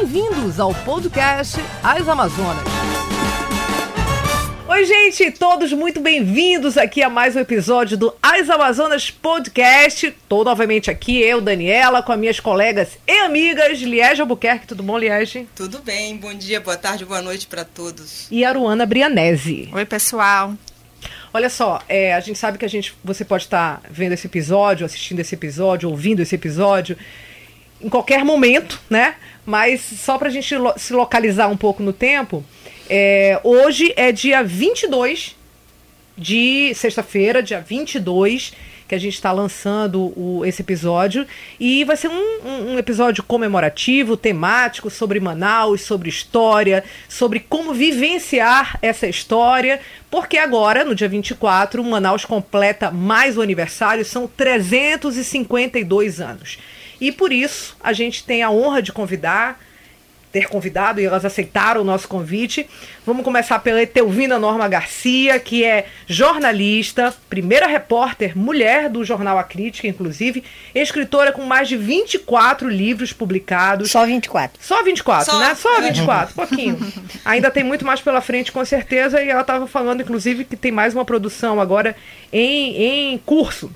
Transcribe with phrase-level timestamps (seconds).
[0.00, 2.62] Bem-vindos ao podcast As Amazonas.
[4.68, 10.06] Oi, gente, todos muito bem-vindos aqui a mais um episódio do As Amazonas Podcast.
[10.06, 14.68] Estou novamente aqui, eu, Daniela, com as minhas colegas e amigas, Liege Albuquerque.
[14.68, 15.48] Tudo bom, Liege?
[15.56, 18.28] Tudo bem, bom dia, boa tarde, boa noite para todos.
[18.30, 19.68] E a Aruana Brianese.
[19.72, 20.54] Oi, pessoal.
[21.34, 24.86] Olha só, é, a gente sabe que a gente, você pode estar vendo esse episódio,
[24.86, 26.96] assistindo esse episódio, ouvindo esse episódio
[27.80, 29.14] em qualquer momento, né?
[29.44, 32.44] Mas só para a gente lo se localizar um pouco no tempo,
[32.88, 35.36] é, hoje é dia 22
[36.16, 38.52] de sexta-feira, dia 22,
[38.88, 41.26] que a gente está lançando o, esse episódio.
[41.60, 48.78] E vai ser um, um, episódio comemorativo, temático, sobre Manaus, sobre história, sobre como vivenciar
[48.80, 49.80] essa história.
[50.10, 56.58] Porque agora, no dia 24, Manaus completa mais o aniversário, são 352 anos.
[57.00, 59.60] E por isso a gente tem a honra de convidar
[60.32, 62.68] ter convidado e elas aceitaram o nosso convite.
[63.04, 69.44] Vamos começar pela Etelvina Norma Garcia, que é jornalista, primeira repórter mulher do jornal A
[69.44, 73.90] Crítica, inclusive, escritora com mais de 24 livros publicados.
[73.90, 74.62] Só 24.
[74.62, 75.38] Só 24, Só.
[75.38, 75.54] né?
[75.54, 76.78] Só 24, pouquinho.
[77.24, 80.70] Ainda tem muito mais pela frente, com certeza, e ela estava falando, inclusive, que tem
[80.70, 81.96] mais uma produção agora
[82.32, 83.70] em, em curso.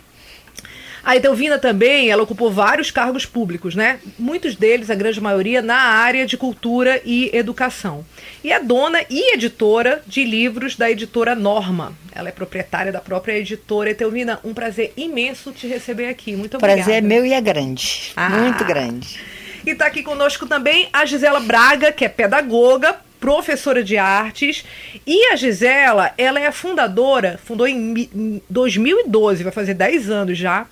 [1.05, 3.99] A Edelvina também, ela ocupou vários cargos públicos, né?
[4.19, 8.05] Muitos deles, a grande maioria, na área de cultura e educação.
[8.45, 11.93] E é dona e editora de livros da editora Norma.
[12.15, 13.91] Ela é proprietária da própria editora.
[13.91, 16.37] Edelvina, um prazer imenso te receber aqui.
[16.37, 16.83] Muito obrigada.
[16.83, 18.13] Prazer é meu e é grande.
[18.17, 18.29] Ah.
[18.29, 19.21] Muito grande.
[19.67, 24.65] E está aqui conosco também a Gisela Braga, que é pedagoga, professora de artes.
[25.07, 30.67] E a Gisela, ela é a fundadora, fundou em 2012, vai fazer 10 anos já,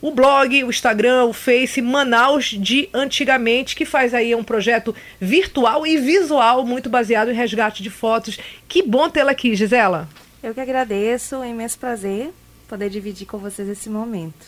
[0.00, 5.86] o blog, o Instagram, o Face Manaus de Antigamente, que faz aí um projeto virtual
[5.86, 8.36] e visual muito baseado em resgate de fotos.
[8.68, 10.08] Que bom tê-la aqui, Gisela.
[10.42, 12.32] Eu que agradeço, é um imenso prazer
[12.72, 14.46] poder dividir com vocês esse momento.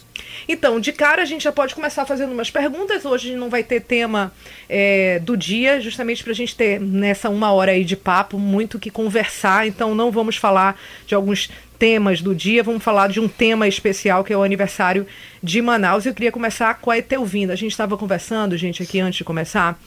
[0.49, 3.05] Então, de cara a gente já pode começar fazendo umas perguntas.
[3.05, 4.33] Hoje não vai ter tema
[4.67, 8.79] é, do dia, justamente para a gente ter nessa uma hora aí de papo muito
[8.79, 9.67] que conversar.
[9.67, 14.25] Então, não vamos falar de alguns temas do dia, vamos falar de um tema especial
[14.25, 15.07] que é o aniversário
[15.43, 16.07] de Manaus.
[16.07, 17.53] Eu queria começar com a Etelvina.
[17.53, 19.79] A gente estava conversando, gente, aqui antes de começar.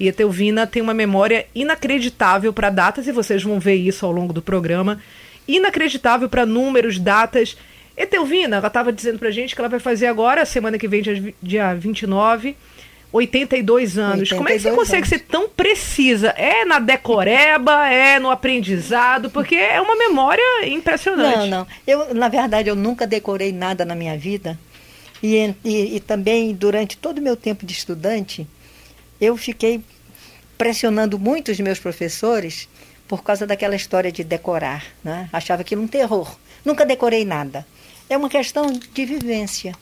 [0.00, 4.12] E a Etelvina tem uma memória inacreditável para datas, e vocês vão ver isso ao
[4.12, 4.98] longo do programa.
[5.46, 7.54] Inacreditável para números, datas
[7.96, 11.34] Etelvina, ela estava dizendo pra gente que ela vai fazer agora, semana que vem, dia,
[11.42, 12.56] dia 29,
[13.12, 14.32] 82 anos.
[14.32, 14.78] 82 Como é que você anos.
[14.78, 16.28] consegue ser tão precisa?
[16.30, 19.30] É na decoreba, é no aprendizado?
[19.30, 21.50] Porque é uma memória impressionante.
[21.50, 21.66] Não, não.
[21.86, 24.58] Eu, na verdade, eu nunca decorei nada na minha vida.
[25.22, 28.46] E, e, e também, durante todo o meu tempo de estudante,
[29.20, 29.82] eu fiquei
[30.56, 32.68] pressionando muito os meus professores
[33.06, 34.84] por causa daquela história de decorar.
[35.04, 35.28] Né?
[35.32, 36.34] Achava aquilo um terror.
[36.64, 37.66] Nunca decorei nada
[38.12, 39.74] é uma questão de vivência.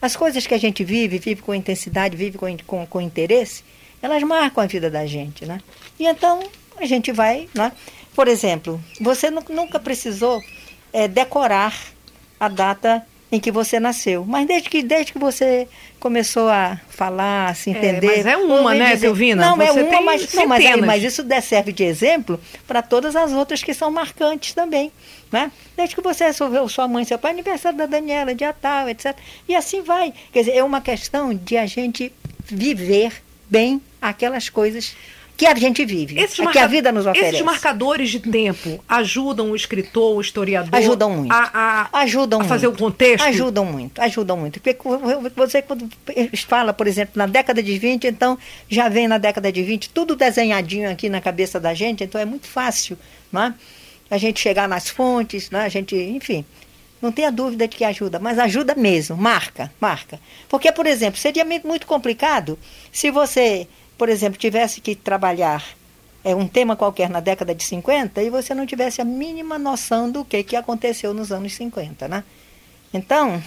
[0.00, 3.64] As coisas que a gente vive, vive com intensidade, vive com, com, com interesse,
[4.00, 5.60] elas marcam a vida da gente, né?
[5.98, 6.42] E então
[6.76, 7.72] a gente vai, né?
[8.14, 10.42] Por exemplo, você nunca precisou
[10.92, 11.74] é, decorar
[12.38, 14.24] a data em que você nasceu.
[14.26, 15.68] Mas desde que, desde que você
[16.02, 18.06] começou a falar, a se é, entender.
[18.08, 19.40] É, mas é uma, né, dizer, Silvina?
[19.40, 23.14] Não, é você é uma, mas, não, mas, mas, isso serve de exemplo para todas
[23.14, 24.90] as outras que são marcantes também.
[25.30, 25.52] Né?
[25.76, 29.16] Desde que você resolveu sua mãe, seu pai, aniversário da Daniela, dia tal, etc.
[29.48, 30.12] E assim vai.
[30.32, 32.12] Quer dizer, é uma questão de a gente
[32.46, 34.96] viver bem aquelas coisas
[35.42, 37.34] que a gente vive, esses que a vida nos oferece.
[37.34, 41.32] Esses marcadores de tempo ajudam o escritor, o historiador ajudam muito.
[41.32, 42.80] a, a, ajudam a fazer muito.
[42.80, 43.24] o contexto?
[43.24, 44.60] Ajudam muito, ajudam muito.
[44.60, 44.78] Porque
[45.36, 45.88] você quando
[46.46, 48.38] fala, por exemplo, na década de 20, então
[48.68, 52.24] já vem na década de 20 tudo desenhadinho aqui na cabeça da gente, então é
[52.24, 52.98] muito fácil,
[53.32, 53.54] né?
[54.10, 55.62] A gente chegar nas fontes, né?
[55.62, 56.44] A gente, enfim,
[57.02, 60.20] não tenha dúvida de que ajuda, mas ajuda mesmo, marca, marca.
[60.48, 62.56] Porque, por exemplo, seria muito complicado
[62.92, 63.66] se você
[64.02, 65.64] por exemplo, tivesse que trabalhar
[66.24, 70.10] é, um tema qualquer na década de 50 e você não tivesse a mínima noção
[70.10, 72.24] do que, que aconteceu nos anos 50, né?
[72.92, 73.40] Então,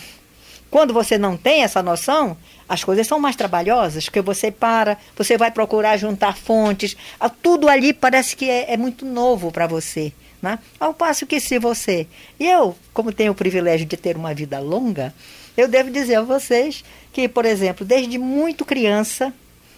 [0.72, 2.38] quando você não tem essa noção,
[2.70, 6.96] as coisas são mais trabalhosas, porque você para, você vai procurar juntar fontes,
[7.42, 10.14] tudo ali parece que é, é muito novo para você.
[10.42, 10.58] Né?
[10.80, 12.08] Ao passo que se você.
[12.40, 15.14] E eu, como tenho o privilégio de ter uma vida longa,
[15.58, 16.82] eu devo dizer a vocês
[17.12, 19.34] que, por exemplo, desde muito criança,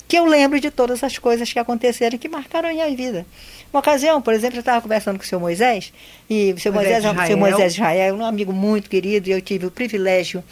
[0.07, 3.25] que eu lembro de todas as coisas que aconteceram e que marcaram a minha vida.
[3.71, 5.91] Uma ocasião, por exemplo, eu estava conversando com o seu Moisés,
[6.29, 7.27] e o seu Moisés, Moisés, Israel.
[7.27, 10.43] seu Moisés Israel, um amigo muito querido, e eu tive o privilégio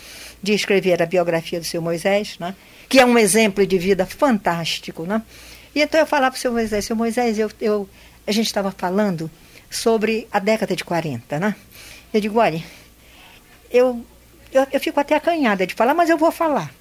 [0.44, 2.54] de escrever a biografia do seu Moisés, né?
[2.90, 5.04] que é um exemplo de vida fantástico.
[5.04, 5.22] Né?
[5.74, 7.90] E então eu falava para o seu Moisés, seu Moisés, eu, eu,
[8.28, 9.32] a gente estava falando
[9.70, 11.56] sobre a década de 40, né?
[12.14, 12.64] Eu digo, olha,
[13.72, 14.06] eu,
[14.54, 16.72] eu, eu fico até acanhada de falar, mas eu vou falar.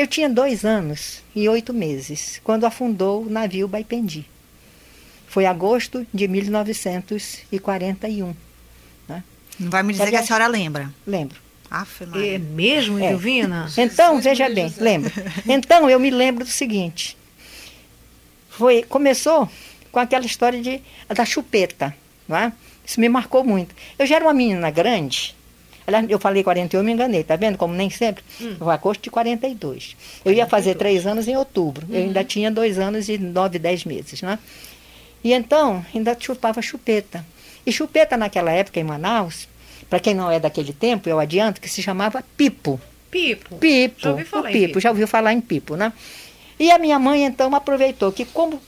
[0.00, 4.24] Eu tinha dois anos e oito meses quando afundou o navio Baipendi.
[5.28, 8.34] Foi agosto de 1941.
[9.06, 9.22] Né?
[9.58, 10.90] Não vai me dizer Aliás, que a senhora lembra.
[11.06, 11.38] Lembro.
[11.70, 13.14] Aff, é mesmo, é.
[13.76, 15.12] Então, veja bem, lembro.
[15.46, 17.14] Então, eu me lembro do seguinte.
[18.48, 19.50] Foi, começou
[19.92, 20.80] com aquela história de,
[21.14, 21.94] da chupeta.
[22.26, 22.50] Não é?
[22.86, 23.74] Isso me marcou muito.
[23.98, 25.36] Eu já era uma menina grande.
[25.86, 27.56] Aliás, eu falei 41, me enganei, tá vendo?
[27.58, 28.22] Como nem sempre.
[28.40, 28.56] Hum.
[28.58, 29.96] Foi agosto de 42.
[30.24, 31.86] Eu ia fazer três anos em outubro.
[31.88, 31.94] Uhum.
[31.94, 34.38] Eu ainda tinha dois anos e nove, dez meses, né?
[35.22, 37.24] E então, ainda chupava chupeta.
[37.66, 39.48] E chupeta naquela época em Manaus,
[39.88, 42.80] para quem não é daquele tempo, eu adianto que se chamava pipo.
[43.10, 43.56] Pipo.
[43.56, 44.00] Pipo.
[44.00, 45.92] Já ouviu falar o pipo, pipo, já ouviu falar em pipo, né?
[46.58, 48.60] E a minha mãe então aproveitou que como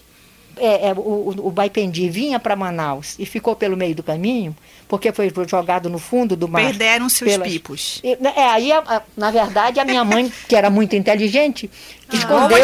[0.57, 4.55] é, é, o, o Baipendi vinha para Manaus e ficou pelo meio do caminho,
[4.89, 6.63] porque foi jogado no fundo do mar.
[6.63, 7.49] Perderam seus pelas...
[7.49, 8.03] pipos.
[8.21, 11.71] Né, é, aí, a, a, na verdade, a minha mãe, que era muito inteligente,
[12.09, 12.59] ah, escondeu,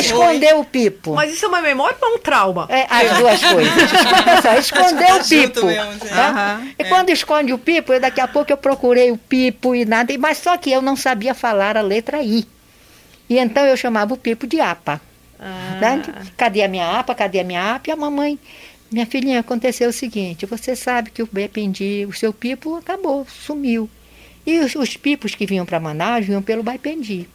[0.00, 1.14] escondeu o pipo.
[1.14, 2.66] Mas isso é uma memória ou um trauma?
[2.68, 3.74] É, as duas coisas.
[4.60, 5.66] Escondeu o pipo.
[5.66, 6.74] Mesmo, né?
[6.78, 10.12] E quando esconde o pipo, eu, daqui a pouco eu procurei o pipo e nada,
[10.18, 12.46] mas só que eu não sabia falar a letra I.
[13.28, 15.00] E então eu chamava o pipo de apa.
[15.40, 15.78] Ah.
[15.80, 16.02] Né?
[16.36, 17.14] Cadê a minha apa?
[17.14, 17.88] Cadê a minha apa?
[17.88, 18.38] E a mamãe,
[18.92, 23.88] minha filhinha, aconteceu o seguinte: você sabe que o Baipendi, o seu pipo acabou, sumiu.
[24.46, 27.28] E os, os pipos que vinham para Manaus vinham pelo Baipendi.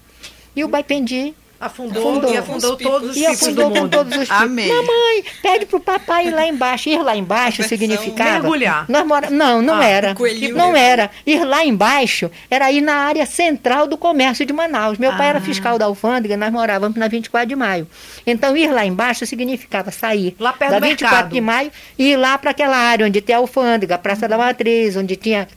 [0.56, 4.42] E o Baipendi Afundou, afundou, e afundou todos os e afundou com todos os pipos.
[4.42, 4.68] Amei.
[4.68, 6.90] Mamãe, pede pro papai ir lá embaixo.
[6.90, 8.32] Ir lá embaixo significava...
[8.32, 8.86] Mergulhar.
[8.90, 9.30] Nós mora...
[9.30, 10.16] Não, não ah, era.
[10.54, 11.10] Não era.
[11.26, 14.98] Ir lá embaixo era ir na área central do comércio de Manaus.
[14.98, 15.18] Meu ah.
[15.18, 15.42] pai era ah.
[15.42, 17.88] fiscal da alfândega, nós morávamos na 24 de maio.
[18.28, 21.34] Então, ir lá embaixo significava sair lá perto da do 24 mercado.
[21.34, 24.38] de maio e ir lá para aquela área onde tem a alfândega, a Praça da
[24.38, 25.48] Matriz, onde tinha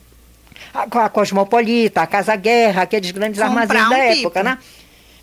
[0.73, 4.19] a, a Cosmopolita, a Casa Guerra, aqueles grandes Comprar armazéns um da pipo.
[4.19, 4.57] época, né?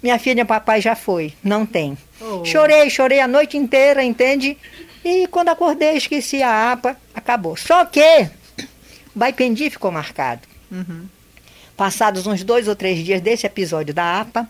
[0.06, 1.34] Minha filha, papai já foi.
[1.42, 1.98] Não tem.
[2.20, 2.44] Oh.
[2.44, 4.56] Chorei, chorei a noite inteira, entende?
[5.04, 7.56] E quando acordei, esqueci a APA, acabou.
[7.56, 8.30] Só que
[9.12, 10.42] Baipendi ficou marcado.
[10.70, 11.06] Uhum.
[11.76, 14.48] Passados uns dois ou três dias desse episódio da APA,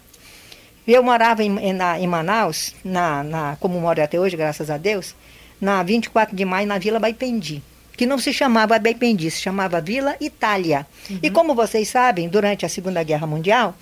[0.87, 5.15] eu morava em, na, em Manaus, na, na, como moro até hoje, graças a Deus,
[5.59, 7.63] na 24 de maio, na Vila Baipendi
[7.97, 10.87] que não se chamava Baipendi, se chamava Vila Itália.
[11.09, 11.19] Uhum.
[11.23, 13.75] E como vocês sabem, durante a Segunda Guerra Mundial,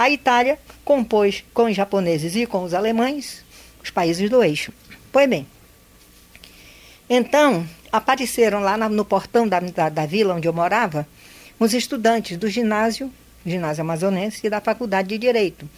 [0.00, 3.44] a Itália compôs com os japoneses e com os alemães
[3.82, 4.72] os países do eixo.
[5.12, 5.46] Pois bem,
[7.08, 11.06] então apareceram lá no portão da, da, da vila onde eu morava
[11.58, 13.12] os estudantes do ginásio,
[13.44, 15.68] ginásio amazonense e da faculdade de Direito.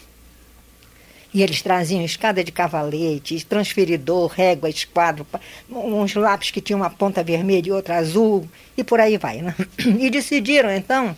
[1.34, 5.26] E eles traziam escada de cavalete, transferidor, régua, esquadro,
[5.68, 9.42] uns lápis que tinham uma ponta vermelha e outra azul, e por aí vai.
[9.42, 9.52] Né?
[9.98, 11.16] E decidiram, então,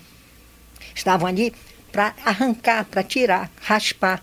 [0.94, 1.52] estavam ali
[1.94, 4.20] para arrancar, para tirar, raspar,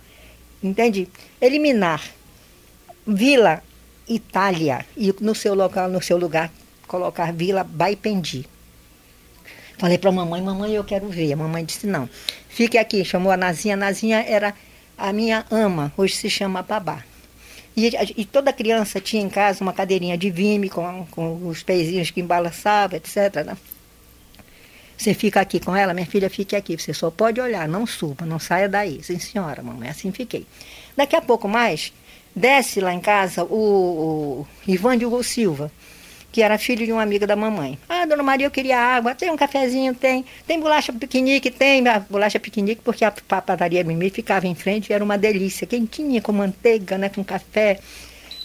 [0.62, 1.08] entende?
[1.40, 2.04] Eliminar
[3.08, 3.64] Vila
[4.10, 6.52] Itália e no seu local, no seu lugar,
[6.86, 8.46] colocar Vila Baipendi.
[9.78, 11.32] Falei para a mamãe, mamãe, eu quero ver.
[11.32, 12.10] A mamãe disse, não,
[12.50, 13.06] fique aqui.
[13.06, 13.76] Chamou a Nazinha.
[13.76, 14.54] A Nazinha era
[14.98, 17.06] a minha ama, hoje se chama babá.
[17.76, 22.12] E, e, toda criança tinha em casa uma cadeirinha de vime com, com os pezinhos
[22.12, 23.46] que embalançavam, etc.
[23.46, 23.58] Né?
[25.02, 26.78] Você fica aqui com ela, minha filha, fique aqui.
[26.78, 29.02] Você só pode olhar, não suba, não saia daí.
[29.02, 30.46] Sim, senhora, mamãe, assim fiquei.
[30.96, 31.92] Daqui a pouco mais,
[32.36, 35.72] desce lá em casa o, o Ivan Diogo Silva,
[36.32, 37.80] que era filho de uma amiga da mamãe.
[37.90, 40.24] Ah, dona Maria, eu queria água, tem um cafezinho, tem.
[40.46, 45.04] Tem bolacha piquenique, tem a bolacha piquenique, porque a padaria Mimi ficava em frente, era
[45.04, 47.80] uma delícia, quentinha, com manteiga, né, com café.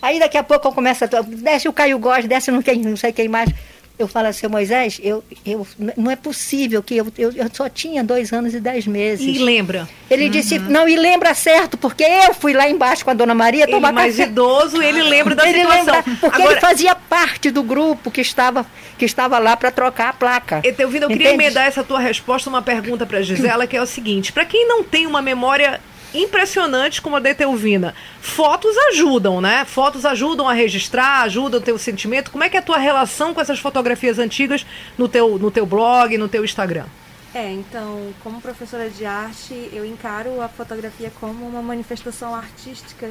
[0.00, 1.08] Aí daqui a pouco eu começo a...
[1.20, 3.50] Desce o Caio Góes, desce não, quem, não sei quem mais
[3.98, 8.04] eu falo assim, Moisés, eu, eu, não é possível que eu, eu, eu só tinha
[8.04, 9.24] dois anos e dez meses.
[9.24, 9.88] E lembra?
[10.10, 10.30] Ele uhum.
[10.30, 13.88] disse, não, e lembra certo, porque eu fui lá embaixo com a dona Maria tomar
[13.88, 14.28] ele mais café.
[14.28, 15.94] idoso, ele lembra da ele situação.
[15.94, 16.52] Lembra, porque Agora...
[16.52, 18.66] ele fazia parte do grupo que estava,
[18.98, 20.60] que estava lá para trocar a placa.
[20.62, 24.30] Etelvino, eu queria emendar essa tua resposta uma pergunta para Gisela, que é o seguinte,
[24.32, 25.80] para quem não tem uma memória
[26.16, 27.94] impressionante como a da Etelvina.
[28.20, 29.64] Fotos ajudam, né?
[29.64, 32.30] Fotos ajudam a registrar, ajudam o teu sentimento.
[32.30, 35.66] Como é que é a tua relação com essas fotografias antigas no teu, no teu
[35.66, 36.87] blog, no teu Instagram?
[37.35, 43.11] É, então, como professora de arte, eu encaro a fotografia como uma manifestação artística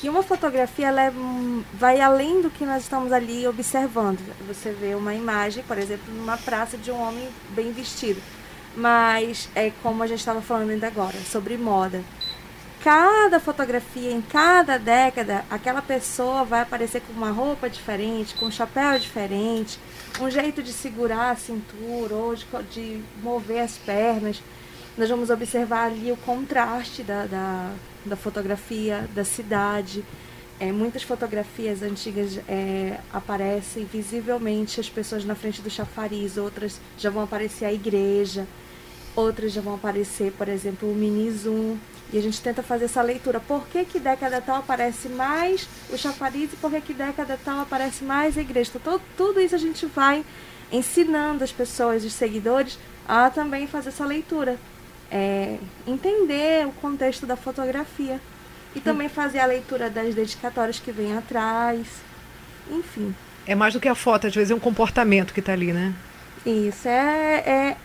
[0.00, 1.12] que uma fotografia ela é,
[1.74, 4.20] vai além do que nós estamos ali observando.
[4.46, 8.22] Você vê uma imagem, por exemplo, numa praça de um homem bem vestido.
[8.76, 12.00] Mas é como a gente estava falando ainda agora, sobre moda
[12.82, 18.50] cada fotografia, em cada década, aquela pessoa vai aparecer com uma roupa diferente, com um
[18.50, 19.78] chapéu diferente,
[20.20, 24.42] um jeito de segurar a cintura ou de, de mover as pernas.
[24.96, 27.70] Nós vamos observar ali o contraste da, da,
[28.04, 30.04] da fotografia, da cidade.
[30.60, 37.10] É, muitas fotografias antigas é, aparecem visivelmente as pessoas na frente do chafariz, outras já
[37.10, 38.44] vão aparecer a igreja,
[39.14, 41.76] outras já vão aparecer, por exemplo, o mini zoom.
[42.12, 43.38] E a gente tenta fazer essa leitura.
[43.38, 47.60] Por que, que década tal aparece mais o chafariz e por que, que década tal
[47.60, 48.72] aparece mais a igreja?
[48.74, 50.24] Então, tudo isso a gente vai
[50.72, 54.56] ensinando as pessoas, os seguidores, a também fazer essa leitura.
[55.10, 58.20] É, entender o contexto da fotografia.
[58.74, 61.86] E também fazer a leitura das dedicatórias que vem atrás.
[62.70, 63.14] Enfim.
[63.46, 65.94] É mais do que a foto, às vezes é um comportamento que está ali, né?
[66.44, 67.76] Isso, é, é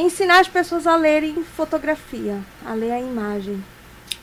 [0.00, 3.62] ensinar as pessoas a lerem fotografia, a ler a imagem.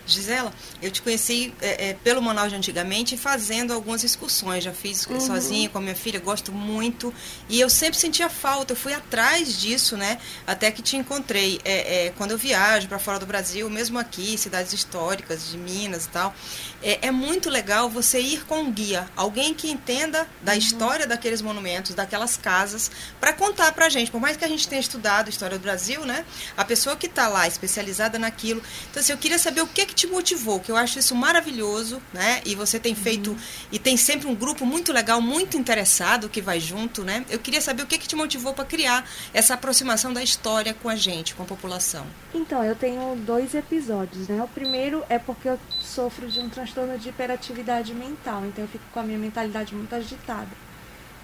[0.05, 4.63] Gisela, eu te conheci é, é, pelo Manaus de antigamente fazendo algumas excursões.
[4.63, 5.19] Já fiz uhum.
[5.19, 7.13] sozinha com a minha filha, gosto muito.
[7.49, 10.19] E eu sempre sentia falta, eu fui atrás disso, né?
[10.45, 11.59] Até que te encontrei.
[11.65, 16.05] É, é quando eu viajo para fora do Brasil, mesmo aqui, cidades históricas de Minas
[16.05, 16.35] e tal,
[16.83, 20.57] é, é muito legal você ir com um guia, alguém que entenda da uhum.
[20.57, 24.11] história daqueles monumentos, daquelas casas, para contar para a gente.
[24.11, 26.23] Por mais que a gente tenha estudado a história do Brasil, né?
[26.55, 28.61] A pessoa que está lá, especializada naquilo.
[28.91, 32.01] Então, assim, eu queria saber o que, que te motivou, que eu acho isso maravilhoso,
[32.13, 32.41] né?
[32.45, 33.37] E você tem feito, uhum.
[33.71, 37.25] e tem sempre um grupo muito legal, muito interessado que vai junto, né?
[37.29, 40.89] Eu queria saber o que, que te motivou para criar essa aproximação da história com
[40.89, 42.05] a gente, com a população.
[42.33, 44.43] Então, eu tenho dois episódios, né?
[44.43, 48.83] O primeiro é porque eu sofro de um transtorno de hiperatividade mental, então eu fico
[48.93, 50.49] com a minha mentalidade muito agitada.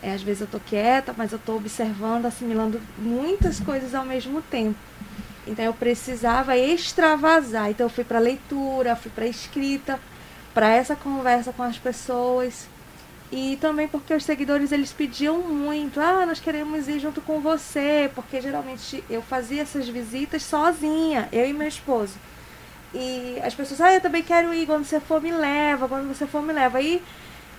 [0.02, 4.42] É, às vezes eu tô quieta, mas eu tô observando, assimilando muitas coisas ao mesmo
[4.42, 4.80] tempo.
[5.48, 7.70] Então eu precisava extravasar.
[7.72, 10.00] Então eu fui para leitura, fui para escrita,
[10.54, 12.68] para essa conversa com as pessoas.
[13.32, 18.12] E também porque os seguidores eles pediam muito, ah, nós queremos ir junto com você,
[18.14, 22.16] porque geralmente eu fazia essas visitas sozinha, eu e meu esposo.
[22.94, 26.28] E as pessoas, ah, eu também quero ir, quando você for me leva, quando você
[26.28, 26.82] for me leva.
[26.82, 27.02] E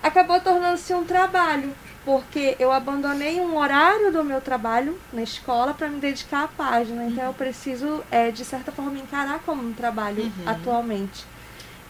[0.02, 1.72] acabou tornando-se um trabalho
[2.04, 7.04] porque eu abandonei um horário do meu trabalho na escola para me dedicar à página.
[7.06, 10.30] Então eu preciso, é, de certa forma, encarar como um trabalho uhum.
[10.46, 11.24] atualmente.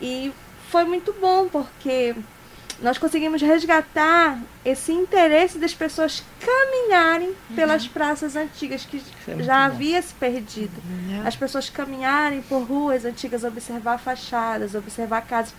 [0.00, 0.32] E
[0.70, 2.14] foi muito bom, porque
[2.82, 7.56] nós conseguimos resgatar esse interesse das pessoas caminharem uhum.
[7.56, 10.72] pelas praças antigas que é já havia se perdido.
[10.84, 11.26] Uhum.
[11.26, 15.54] As pessoas caminharem por ruas antigas, observar fachadas, observar casas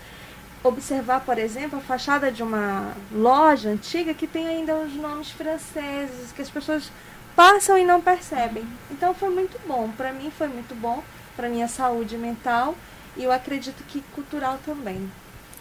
[0.63, 6.31] observar, por exemplo, a fachada de uma loja antiga que tem ainda os nomes franceses,
[6.31, 6.89] que as pessoas
[7.35, 8.65] passam e não percebem.
[8.89, 11.03] Então foi muito bom, para mim foi muito bom,
[11.35, 12.75] para minha saúde mental
[13.17, 15.11] e eu acredito que cultural também.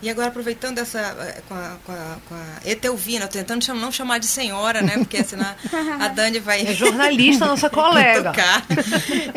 [0.03, 3.93] E agora, aproveitando essa eh, com a, com a, com a Etelvina, tentando cham, não
[3.93, 4.99] chamar de senhora, né?
[4.99, 5.55] Porque senão
[6.01, 6.67] a Dani vai.
[6.67, 8.33] É jornalista, nossa colega.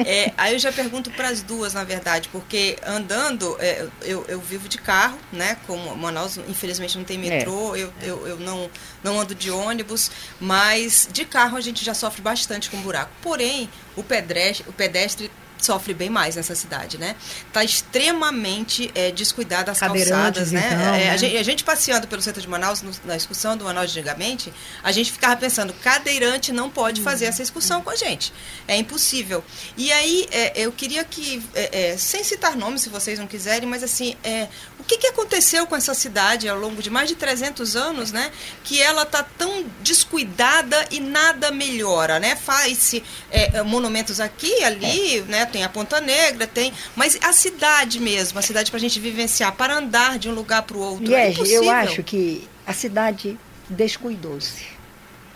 [0.04, 4.40] É, aí eu já pergunto para as duas, na verdade, porque andando, é, eu, eu
[4.40, 5.56] vivo de carro, né?
[5.68, 7.82] Como Manaus, infelizmente, não tem metrô, é.
[7.82, 8.68] eu, eu, eu não,
[9.04, 13.12] não ando de ônibus, mas de carro a gente já sofre bastante com buraco.
[13.22, 17.16] Porém, o pedestre, o pedestre sofre bem mais nessa cidade, né?
[17.52, 20.64] Tá extremamente é, descuidada as calçadas, né?
[20.66, 21.10] Então, é, né?
[21.12, 24.00] A, gente, a, gente, passeando pelo centro de Manaus, no, na excursão do Manaus de
[24.06, 28.32] antigamente, a gente ficava pensando, cadeirante não pode fazer essa excursão com a gente.
[28.68, 29.44] É impossível.
[29.76, 33.68] E aí, é, eu queria que, é, é, sem citar nomes, se vocês não quiserem,
[33.68, 34.48] mas assim, é,
[34.80, 38.32] o que, que aconteceu com essa cidade ao longo de mais de 300 anos, né?
[38.64, 42.36] Que ela tá tão descuidada e nada melhora, né?
[42.36, 43.04] Faz-se
[43.66, 45.45] monumentos aqui ali, né?
[45.46, 46.72] Tem a Ponta Negra, tem.
[46.96, 50.64] Mas a cidade mesmo, a cidade para a gente vivenciar, para andar de um lugar
[50.64, 51.12] para o outro.
[51.12, 53.38] Yes, é eu acho que a cidade
[53.70, 54.66] descuidou-se.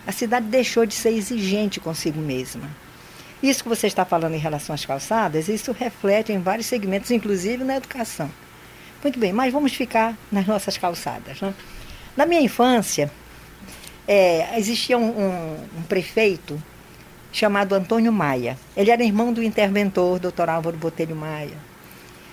[0.06, 2.68] A cidade deixou de ser exigente consigo mesma.
[3.42, 7.64] Isso que você está falando em relação às calçadas, isso reflete em vários segmentos, inclusive
[7.64, 8.30] na educação.
[9.02, 11.40] Muito bem, mas vamos ficar nas nossas calçadas.
[11.40, 11.54] Né?
[12.16, 13.10] Na minha infância,
[14.06, 16.62] é, existia um, um, um prefeito
[17.32, 18.58] chamado Antônio Maia.
[18.76, 21.70] Ele era irmão do interventor, doutor Álvaro Botelho Maia.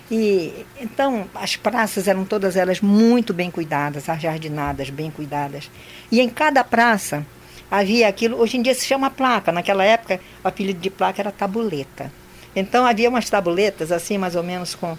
[0.09, 5.69] E então as praças eram todas elas muito bem cuidadas, jardinadas, bem cuidadas.
[6.11, 7.25] E em cada praça
[7.69, 11.31] havia aquilo, hoje em dia se chama placa, naquela época o apelido de placa era
[11.31, 12.11] tabuleta.
[12.55, 14.97] Então havia umas tabuletas assim, mais ou menos com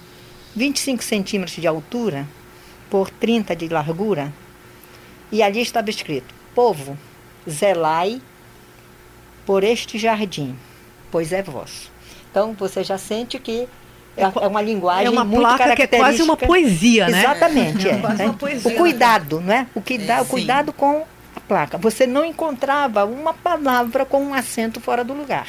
[0.54, 2.26] 25 centímetros de altura
[2.90, 4.32] por 30 de largura.
[5.32, 6.98] E ali estava escrito: Povo,
[7.48, 8.20] zelai
[9.48, 10.54] por este jardim,
[11.10, 11.90] pois é vosso.
[12.30, 13.66] Então você já sente que
[14.14, 17.20] É, é uma linguagem é uma muito placa que é quase uma poesia, né?
[17.20, 17.92] Exatamente, é.
[17.96, 17.98] é.
[17.98, 18.24] quase é.
[18.26, 19.66] uma poesia, o cuidado, não é?
[19.74, 21.02] O, que dá, É, o cuidado com
[21.34, 21.78] a placa.
[21.78, 25.48] Você não encontrava uma palavra com um acento fora do lugar.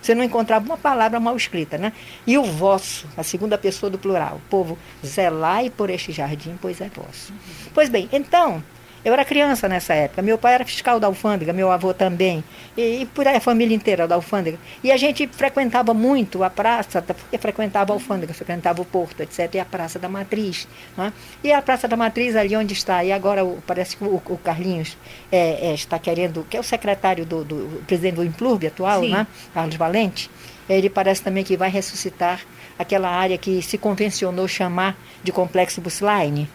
[0.00, 1.92] Você não encontrava uma palavra mal escrita, né?
[2.26, 6.88] E o vosso, a segunda pessoa do plural, povo, zelai por este jardim, pois é
[6.88, 7.34] vosso.
[7.74, 8.62] Pois bem, então,
[9.06, 10.20] eu era criança nessa época.
[10.20, 12.42] Meu pai era fiscal da alfândega, meu avô também.
[12.76, 14.58] E, e por aí a família inteira da alfândega.
[14.82, 19.54] E a gente frequentava muito a praça, porque frequentava a alfândega, frequentava o porto, etc.
[19.54, 20.66] E a Praça da Matriz.
[20.96, 21.12] Né?
[21.44, 24.38] E a Praça da Matriz, ali onde está, e agora o, parece que o, o
[24.38, 24.98] Carlinhos
[25.30, 29.02] é, é, está querendo, que é o secretário do, do o presidente do Implurb atual,
[29.02, 29.12] Sim.
[29.12, 29.24] né?
[29.54, 30.28] Carlos Valente,
[30.68, 32.40] ele parece também que vai ressuscitar
[32.76, 36.48] aquela área que se convencionou chamar de complexo busline.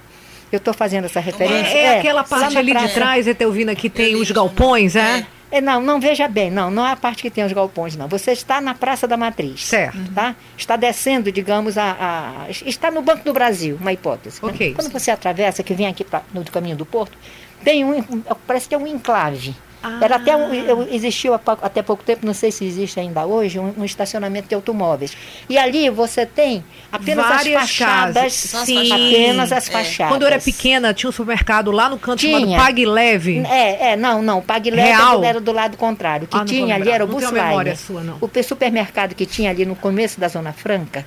[0.51, 1.71] Eu estou fazendo essa referência.
[1.77, 2.93] É, é aquela parte ali de praça.
[2.93, 5.25] trás, Etelvina, que tem Eu os galpões, é?
[5.49, 8.07] É, não, não veja bem, não, não é a parte que tem os galpões, não.
[8.07, 9.65] Você está na Praça da Matriz.
[9.65, 9.97] Certo.
[10.13, 10.33] Tá?
[10.57, 14.39] Está descendo, digamos, a, a- Está no Banco do Brasil, uma hipótese.
[14.41, 14.73] Ok.
[14.73, 17.17] Quando você atravessa, que vem aqui pra, no caminho do Porto,
[17.65, 18.01] tem um.
[18.47, 19.53] Parece que é um enclave.
[19.83, 19.97] Ah.
[20.01, 23.73] Era até um, eu- existiu até pouco tempo, não sei se existe ainda hoje, um,
[23.79, 25.17] um estacionamento de automóveis.
[25.49, 28.33] E ali você tem apenas Várias as fachadas, casas.
[28.67, 28.77] Sim.
[28.77, 28.91] fachadas.
[29.07, 29.71] apenas as É.
[29.71, 30.13] fachadas.
[30.13, 32.59] Quando eu era pequena, tinha um supermercado lá no canto chamado Tinha.
[32.59, 33.39] Pague Leve.
[33.49, 34.37] É, é, não, não.
[34.37, 35.23] O Pague Leve Real?
[35.23, 36.25] era do lado contrário.
[36.25, 37.33] O que Ah, tinha ali era o Busline.
[37.33, 38.17] memória sua, não.
[38.21, 41.03] O pe- supermercado que tinha ali no começo da Zona Franca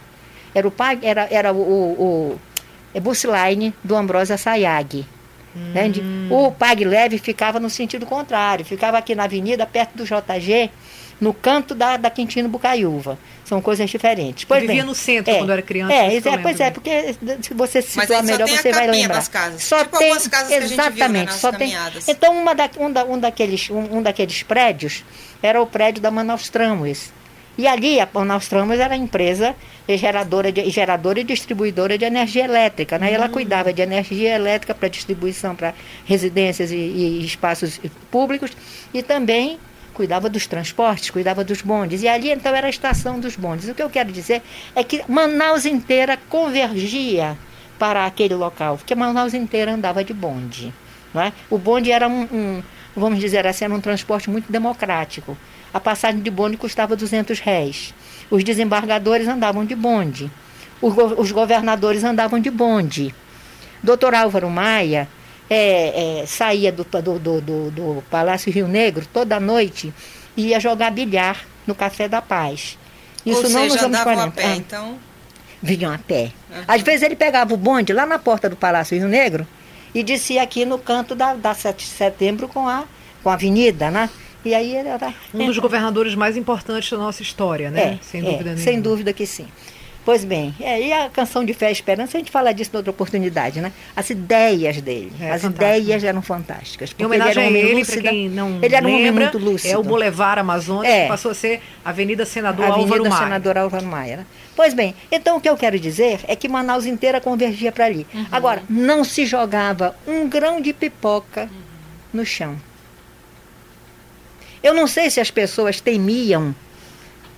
[0.52, 2.02] era o Pag, era, era o, o,
[2.34, 2.40] o
[2.92, 5.06] é Busline do Ambrosia Sayag.
[5.56, 6.00] Entende?
[6.00, 6.28] Hum.
[6.30, 10.70] O Pague Leve ficava no sentido contrário, ficava aqui na avenida, perto do JG,
[11.20, 13.18] no canto da, da Quintino Bucaiúva.
[13.44, 14.44] São coisas diferentes.
[14.44, 17.54] Pois vivia bem, no centro quando eu era criança, É, é, pois é, porque se
[17.54, 19.16] você se situar melhor, você vai lembrar.
[19.16, 19.62] das casas.
[19.62, 21.74] Só Tipo tem, algumas casas que a gente viu, né, exatamente, nas só tem.
[22.08, 25.04] Então, uma da, um, da, um, daqueles, um, um daqueles prédios
[25.42, 27.12] era o prédio da Manaus Tramways.
[27.56, 29.54] E ali, a Manaus Tramways era a empresa
[29.88, 32.98] geradora, de, geradora e distribuidora de energia elétrica.
[32.98, 33.12] Né?
[33.12, 35.72] E ela cuidava de energia elétrica para distribuição para
[36.04, 38.50] residências e, e espaços públicos
[38.92, 39.58] e também
[39.94, 42.02] cuidava dos transportes, cuidava dos bondes.
[42.02, 43.68] E ali, então, era a estação dos bondes.
[43.68, 44.42] O que eu quero dizer
[44.74, 47.38] é que Manaus inteira convergia
[47.78, 50.72] para aquele local, porque Manaus inteira andava de bonde.
[51.12, 51.32] Não é?
[51.48, 52.62] O bonde era um, um,
[52.96, 55.36] vamos dizer assim, era um transporte muito democrático.
[55.74, 57.92] A passagem de bonde custava 200 réis.
[58.30, 60.30] Os desembargadores andavam de bonde.
[60.80, 63.12] Os, go- os governadores andavam de bonde.
[63.82, 65.08] Doutor Álvaro Maia
[65.50, 69.92] é, é, saía do, do, do, do- do Palácio Rio Negro toda noite
[70.36, 72.78] e ia jogar bilhar no Café da Paz.
[73.26, 74.28] Isso Ou não seja, nos anos andavam 40.
[74.28, 74.98] a pé, Ah então...
[75.62, 76.30] vinham a pé.
[76.68, 79.46] Às vezes ele pegava o bonde lá na porta do Palácio Rio Negro
[79.94, 82.84] e descia aqui no canto da, da 7 de setembro com a,
[83.22, 84.08] com a avenida, né?
[84.44, 85.12] E aí ele era.
[85.32, 87.98] Um dos governadores mais importantes da nossa história, né?
[88.00, 88.64] É, sem é, dúvida nenhuma.
[88.64, 89.46] Sem dúvida que sim.
[90.04, 92.76] Pois bem, é, e a canção de fé e esperança, a gente fala disso em
[92.76, 93.72] outra oportunidade, né?
[93.96, 95.56] As ideias dele, É, as fantástico.
[95.80, 96.94] ideias eram fantásticas.
[96.98, 99.24] Em homenagem ele era um a ele, para quem não ele era um homem lembra,
[99.32, 99.72] muito lúcido.
[99.72, 101.02] é o Boulevard Amazonas, É.
[101.04, 103.22] que passou a ser Avenida Senador Avenida Álvaro Maia.
[103.24, 104.16] Senador Álvaro Maia.
[104.18, 104.26] né?
[104.54, 108.06] Pois bem, então o que eu quero dizer é que Manaus inteira convergia para ali.
[108.12, 108.26] Uhum.
[108.30, 111.48] Agora, não se jogava um grão de pipoca
[112.12, 112.56] no chão.
[114.64, 116.54] Eu não sei se as pessoas temiam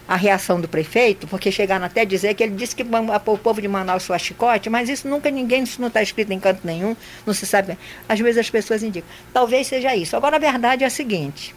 [0.06, 3.60] a reação do prefeito, porque chegaram até a dizer que ele disse que o povo
[3.60, 6.94] de Manaus sua chicote, mas isso nunca ninguém, isso não está escrito em canto nenhum,
[7.26, 7.76] não se sabe.
[8.08, 9.10] Às vezes as pessoas indicam.
[9.32, 10.16] Talvez seja isso.
[10.16, 11.52] Agora a verdade é a seguinte.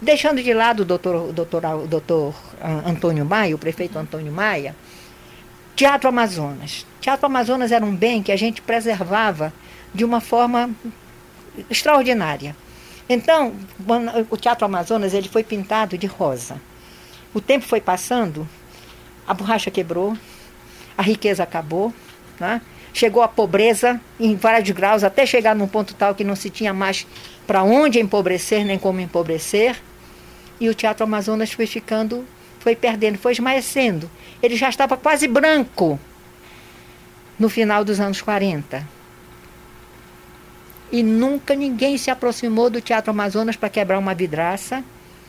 [0.00, 4.76] Deixando de lado o doutor, doutor, doutor ah, Antônio Maia, o prefeito Antônio Maia,
[5.74, 6.86] Teatro Amazonas.
[7.00, 9.52] Teatro Amazonas era um bem que a gente preservava
[9.92, 10.70] de uma forma
[11.68, 12.54] extraordinária.
[13.08, 13.54] Então,
[14.30, 16.60] o Teatro Amazonas ele foi pintado de rosa.
[17.34, 18.48] O tempo foi passando,
[19.26, 20.16] a borracha quebrou,
[20.96, 21.92] a riqueza acabou,
[22.38, 22.60] né?
[22.94, 26.72] chegou a pobreza em vários graus, até chegar num ponto tal que não se tinha
[26.72, 27.04] mais
[27.44, 29.76] para onde empobrecer nem como empobrecer.
[30.60, 32.24] E o Teatro Amazonas foi ficando,
[32.60, 34.08] foi perdendo, foi esmaecendo.
[34.40, 35.98] Ele já estava quase branco
[37.36, 38.86] no final dos anos 40.
[40.94, 44.76] E nunca ninguém se aproximou do Teatro Amazonas para quebrar uma vidraça,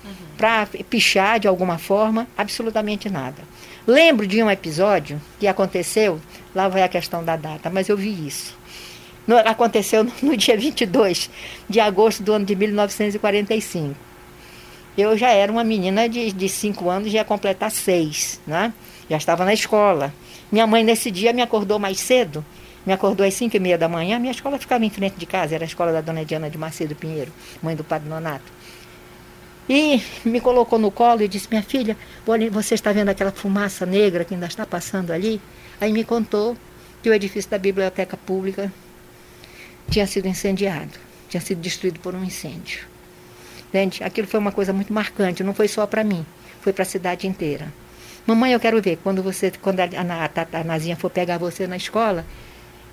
[0.04, 0.14] uhum.
[0.38, 3.42] para pichar de alguma forma, absolutamente nada.
[3.88, 6.22] Lembro de um episódio que aconteceu,
[6.54, 8.56] lá vai a questão da data, mas eu vi isso.
[9.26, 11.32] No, aconteceu no, dia 22
[11.68, 13.96] de agosto do ano de 1945.
[14.96, 18.72] Eu já era uma menina de 5 anos, já ia completar 6, né?
[19.10, 20.14] já estava na escola.
[20.52, 22.46] Minha mãe, nesse dia, me acordou mais cedo,
[22.86, 24.20] me acordou às 5 e meia da manhã.
[24.20, 26.96] Minha escola ficava em frente de casa, era a escola da dona Diana de Macedo
[26.96, 28.52] Pinheiro, mãe do padre Nonato.
[29.68, 31.98] E me colocou no colo e disse: Minha filha,
[32.52, 35.42] você está vendo aquela fumaça negra que ainda está passando ali?
[35.82, 36.56] Aí me contou
[37.02, 38.72] que o edifício da biblioteca pública
[39.90, 40.98] tinha sido incendiado,
[41.30, 42.86] tinha sido destruído por um incêndio.
[43.68, 44.04] Entende?
[44.04, 46.26] Aquilo foi uma coisa muito marcante, não foi só para mim,
[46.62, 47.74] foi para a cidade inteira.
[48.26, 51.68] Mamãe, eu quero ver, quando você, quando a, a, a, a Nazinha for pegar você
[51.68, 52.26] na escola,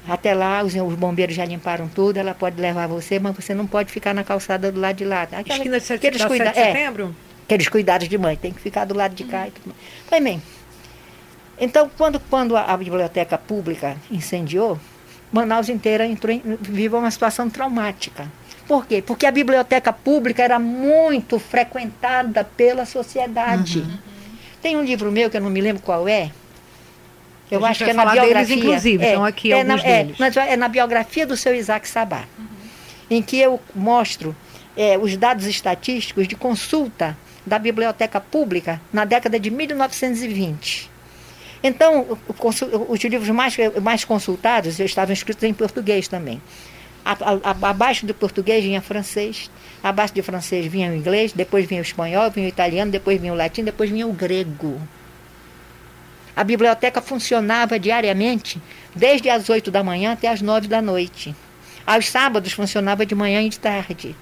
[0.09, 3.67] até lá os, os, bombeiros já limparam tudo, ela pode levar você, mas você não
[3.67, 5.23] pode ficar na calçada do lado de lá.
[5.23, 7.15] Aquela, Esquina de 7, aqueles, cuida de setembro?
[7.41, 9.47] É, aqueles cuidados de mãe, tem que ficar do lado de cá hum.
[9.47, 9.75] e tudo.
[10.07, 10.43] Foi bem.
[11.59, 14.79] Então, quando, quando a, a biblioteca pública incendiou,
[15.31, 18.27] Manaus inteira entrou em, viveu uma situação traumática.
[18.67, 19.03] Por quê?
[19.03, 23.79] Porque a biblioteca pública era muito frequentada pela sociedade.
[23.79, 23.99] Uhum.
[24.61, 26.31] Tem um livro meu que eu não me lembro qual é.
[27.53, 28.45] Eu acho que é na biografia.
[28.45, 30.09] Deles, inclusive, é, aqui é na, é,
[30.49, 32.47] é, na biografia do seu Isaac Sabá, uhum.
[33.11, 34.35] em que eu mostro
[34.77, 40.91] é, os dados estatísticos de consulta da biblioteca pública na década de 1920.
[41.63, 42.19] Então,
[42.89, 46.43] os livros mais, mais consultados estavam escritos em português também.
[47.05, 49.51] A, a, abaixo do português vinha francês,
[49.83, 53.33] abaixo do francês vinha o inglês, depois vinha o espanhol, vinha o italiano, depois vinha
[53.33, 54.81] o latim, depois vinha o grego.
[56.35, 58.61] A biblioteca funcionava diariamente,
[58.95, 61.35] desde as 8 da manhã até as 9 da noite.
[61.87, 64.17] Aos sábados funcionava de manhã e de tarde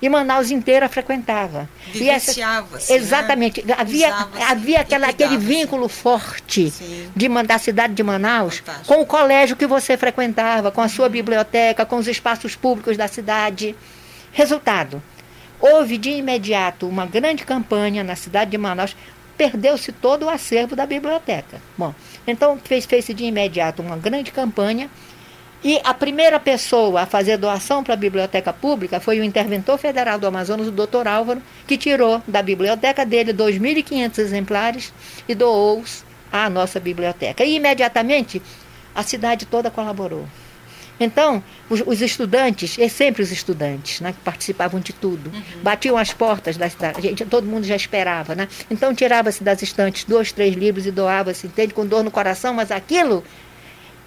[0.00, 1.68] e Manaus inteira frequentava.
[1.92, 2.98] Vivenciava-se, né?
[2.98, 3.64] Exatamente.
[3.64, 3.74] Né?
[3.76, 4.14] Havia,
[4.48, 7.10] havia aquela, aquele vínculo forte Sim.
[7.14, 8.94] de da cidade de Manaus Fantástico.
[8.94, 13.08] com o colégio que você frequentava, com a sua biblioteca, com os espaços públicos da
[13.08, 13.74] cidade.
[14.32, 15.02] Resultado,
[15.60, 18.96] houve de imediato uma grande campanha na cidade de Manaus,
[19.38, 21.62] perdeu-se todo o acervo da biblioteca.
[21.78, 21.94] Bom,
[22.26, 24.90] então fez-se fez de imediato uma grande campanha
[25.62, 30.18] e a primeira pessoa a fazer doação para a biblioteca pública foi o interventor federal
[30.18, 34.92] do Amazonas, o doutor Álvaro, que tirou da biblioteca dele 2.500 exemplares
[35.28, 37.44] e doou-os à nossa biblioteca.
[37.44, 38.42] E imediatamente
[38.94, 40.26] a cidade toda colaborou.
[41.00, 45.62] Então, os, os, estudantes, e sempre os estudantes, né, que participavam de tudo, uhum.
[45.62, 48.48] batiam as portas da cidade, gente, todo mundo já esperava, né?
[48.70, 52.72] Então tirava-se das estantes dois, três livros e doava-se, entende, com dor no coração, mas
[52.72, 53.22] aquilo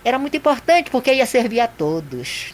[0.03, 2.53] era muito importante porque ia servir a todos.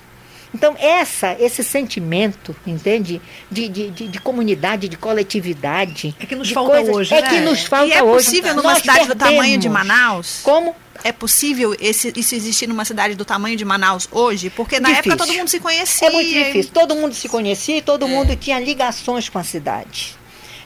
[0.53, 3.21] Então, essa, esse sentimento, entende?
[3.51, 6.15] De, de, de, de comunidade, de coletividade.
[6.19, 7.13] É que nos falta coisas, hoje.
[7.13, 7.29] É né?
[7.29, 7.93] que nos falta hoje.
[7.93, 10.41] E é possível numa Nós cidade do tamanho de Manaus?
[10.43, 10.75] Como?
[11.07, 14.49] É possível esse, isso existir numa cidade do tamanho de Manaus hoje?
[14.49, 15.13] Porque na difícil.
[15.13, 16.07] época todo mundo se conhecia.
[16.09, 16.71] É muito difícil.
[16.73, 18.09] Todo mundo se conhecia e todo é.
[18.09, 20.17] mundo tinha ligações com a cidade.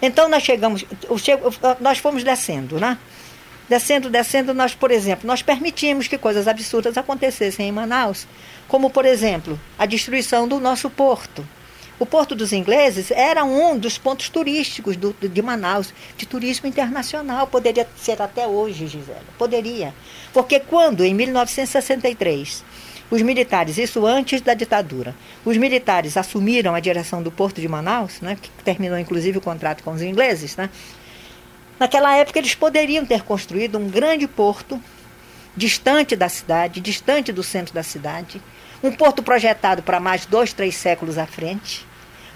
[0.01, 0.83] Então nós chegamos,
[1.79, 2.97] nós fomos descendo, né?
[3.69, 8.25] Descendo, descendo, nós, por exemplo, nós permitimos que coisas absurdas acontecessem em Manaus,
[8.67, 11.47] como, por exemplo, a destruição do nosso porto.
[12.01, 17.45] O Porto dos Ingleses era um dos pontos turísticos do, de Manaus, de turismo internacional.
[17.45, 19.21] Poderia ser até hoje, Gisela.
[19.37, 19.93] Poderia.
[20.33, 22.65] Porque quando, em 1963,
[23.11, 28.19] os militares, isso antes da ditadura, os militares assumiram a direção do Porto de Manaus,
[28.19, 30.71] né, que terminou inclusive o contrato com os ingleses, né,
[31.79, 34.81] Naquela época, eles poderiam ter construído um grande porto,
[35.55, 38.41] distante da cidade, distante do centro da cidade,
[38.83, 41.90] um porto projetado para mais dois, três séculos à frente.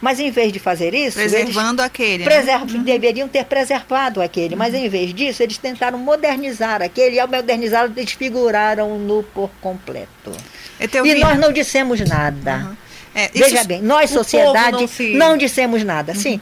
[0.05, 1.17] Mas em vez de fazer isso.
[1.17, 2.19] Preservando aquele.
[2.19, 2.25] Né?
[2.25, 2.83] Preserv né?
[2.83, 4.53] Deveriam ter preservado aquele.
[4.53, 4.59] Uhum.
[4.59, 7.15] Mas em vez disso, eles tentaram modernizar aquele.
[7.15, 10.31] E ao modernizá-lo, desfiguraram-no por completo.
[10.79, 12.57] E nós não dissemos nada.
[12.57, 12.77] Uhum.
[13.15, 15.13] É, Veja bem, nós, sociedade, não, se...
[15.15, 16.11] não, dissemos nada.
[16.11, 16.19] Uhum.
[16.19, 16.41] Sim.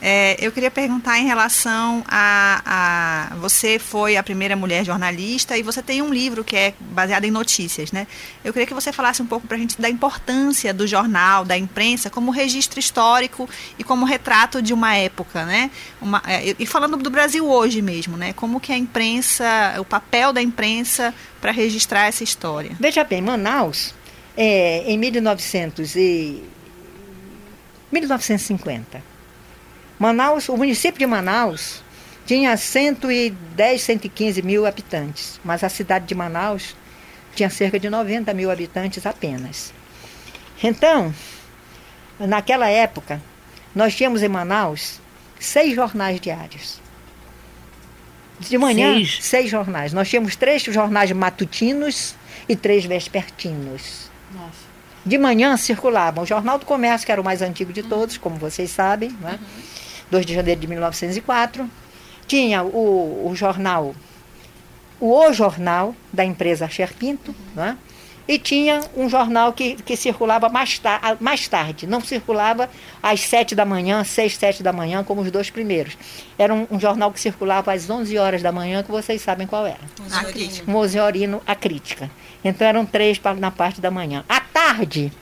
[0.00, 5.62] É, eu queria perguntar em relação a, a, Você foi a primeira mulher jornalista e
[5.62, 8.06] você tem um livro que é baseado em notícias, né?
[8.44, 11.56] Eu queria que você falasse um pouco para a gente da importância do jornal, da
[11.56, 15.70] imprensa, como registro histórico e como retrato de uma época, né?
[16.00, 18.34] Uma, é, e falando do Brasil hoje mesmo, né?
[18.34, 22.76] Como que a imprensa, o papel da imprensa para registrar essa história.
[22.78, 23.94] Veja bem, Manaus,
[24.36, 26.42] é, em 1900 e
[27.90, 29.15] 1950
[29.98, 31.82] Manaus, o município de Manaus
[32.26, 36.76] tinha 110, 115 mil habitantes, mas a cidade de Manaus
[37.34, 39.72] tinha cerca de 90 mil habitantes apenas.
[40.62, 41.14] Então,
[42.18, 43.22] naquela época,
[43.74, 45.00] nós tínhamos em Manaus
[45.38, 46.80] seis jornais diários.
[48.38, 49.92] De manhã, seis, seis jornais.
[49.94, 52.14] Nós tínhamos três jornais matutinos
[52.46, 54.10] e três vespertinos.
[54.34, 54.66] Nossa.
[55.04, 58.36] De manhã circulavam o Jornal do Comércio, que era o mais antigo de todos, como
[58.36, 59.32] vocês sabem, não é?
[59.32, 59.75] Uhum
[60.10, 61.68] 2 de janeiro de 1904.
[62.26, 63.94] Tinha o, o jornal,
[65.00, 67.76] o O Jornal, da empresa Cher Pinto, né?
[68.28, 72.68] e tinha um jornal que, que circulava mais, ta mais tarde, não circulava
[73.02, 75.96] às sete da manhã, seis, sete da manhã, como os dois primeiros.
[76.36, 79.66] Era um, um jornal que circulava às onze horas da manhã, que vocês sabem qual
[79.66, 79.78] era.
[80.12, 80.70] A crítica.
[80.70, 82.10] Moseorino, a crítica.
[82.44, 84.24] Então eram três na parte da manhã.
[84.28, 85.12] À tarde,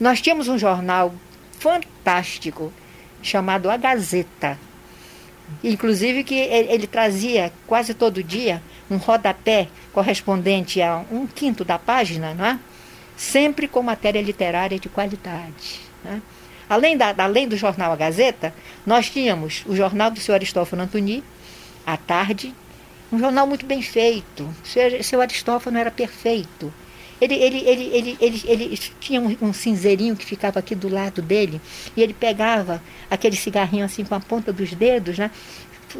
[0.00, 1.14] nós tínhamos um jornal
[1.58, 2.72] fantástico
[3.22, 4.58] chamado A Gazeta.
[5.62, 11.78] Inclusive que ele, ele trazia quase todo dia um rodapé correspondente a um quinto da
[11.78, 12.58] página, não é?
[13.20, 15.80] sempre com matéria literária de qualidade.
[16.02, 16.22] Né?
[16.68, 18.54] Além, da, além do jornal A Gazeta,
[18.86, 21.22] nós tínhamos o jornal do senhor Aristófano Antoni,
[21.86, 22.54] à tarde,
[23.12, 24.48] um jornal muito bem feito.
[24.64, 26.72] Senhor, seu Aristófano era perfeito.
[27.20, 31.20] Ele, ele, ele, ele, ele, ele tinha um, um, cinzeirinho que ficava aqui do lado
[31.20, 31.60] dele,
[31.96, 35.30] e ele pegava aquele cigarrinho assim com a ponta dos dedos, né?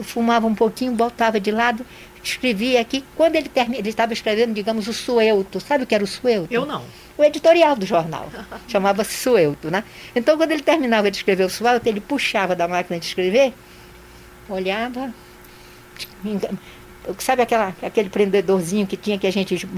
[0.02, 1.84] fumava um pouquinho, voltava de lado,
[2.22, 3.04] escrevia aqui.
[3.16, 5.60] Quando ele termina, ele estava escrevendo, digamos, o Suelto.
[5.60, 6.52] Sabe o que era o Suelto?
[6.52, 6.84] Eu não.
[7.16, 8.30] O editorial do jornal.
[8.68, 9.84] Chamava-se Suelto, né?
[10.14, 13.52] Então, quando ele terminava de escrever o Suelto, ele puxava da máquina de escrever,
[14.48, 15.12] olhava,
[17.18, 19.68] Sabe aquela, aquele prendedorzinho que tinha que a gente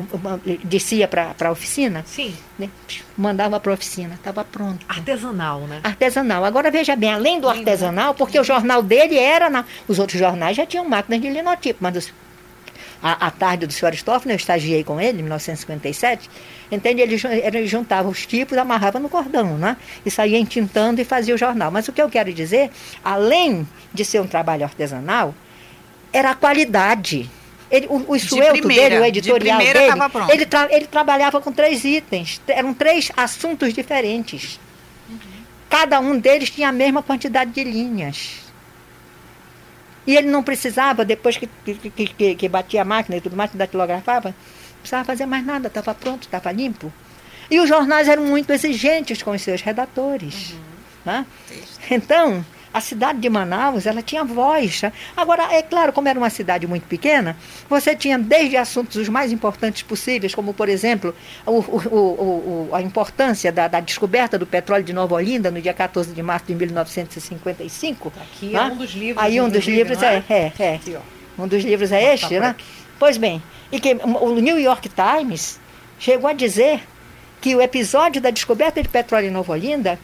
[0.64, 2.02] descia para a oficina?
[2.06, 2.34] Sim.
[2.58, 2.68] Né?
[3.16, 4.84] Mandava para a oficina, estava pronto.
[4.88, 5.80] Artesanal, né?
[5.82, 6.44] Artesanal.
[6.44, 9.48] Agora veja bem, além do artesanal, porque o jornal dele era.
[9.50, 12.12] Na, os outros jornais já tinham máquinas de linotipo, mas
[13.02, 16.30] a, a tarde do senhor Aristófanes, eu estagiei com ele em 1957,
[16.70, 17.02] entende?
[17.02, 19.76] Ele, ele juntava os tipos, amarrava no cordão, né?
[20.06, 21.70] E saía entintando e fazia o jornal.
[21.70, 22.70] Mas o que eu quero dizer,
[23.04, 25.34] além de ser um trabalho artesanal,
[26.12, 27.30] era a qualidade.
[27.70, 28.18] Ele, o, o
[28.50, 29.78] primeira, dele, o editorial de dele,
[30.30, 32.40] ele, tra, ele trabalhava com três itens.
[32.46, 34.60] Eram três assuntos diferentes.
[35.08, 35.16] Uhum.
[35.70, 38.42] Cada um deles tinha a mesma quantidade de linhas.
[40.06, 43.50] E ele não precisava, depois que, que, que, que batia a máquina e tudo mais,
[43.50, 44.34] que datilografava, não
[44.80, 46.92] precisava fazer mais nada, estava pronto, estava limpo.
[47.50, 50.50] E os jornais eram muito exigentes com os seus redatores.
[50.50, 50.58] Uhum.
[51.06, 51.26] Né?
[51.90, 54.82] Então, a cidade de Manaus, ela tinha voz.
[54.82, 54.92] Né?
[55.16, 57.36] Agora, é claro, como era uma cidade muito pequena,
[57.68, 61.14] você tinha desde assuntos os mais importantes possíveis, como, por exemplo,
[61.46, 65.74] o, o, o, a importância da, da, descoberta do petróleo de Nova Olinda no dia
[65.74, 68.12] 14 de março de 1955.
[68.20, 68.58] Aqui né?
[68.58, 69.24] é um dos livros.
[69.24, 70.96] Aí um dos livros é, é, é, Aqui,
[71.38, 72.54] um dos livros é este, né?
[72.98, 75.58] Pois bem, e que o New York Times
[75.98, 76.82] chegou a dizer
[77.40, 79.98] que o episódio da descoberta de petróleo em Nova Olinda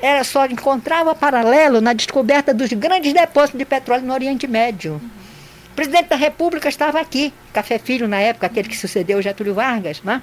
[0.00, 5.00] era só encontrava paralelo na descoberta dos grandes depósitos de petróleo no Oriente Médio.
[5.72, 10.02] O presidente da República estava aqui, Café Filho na época, aquele que sucedeu Getúlio Vargas,
[10.02, 10.22] né?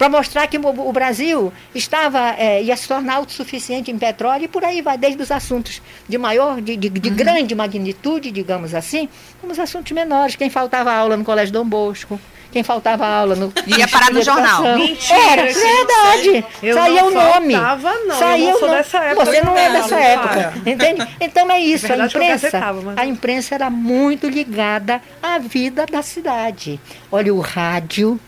[0.00, 4.64] para mostrar que o Brasil estava é, ia se tornar autossuficiente em petróleo e por
[4.64, 7.16] aí vai, desde os assuntos de maior, de, de, de uhum.
[7.16, 9.10] grande magnitude, digamos assim,
[9.42, 10.36] como os assuntos menores.
[10.36, 12.18] Quem faltava aula no Colégio Dom Bosco,
[12.50, 13.52] quem faltava aula no.
[13.66, 14.62] Ia parar no jornal.
[14.76, 16.44] Mentira, Era, verdade.
[16.62, 17.54] Eu Saía o nome.
[17.54, 18.18] Faltava, não.
[18.18, 18.82] Saía eu não sou o nome.
[18.82, 19.24] dessa época.
[19.24, 20.54] Você não é dessa época.
[20.66, 21.08] Entende?
[21.20, 21.86] Então é isso.
[21.86, 22.72] Verdade, a imprensa.
[22.84, 22.98] mas...
[22.98, 26.80] A imprensa era muito ligada à vida da cidade.
[27.10, 28.18] Olha, o rádio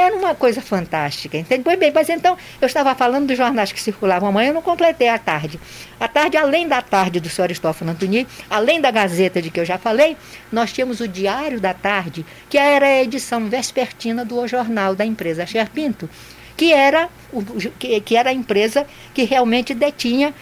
[0.00, 1.62] era uma coisa fantástica, entende?
[1.62, 5.08] Pois bem, mas então eu estava falando dos jornais que circulavam amanhã, eu não completei
[5.08, 5.60] a tarde.
[5.98, 9.64] A tarde, além da tarde do senhor Aristófano Antoni, além da Gazeta de que eu
[9.64, 10.16] já falei,
[10.50, 15.46] nós tínhamos o Diário da Tarde, que era a edição vespertina do jornal da empresa
[15.46, 16.08] Sherpinto,
[16.56, 17.42] que era, o,
[17.78, 20.34] que, que era a empresa que realmente detinha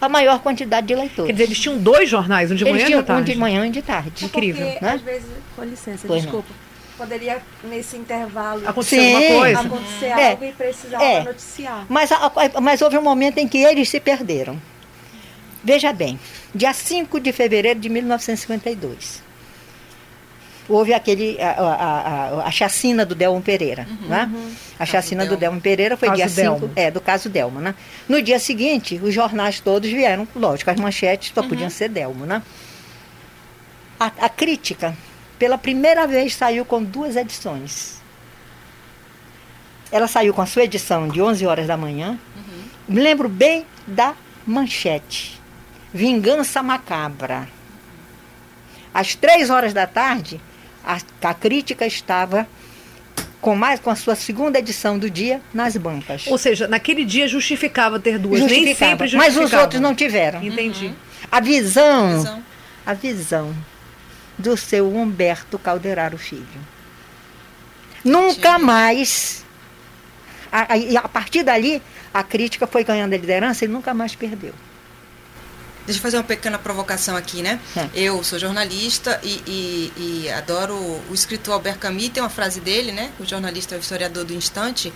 [0.00, 1.26] a maior quantidade de leitores.
[1.26, 3.20] Quer dizer, eles tinham dois jornais, um de manhã e um de tarde?
[3.20, 4.24] um de manhã e um de tarde.
[4.24, 4.66] É Incrível.
[4.66, 4.92] Porque, né?
[4.92, 6.48] às vezes, com licença, Pois desculpa.
[6.96, 9.14] Poderia, nesse intervalo, Aconteceu Sim.
[9.14, 9.60] alguma coisa?
[9.60, 10.30] acontecer É.
[10.30, 11.22] algo e precisava É.
[11.24, 11.86] noticiar.
[11.88, 12.10] Mas,
[12.62, 14.60] mas houve um momento em que eles se perderam.
[15.62, 16.18] Veja bem,
[16.54, 19.22] dia 5 de fevereiro de 1952,
[20.68, 23.86] houve aquele, a, a, a, a chacina do Delmo Pereira.
[24.08, 24.30] Né?
[24.78, 25.40] A chacina do Delmo.
[25.40, 26.72] Delmo Pereira foi Caso dia 5, Delmo.
[26.76, 27.60] é, do caso Delmo.
[27.60, 27.74] Né?
[28.08, 32.24] No dia seguinte, os jornais todos vieram, lógico, as manchetes só podiam ser Delmo.
[32.24, 32.40] Né?
[33.98, 34.96] A, a crítica,
[35.38, 38.00] pela primeira vez, saiu com duas edições.
[39.90, 42.18] Ela saiu com a sua edição de 11 horas da manhã.
[42.88, 44.14] Me lembro bem da
[44.46, 45.40] manchete.
[45.92, 47.48] Vingança macabra.
[48.92, 50.40] Às três horas da tarde,
[50.84, 52.46] a, a crítica estava
[53.40, 56.26] com mais com a sua segunda edição do dia nas bancas.
[56.26, 59.40] Ou seja, naquele dia justificava ter duas, nem Justificava, sempre justificava.
[59.40, 60.42] Mas os outros não tiveram.
[60.42, 60.92] Entendi.
[61.30, 62.42] A visão, Visão.
[62.84, 63.54] a visão
[64.38, 66.46] do seu Humberto Calderaro Filho.
[68.04, 68.64] Nunca Sim.
[68.64, 69.44] mais.
[70.52, 71.82] A, a, e a partir dali,
[72.14, 74.54] a crítica foi ganhando a liderança e nunca mais perdeu.
[75.84, 77.60] Deixa eu fazer uma pequena provocação aqui, né?
[77.76, 77.88] É.
[77.94, 79.92] Eu sou jornalista e, e-
[80.24, 83.12] e adoro o escritor Albert Camus, tem uma frase dele, né?
[83.20, 84.92] O jornalista é o historiador do instante,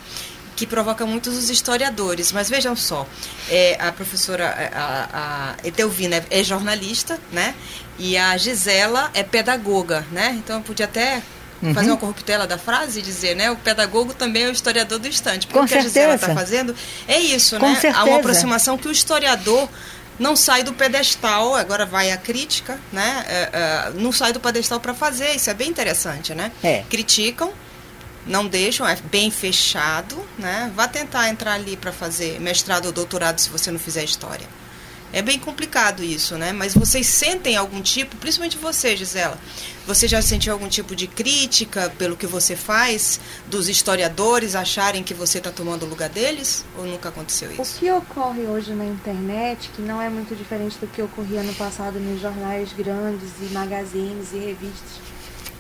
[0.57, 2.33] que provoca muitos os historiadores.
[2.33, 3.07] Mas vejam só,
[3.49, 7.55] é, a professora é, a, a Etelvina é jornalista, né?
[8.01, 10.35] E a Gisela é pedagoga, né?
[10.39, 11.23] Então eu podia até
[11.63, 11.75] Uhum.
[11.75, 13.51] fazer uma corruptela da frase e dizer, né?
[13.51, 15.47] O pedagogo também é o historiador do instante.
[15.47, 16.33] Porque Com o que a Gisela certeza.
[16.33, 16.75] está fazendo
[17.07, 17.77] é isso, Com né?
[17.77, 18.05] Há certeza.
[18.07, 19.69] uma aproximação que o historiador
[20.19, 23.25] não sai do pedestal, agora vai a crítica, né?
[23.29, 26.51] É, é, não sai do pedestal para fazer, isso é bem interessante, né?
[26.65, 26.83] É.
[26.89, 27.53] Criticam,
[28.27, 30.71] não deixam, é bem fechado, né?
[30.75, 34.47] Vá tentar entrar ali para fazer mestrado ou doutorado se você não fizer história.
[35.13, 36.53] É bem complicado isso, né?
[36.53, 39.37] Mas vocês sentem algum tipo, principalmente você, Gisela,
[39.87, 43.19] você já sentiu algum tipo de crítica pelo que você faz,
[43.49, 46.65] dos historiadores acharem que você está tomando o lugar deles?
[46.79, 47.79] Ou nunca aconteceu O isso?
[47.79, 51.99] que ocorre hoje na internet, que não é muito diferente do que ocorria no passado
[51.99, 55.01] nos jornais grandes e magazines e revistas,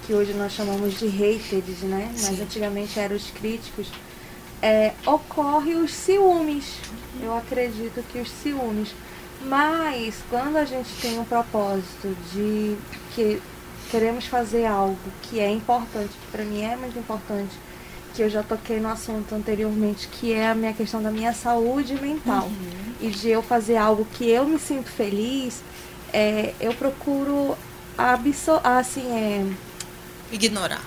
[0.07, 2.09] que hoje nós chamamos de haters, né?
[2.13, 2.43] Mas Sim.
[2.43, 3.89] antigamente eram os críticos,
[4.63, 6.65] é, ocorre os ciúmes.
[7.21, 8.91] Eu acredito que os ciúmes.
[9.43, 12.77] Mas quando a gente tem um propósito de
[13.15, 13.41] que
[13.91, 17.51] queremos fazer algo que é importante, que para mim é muito importante,
[18.15, 21.95] que eu já toquei no assunto anteriormente, que é a minha questão da minha saúde
[21.95, 22.51] mental.
[23.01, 25.63] E de eu fazer algo que eu me sinto feliz,
[26.13, 27.57] é, eu procuro
[27.97, 29.47] absor assim, é,
[30.33, 30.83] Ignorar.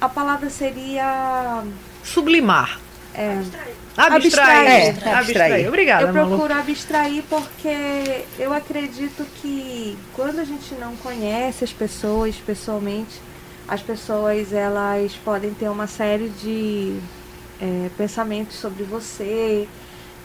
[0.00, 1.62] a palavra seria
[2.02, 2.80] Sublimar.
[3.14, 3.74] é, Abstrair.
[3.96, 4.96] Abstrair.
[5.06, 5.68] É, abstrair.
[5.68, 6.36] Obrigada, eu Malu.
[6.36, 13.20] procuro abstrair porque eu acredito que quando a gente não conhece as pessoas pessoalmente,
[13.66, 16.98] as pessoas elas podem ter uma série de
[17.60, 19.66] é, pensamentos sobre você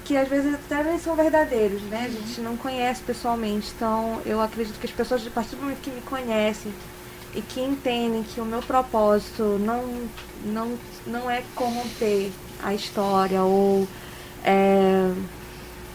[0.04, 2.06] que às vezes até nem são verdadeiros, né?
[2.06, 5.80] A gente não conhece pessoalmente, então eu acredito que as pessoas a partir do momento
[5.82, 6.74] que me conhecem
[7.34, 10.08] e que entendem que o meu propósito não
[10.44, 12.32] não não é corromper
[12.64, 13.88] a história ou
[14.44, 15.12] é,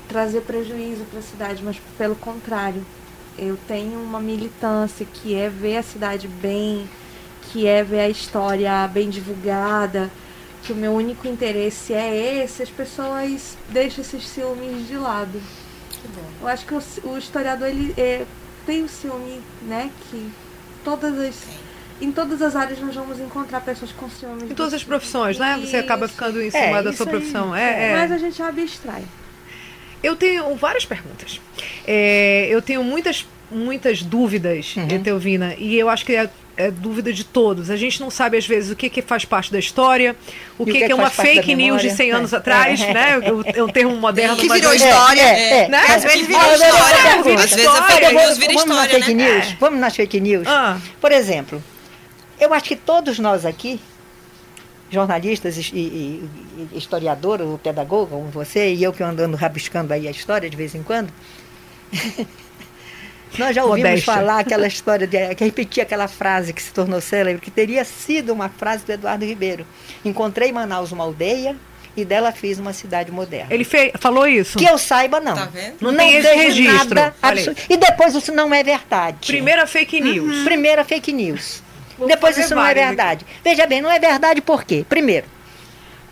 [0.08, 2.84] trazer prejuízo para a cidade, mas pelo contrário,
[3.38, 6.88] eu tenho uma militância que é ver a cidade bem,
[7.42, 10.10] que é ver a história bem divulgada,
[10.62, 15.40] que o meu único interesse é esse, as pessoas deixam esses ciúmes de lado.
[16.40, 18.24] Eu acho que o, o historiador ele é,
[18.64, 19.90] tem o ciúme, né?
[20.10, 20.30] Que
[20.84, 21.36] todas as
[22.00, 24.50] em todas as áreas nós vamos encontrar pessoas com ciúmes.
[24.50, 25.58] Em todas as profissões, né?
[25.60, 27.10] Você acaba ficando em É, cima da isso sua aí.
[27.18, 27.54] profissão.
[27.56, 27.96] É, é.
[27.96, 29.02] Mas a gente abstrai.
[30.02, 31.40] Eu tenho várias perguntas.
[31.86, 34.88] É, eu tenho muitas, muitas dúvidas, Uhum.
[34.90, 37.70] Etelvina, e eu acho que é, é dúvida de todos.
[37.70, 40.14] A gente não sabe, às vezes, o que, que faz parte da história,
[40.58, 41.96] o que, o que que é uma parte da fake news de memória.
[41.96, 42.36] 100 anos É.
[42.36, 42.92] atrás, É.
[42.92, 43.20] né?
[43.54, 44.36] É um termo moderno.
[44.36, 45.20] Que virou história.
[45.22, 45.78] É, é, né?
[45.88, 47.16] Às vezes vou história.
[47.32, 48.12] uma Às vezes a fake História.
[48.26, 49.32] news vira Vamos nas história, fake né?
[49.32, 49.52] news?
[49.58, 50.46] Vamos nas fake news?
[50.46, 50.78] Ah.
[51.00, 51.62] Por exemplo,
[52.40, 53.80] eu acho que todos nós aqui,
[54.90, 56.30] jornalistas e, e,
[56.72, 60.56] e historiadores, ou pedagogo, como você, e eu que andando rabiscando aí a história de
[60.56, 61.12] vez em quando,
[63.38, 64.14] nós já ouvimos Modéstia.
[64.14, 68.32] falar aquela história, de, que repetia aquela frase que se tornou célebre, que teria sido
[68.32, 69.66] uma frase do Eduardo Ribeiro.
[70.04, 71.54] Encontrei em Manaus uma aldeia
[71.96, 73.52] e dela fiz uma cidade moderna.
[73.52, 74.58] Ele fe- falou isso?
[74.58, 75.34] Que eu saiba, não.
[75.34, 75.76] Tá vendo?
[75.80, 76.94] Não tem esse registro.
[76.94, 77.14] Nada.
[77.68, 79.26] E depois isso não é verdade.
[79.26, 80.44] Primeira fake news.
[80.44, 81.62] Primeira fake news.
[82.06, 83.26] Depois isso não é verdade.
[83.42, 84.84] Veja bem, não é verdade por quê?
[84.88, 85.26] Primeiro,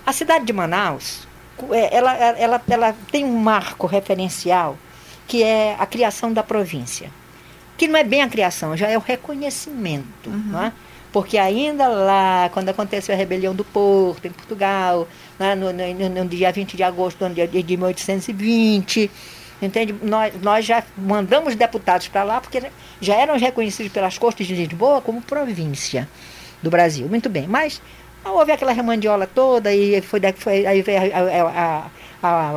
[0.06, 1.26] a cidade de Manaus,
[1.72, 4.76] é, ela, ela, ela tem um marco referencial
[5.26, 7.10] que é a criação da província.
[7.76, 10.30] Que não é bem a criação, já é o reconhecimento.
[10.30, 10.72] não é?
[11.12, 15.06] Porque ainda lá, quando aconteceu a rebelião do Porto, em Portugal,
[15.38, 19.10] né, no, no- no- dia 20 de agosto de 1820,
[19.64, 19.94] entende?
[20.02, 22.62] Nós, nós já mandamos deputados para lá, porque
[23.00, 26.08] já eram reconhecidos pelas cortes de Lisboa como província
[26.62, 27.06] do Brasil.
[27.08, 27.80] Muito bem, mas
[28.24, 31.90] houve aquela remandiola toda e foi, foi aí veio a, a- a-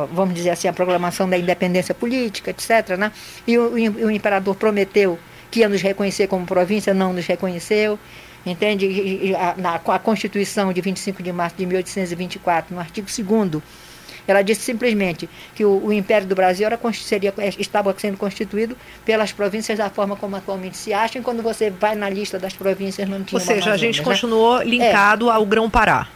[0.02, 2.96] a- vamos dizer assim, a proclamação da independência política, etc.
[2.96, 3.12] Né?
[3.46, 5.18] E o, o- o imperador prometeu
[5.50, 7.98] que ia nos reconhecer como província, não nos reconheceu.
[8.46, 9.34] Entende?
[9.36, 13.62] A, na, a Constituição de 25 de março de 1824, no artigo 2
[14.30, 19.32] ela disse simplesmente que o, o Império do Brasil era, seria, estava sendo constituído pelas
[19.32, 23.08] províncias da forma como atualmente se acham, e quando você vai na lista das províncias
[23.08, 24.04] não tinha Ou seja, a gente né?
[24.04, 26.08] continuou linkado ao Grão-Pará.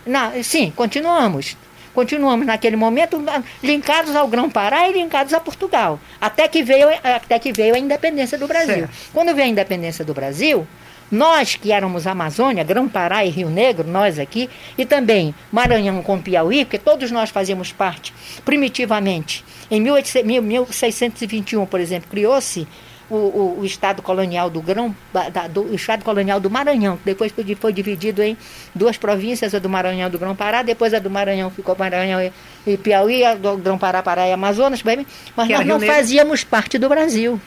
[0.42, 1.56] Sim, continuamos.
[1.94, 3.22] Continuamos naquele momento
[3.62, 6.00] linkados ao Grão-Pará e linkados a Portugal.
[6.20, 8.74] Até que, veio, até que veio a independência do Brasil.
[8.74, 8.90] Certo.
[9.12, 10.66] Quando veio a independência do Brasil,
[11.12, 14.48] Nós que éramos Amazônia, Grão-Pará e Rio Negro, nós aqui,
[14.78, 18.14] e também Maranhão com Piauí, porque todos nós fazíamos parte
[18.46, 19.44] primitivamente.
[19.70, 22.66] Em 1621, por exemplo, criou-se
[23.10, 27.30] o, o, o, Estado colonial do Grão, da, do, Estado colonial do Maranhão, que depois
[27.30, 28.34] foi, foi, dividido em
[28.74, 32.32] duas províncias, a do Maranhão e do Grão-Pará, depois a do Maranhão ficou Maranhão e,
[32.66, 35.06] e Piauí, a do Grão-Pará, Pará e Amazonas, bem,
[35.36, 37.38] mas que nós não fazíamos parte do Brasil.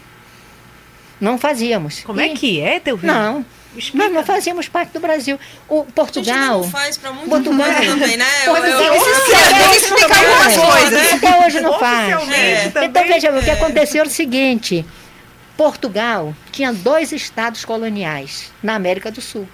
[1.20, 2.02] Não fazíamos.
[2.02, 3.12] Como é e, é que é, teu filho?
[3.12, 3.46] Não.
[3.78, 4.10] Explica.
[4.10, 5.40] Nós fazíamos parte do Brasil.
[5.68, 6.62] O Portugal.
[6.62, 8.26] não faz para muito Portugal também, né?
[8.46, 11.14] Portugal, eu, eu, eu, eu explicar algumas coisas.
[11.14, 12.30] Até hoje não faz.
[12.30, 12.86] É.
[12.86, 14.86] Então veja, o que aconteceu é o seguinte:
[15.58, 19.48] Portugal tinha dois estados coloniais na América do Sul: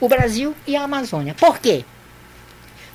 [0.00, 1.34] o Brasil e a Amazônia.
[1.34, 1.84] Por quê?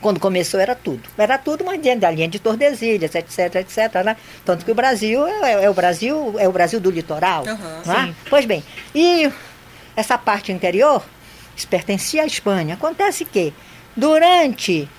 [0.01, 1.01] Quando começou era tudo.
[1.17, 4.03] Era tudo, mas dentro da linha de Tordesilhas, etc, etc.
[4.03, 4.17] Né?
[4.43, 7.45] Tanto que o Brasil é, é, o Brasil, é o Brasil do litoral.
[7.45, 8.13] Uhum, né?
[8.29, 8.61] Pois bem,
[8.93, 9.31] e
[9.95, 11.03] essa parte interior
[11.69, 12.75] pertencia à Espanha.
[12.75, 13.53] Acontece que,
[13.95, 14.89] durante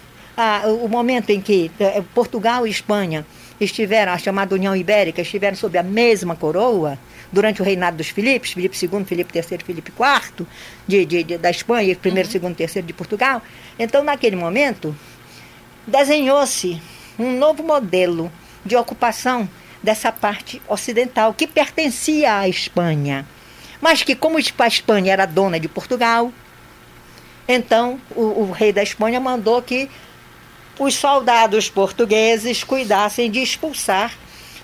[0.80, 3.26] o momento em que eh, Portugal e Espanha
[3.60, 6.98] estiveram, a chamada União Ibérica, estiveram sob a mesma coroa,
[7.32, 10.46] durante o reinado dos Filipes, Filipe II, Filipe III, Filipe IV,
[10.86, 12.32] de, de, de, da Espanha, e primeiro, uhum.
[12.32, 13.42] segundo, terceiro de Portugal.
[13.78, 14.96] Então, naquele momento,
[15.86, 16.80] desenhou-se
[17.18, 18.30] um novo modelo
[18.64, 19.48] de ocupação
[19.82, 23.26] dessa parte ocidental, que pertencia à Espanha,
[23.84, 26.32] mas que, como a Espanha era dona de Portugal,
[27.46, 29.90] então o, o rei da Espanha mandou que
[30.78, 34.10] os soldados portugueses cuidassem de expulsar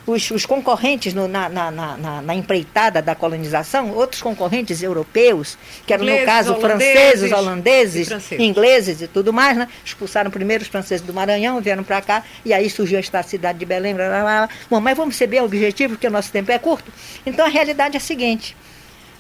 [0.07, 5.93] os, os concorrentes no, na, na, na, na, empreitada da colonização, outros concorrentes europeus, que
[5.93, 8.47] eram, ingleses, no caso, holandeses, franceses, holandeses, franceses.
[8.47, 9.69] ingleses e tudo mais, né?
[9.85, 13.67] expulsaram primeiro os franceses do Maranhão, vieram para cá, e aí surgiu esta cidade de
[13.67, 13.95] Belém.
[13.95, 14.49] Blá, blá, blá.
[14.71, 16.91] Bom, mas vamos ser bem objetivos, porque o nosso tempo é curto.
[17.27, 18.57] Então a realidade é a seguinte: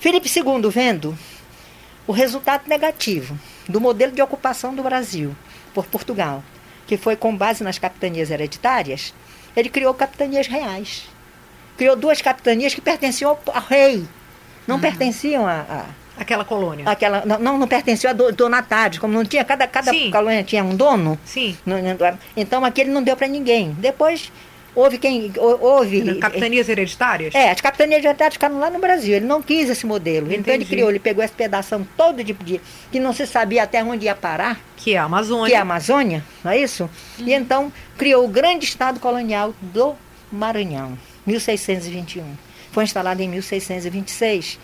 [0.00, 1.16] Felipe II, vendo
[2.06, 3.38] o resultado negativo
[3.68, 5.36] do modelo de ocupação do Brasil
[5.74, 6.42] por Portugal,
[6.86, 9.12] que foi com base nas capitanias hereditárias,
[9.54, 11.06] ele criou capitanias reais.
[11.76, 14.04] Criou duas capitanias que pertenciam ao, rei,
[14.66, 14.80] não uhum.
[14.80, 15.84] pertenciam a, a
[16.20, 16.84] Aquela colônia.
[16.86, 20.76] Aquela, não, não pertencia a do, donatários, como não tinha, cada, cada colônia tinha um
[20.76, 21.18] dono.
[21.24, 21.56] Sim.
[22.36, 23.72] então aquele não deu para ninguém.
[23.78, 24.30] Depois
[24.74, 25.32] houve quem.
[25.36, 26.18] Houve.
[26.18, 27.34] Capitanias hereditárias?
[27.34, 29.16] É, as capitanias hereditárias ficaram lá no Brasil.
[29.16, 30.26] Ele não quis esse modelo.
[30.26, 30.40] Entendi.
[30.40, 32.60] Então ele criou, ele pegou essa pedação todo de, de
[32.90, 34.60] que não se sabia até onde ia parar.
[34.76, 35.46] Que é a Amazônia.
[35.46, 36.88] Que é a Amazônia, não é isso?
[37.18, 37.26] Uhum.
[37.26, 39.94] E então criou o grande estado colonial do
[40.32, 40.96] Maranhão,
[41.26, 42.24] 1621.
[42.72, 44.58] Foi instalado em 1626.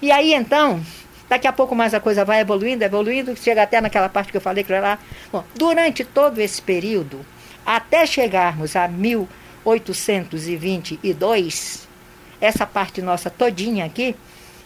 [0.00, 0.80] E aí então,
[1.28, 4.40] daqui a pouco mais a coisa vai evoluindo, evoluindo, chega até naquela parte que eu
[4.40, 4.98] falei que era lá.
[5.32, 7.24] Bom, durante todo esse período,
[7.66, 8.88] até chegarmos a
[9.64, 11.88] 1822,
[12.40, 14.16] essa parte nossa todinha aqui,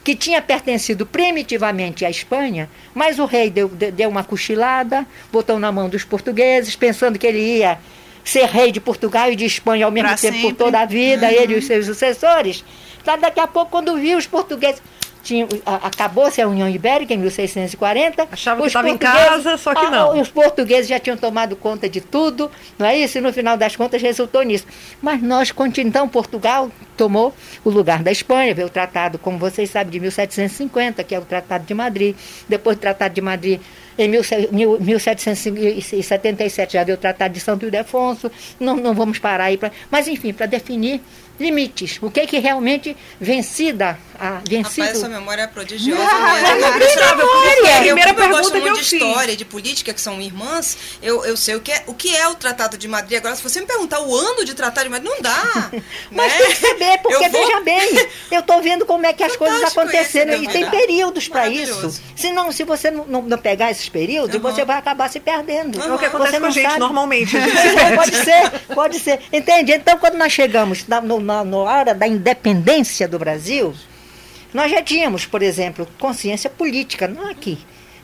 [0.05, 5.73] que tinha pertencido primitivamente à Espanha, mas o rei deu, deu uma cochilada, botou na
[5.73, 7.79] mão dos portugueses, pensando que ele ia
[8.23, 10.51] ser rei de Portugal e de Espanha ao mesmo pra tempo sempre.
[10.51, 11.33] por toda a vida, uhum.
[11.33, 12.65] ele e os seus sucessores.
[13.01, 14.83] Então, daqui a pouco, quando viu os portugueses,
[15.83, 18.29] acabou-se a União Ibérica em 1640.
[18.31, 20.21] Achava que estava em casa, só que não.
[20.21, 23.19] os portugueses já tinham tomado conta de tudo, não é isso?
[23.19, 24.67] E no final das contas resultou nisso.
[25.01, 29.93] Mas nós, então, Portugal tomou o lugar da Espanha, veio o tratado, como vocês sabem,
[29.93, 32.17] de 1750, que é o Tratado de Madrid.
[32.49, 33.61] Depois do Tratado de Madrid,
[33.99, 38.31] em 1777 já veio o Tratado de Santo Ildefonso.
[38.59, 39.71] Não, não vamos parar aí para.
[39.91, 41.01] Mas, enfim, para definir
[41.39, 41.99] limites.
[42.01, 44.87] O que é que realmente vencida a vencido.
[44.87, 46.47] Rapaz, sua memória é prodigiosa ah, mesmo.
[46.47, 47.87] Eu, memória.
[47.87, 50.77] Eu, eu, eu gosto muito de história, de política, que são irmãs.
[51.03, 53.19] Eu, eu sei o que, é, o que é o Tratado de Madrid.
[53.19, 55.71] Agora, se você me perguntar o ano de Tratado de Madrid, não dá.
[56.11, 56.39] Mas né?
[56.39, 57.47] tem que saber, porque vou...
[57.47, 60.71] veja bem, eu estou vendo como é que as Fantástico coisas aconteceram esse, e tem
[60.71, 62.01] períodos para isso.
[62.15, 64.43] Se não, se você não, não, não pegar esses períodos, uhum.
[64.43, 65.79] você vai acabar se perdendo.
[65.79, 65.85] Uhum.
[65.85, 66.81] É o que acontece com a gente sabe.
[66.81, 67.37] normalmente.
[67.97, 69.21] pode ser, pode ser.
[69.33, 69.73] Entende?
[69.73, 73.75] Então, quando nós chegamos na, no, na, na hora da independência do Brasil,
[74.53, 77.59] nós já tínhamos, por exemplo, consciência política, não aqui,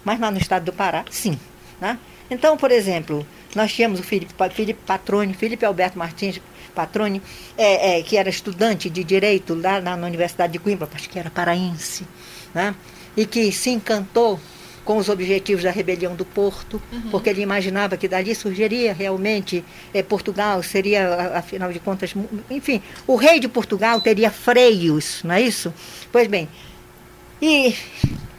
[0.05, 1.39] mas lá no estado do Pará, sim.
[1.81, 1.99] Né?
[2.31, 6.41] Então, por exemplo, nós tínhamos o Felipe, Felipe Patrone, Felipe Alberto Martins
[6.75, 7.21] Patrone,
[7.57, 11.19] é, é, que era estudante de Direito lá na, na Universidade de Coimbra, acho que
[11.19, 12.07] era paraense,
[12.55, 12.75] né?
[13.17, 14.41] e que se encantou
[14.85, 17.11] com os objetivos da rebelião do Porto, uhum.
[17.11, 22.15] porque ele imaginava que dali surgiria realmente eh, Portugal, seria, afinal de contas,
[22.51, 25.73] enfim, o rei de Portugal teria freios, não é isso?
[26.11, 26.49] Pois bem,
[27.41, 27.75] e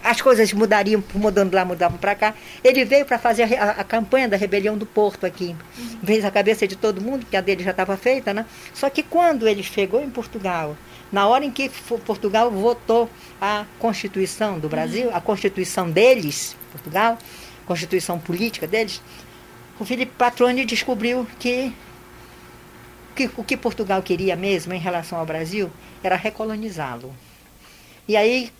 [0.03, 2.33] as coisas mudariam, mudando lá, mudavam para cá.
[2.63, 5.55] Ele veio para fazer a, a, campanha da rebelião do Porto aqui.
[5.77, 5.99] Uhum.
[6.03, 8.45] Fez a cabeça de todo mundo, que a dele já estava feita, né?
[8.73, 10.75] Só que quando ele chegou em Portugal,
[11.11, 11.69] na hora em que
[12.05, 13.09] Portugal votou
[13.39, 15.15] a Constituição do Brasil, uhum.
[15.15, 17.17] a Constituição deles, Portugal,
[17.65, 19.01] Constituição política deles,
[19.79, 21.73] o Felipe Patroni descobriu que,
[23.15, 25.71] que o que Portugal queria mesmo em relação ao Brasil
[26.03, 27.13] era recolonizá-lo.
[28.07, 28.51] E aí,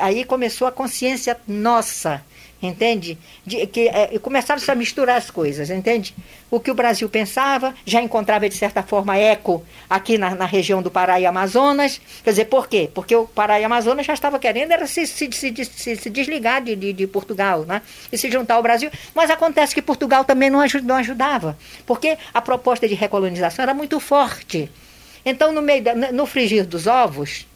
[0.00, 2.24] aí começou a consciência nossa
[2.62, 3.18] entende?
[3.44, 6.14] De, que é, começaram a misturar as coisas, entende?
[6.50, 10.80] O que o Brasil pensava já encontrava de certa forma eco aqui na, na região
[10.80, 12.00] do Pará e Amazonas.
[12.22, 12.88] Quer dizer, por quê?
[12.94, 16.76] Porque o Pará e Amazonas já estava querendo era se, se, se, se, desligar de,
[16.76, 17.82] de, de, Portugal, né?
[18.12, 18.90] E se juntar ao Brasil.
[19.14, 23.74] Mas acontece que Portugal também não, ajud, não ajudava, porque a proposta de recolonização era
[23.74, 24.70] muito forte.
[25.24, 27.46] Então, no meio da, no frigir dos ovos,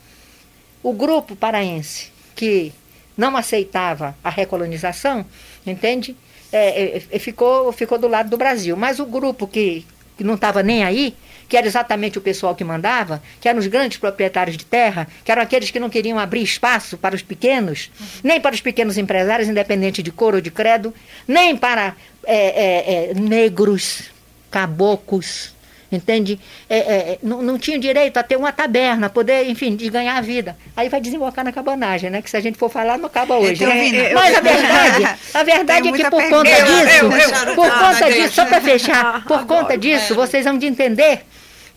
[0.83, 2.73] o grupo paraense que
[3.17, 5.25] não aceitava a recolonização,
[5.67, 6.17] entende?
[6.53, 8.77] É, é, é, ficou, ficou do lado do Brasil.
[8.77, 9.85] Mas o grupo que,
[10.17, 11.17] que não estava nem aí,
[11.49, 15.33] que era exatamente o pessoal que mandava, que eram os grandes proprietários de terra, que
[15.33, 17.91] eram aqueles que não queriam abrir espaço para os pequenos,
[18.23, 20.93] nem para os pequenos empresários, independente de cor ou de credo,
[21.27, 24.11] nem para é, é, é negros,
[24.51, 25.56] caboclos,
[25.91, 26.39] entende?
[26.69, 30.21] É, é, não, não tinha direito a ter uma taberna, poder, enfim, de ganhar a
[30.21, 30.57] vida.
[30.77, 32.23] Aí vai desembocar na cabanagem, né?
[32.23, 33.65] Que se a gente for falar, não acaba hoje.
[33.65, 34.13] Né?
[34.13, 38.13] Mas a verdade, a verdade é que por conta disso, eu, eu, eu, por conta
[38.13, 41.25] disso, só para fechar, por conta disso, vocês vão de entender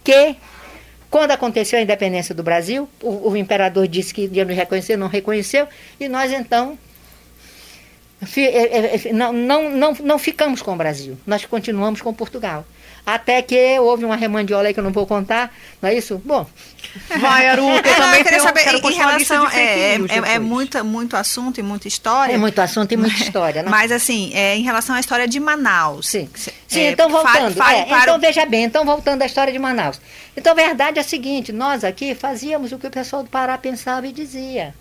[0.03, 0.36] que
[1.10, 5.07] quando aconteceu a independência do Brasil, o, o imperador disse que ia nos reconhecer, não
[5.07, 5.68] reconheceu,
[5.99, 6.78] e nós então
[8.38, 12.66] é, é, não, não, não, não ficamos com o Brasil, nós continuamos com Portugal.
[13.16, 16.22] Até que houve uma remandiola aí que eu não vou contar, não é isso?
[16.24, 16.45] Bom.
[17.20, 19.49] Vai, Aruca, eu também queria saber quero em relação.
[19.49, 22.34] É, é, é, muito, muito assunto e muita história.
[22.34, 23.70] É muito assunto e muita história, né?
[23.70, 26.07] Mas assim, é, em relação à história de Manaus.
[26.07, 26.30] Sim,
[26.68, 27.53] Sim é, então voltando.
[27.53, 29.99] Fale, fale é, então veja bem, então voltando à história de Manaus.
[30.36, 33.57] Então a verdade é a seguinte, nós aqui fazíamos o que o pessoal do Pará
[33.57, 34.74] pensava e dizia.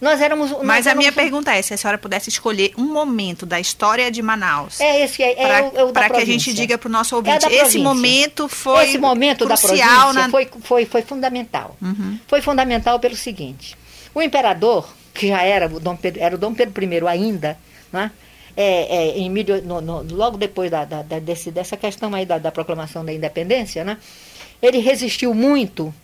[0.00, 0.50] Nós éramos.
[0.50, 3.60] Nós Mas éramos a minha pergunta é: se a senhora pudesse escolher um momento da
[3.60, 4.80] história de Manaus.
[4.80, 7.18] É esse é, é, é o, Para que a gente diga para o nosso é
[7.18, 8.88] ouvinte: esse momento foi.
[8.88, 10.28] Esse momento crucial na...
[10.28, 11.76] foi, foi, foi fundamental.
[11.80, 12.18] Uhum.
[12.26, 13.76] Foi fundamental pelo seguinte:
[14.14, 17.58] o imperador, que já era o Dom Pedro, era o Dom Pedro I ainda,
[17.92, 18.10] né?
[18.56, 19.28] É, é, em
[19.64, 23.12] no, no, logo depois da, da, da, desse, dessa questão aí da, da, proclamação da
[23.12, 23.98] independência, né?
[24.62, 25.94] ele resistiu muito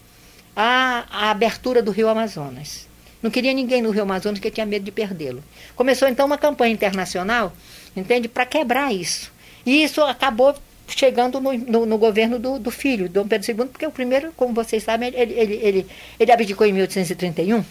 [0.55, 2.90] à, à abertura do rio Amazonas.
[3.23, 5.43] Não queria ninguém no Rio Amazonas porque tinha medo de perdê-lo.
[5.77, 7.53] Começou então uma campanha internacional,
[7.95, 9.31] entende, para quebrar isso.
[9.65, 10.55] E isso acabou
[10.89, 14.53] chegando no, no, no governo do, do, filho, Dom Pedro II, porque o primeiro, como
[14.53, 15.87] vocês sabem, ele, ele, ele,
[16.19, 17.57] ele abdicou em 1831.
[17.57, 17.65] Uhum.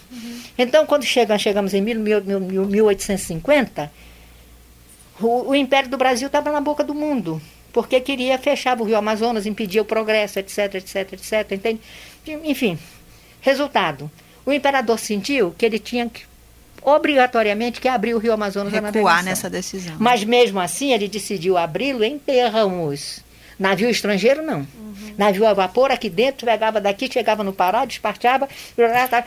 [0.56, 3.92] Então, quando chega, chegamos em mil, mil, mil, 1850,
[5.20, 7.42] o, o Império do Brasil estava na boca do mundo,
[7.72, 11.80] porque queria fechar o Rio Amazonas, impedir o progresso, etc, etc, etc, entende?
[12.44, 12.78] Enfim,
[13.40, 14.10] resultado
[14.44, 16.22] o imperador sentiu que ele tinha que,
[16.82, 19.22] obrigatoriamente que abrir o rio Amazonas Recuar navegação.
[19.22, 19.94] nessa decisão.
[19.98, 23.20] Mas mesmo assim ele decidiu abri-lo em termos.
[23.58, 24.60] Navio estrangeiro não.
[24.60, 25.14] Uhum.
[25.18, 28.48] Navio a vapor aqui dentro, pegava daqui, chegava no Pará, despachava.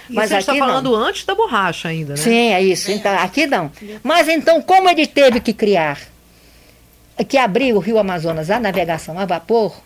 [0.09, 0.95] Mas Isso aqui está falando não.
[0.95, 2.17] antes da borracha ainda, né?
[2.17, 2.89] Sim, é isso.
[2.89, 2.95] É.
[2.95, 3.71] Então, aqui não.
[4.01, 5.99] Mas então, como ele teve que criar,
[7.27, 9.79] que abrir o rio Amazonas à navegação a vapor,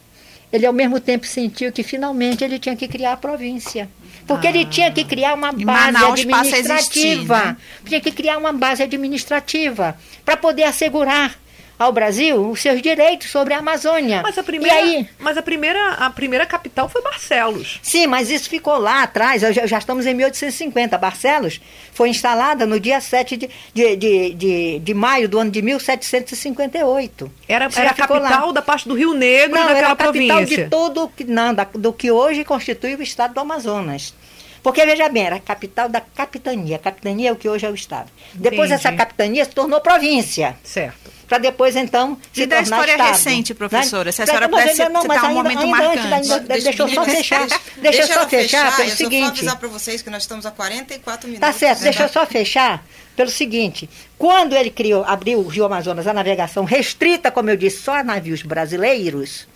[0.51, 3.89] ele ao mesmo tempo sentiu que finalmente ele tinha que criar a província.
[4.25, 4.49] Porque ah.
[4.49, 6.75] ele tinha que criar uma base administrativa.
[6.77, 7.57] Existir, né?
[7.85, 11.35] Tinha que criar uma base administrativa para poder assegurar
[11.77, 14.21] ao Brasil os seus direitos sobre a Amazônia.
[14.23, 17.79] Mas a primeira, aí, mas a primeira, a primeira capital foi Barcelos.
[17.81, 20.97] Sim, mas isso ficou lá atrás, já, já estamos em 1850.
[20.97, 21.61] Barcelos
[21.93, 27.31] foi instalada no dia 7 de, de, de, de, de maio do ano de 1758.
[27.47, 28.51] Era, era a capital lá.
[28.51, 30.63] da parte do Rio Negro não, daquela era a capital província.
[30.63, 34.13] de todo não, da, do que hoje constitui o estado do Amazonas.
[34.61, 36.75] Porque, veja bem, era a capital da capitania.
[36.75, 38.09] A capitania é o que hoje é o Estado.
[38.33, 40.57] Depois essa capitania se tornou província.
[40.63, 43.57] Certo para depois então se e da história estado, recente, né?
[43.57, 44.11] professora, né?
[44.13, 45.99] se a senhora pudesse não, citar um momento ainda marcante.
[45.99, 49.23] Antes, ainda, deixa, deixa eu só fechar, deixa, deixa eu só fechar, pelo eu seguinte.
[49.23, 51.47] Eu avisar para vocês que nós estamos a 44 tá minutos.
[51.47, 52.83] Tá certo, deixa eu só fechar
[53.15, 57.81] pelo seguinte, quando ele criou, abriu o Rio Amazonas, a navegação restrita, como eu disse,
[57.81, 59.47] só a navios brasileiros,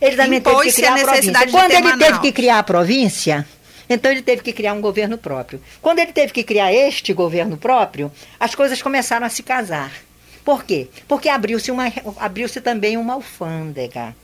[0.00, 1.48] ele também teve que criar a, a província.
[1.50, 1.98] Quando ele Manaus.
[1.98, 3.46] teve que criar a província,
[3.90, 5.60] então ele teve que criar um governo próprio.
[5.82, 9.92] Quando ele teve que criar este governo próprio, as coisas começaram a se casar.
[10.44, 10.88] Por quê?
[11.08, 11.72] Porque abriu-se
[12.16, 14.14] abriu também uma alfândega.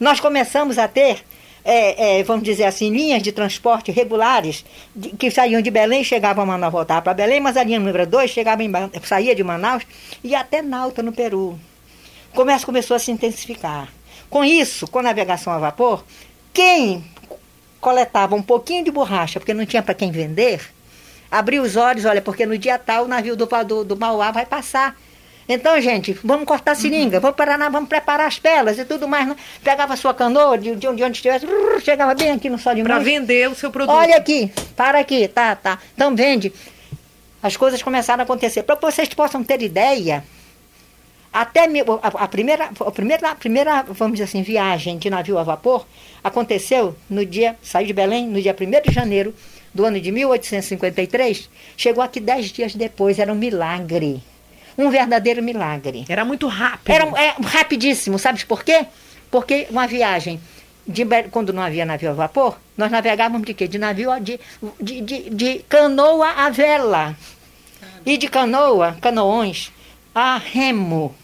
[0.00, 1.22] Nós começamos a ter
[1.64, 6.44] é, é, vamos dizer assim, linhas de transporte regulares de, que saíam de Belém chegavam
[6.44, 8.70] a Manaus, voltavam para Belém, mas a linha número 2 chegava em,
[9.02, 9.82] saía de Manaus
[10.22, 11.58] e até Nauta, no Peru.
[12.32, 13.88] O comércio começou a se intensificar.
[14.28, 16.04] Com isso, com a navegação a vapor,
[16.52, 17.02] quem
[17.84, 20.58] coletava um pouquinho de borracha, porque não tinha para quem vender,
[21.30, 24.46] abriu os olhos, olha, porque no dia tal o navio do, do, do Mauá vai
[24.46, 24.96] passar.
[25.46, 27.20] Então, gente, vamos cortar a seringa, uhum.
[27.20, 29.28] vamos Paraná, vamos preparar as pelas e tudo mais.
[29.28, 29.36] Não?
[29.62, 31.46] Pegava a sua canoa de, de, onde estivesse,
[31.84, 33.94] chegava bem aqui no Sol de Para vender o seu produto.
[33.94, 35.78] Olha aqui, para aqui, tá, tá.
[35.94, 36.50] Então vende.
[37.42, 38.62] As coisas começaram a acontecer.
[38.62, 40.24] Para que vocês possam ter ideia,
[41.34, 45.84] até a, primeira, a primeira, a primeira, vamos dizer assim, viagem de navio a vapor
[46.22, 49.34] aconteceu no dia, saiu de Belém no dia 1 de janeiro
[49.74, 54.22] do ano de 1853, chegou aqui dez dias depois, era um milagre
[54.76, 56.04] um verdadeiro milagre.
[56.08, 56.92] Era muito rápido.
[56.92, 58.86] Era é, rapidíssimo, sabe por quê?
[59.30, 60.40] Porque uma viagem,
[60.86, 63.68] de, quando não havia navio a vapor, nós navegávamos de quê?
[63.68, 64.40] De navio, de,
[64.80, 67.16] de, de, de canoa a vela.
[68.04, 69.70] E de canoa, canoões,
[70.14, 71.14] a remo.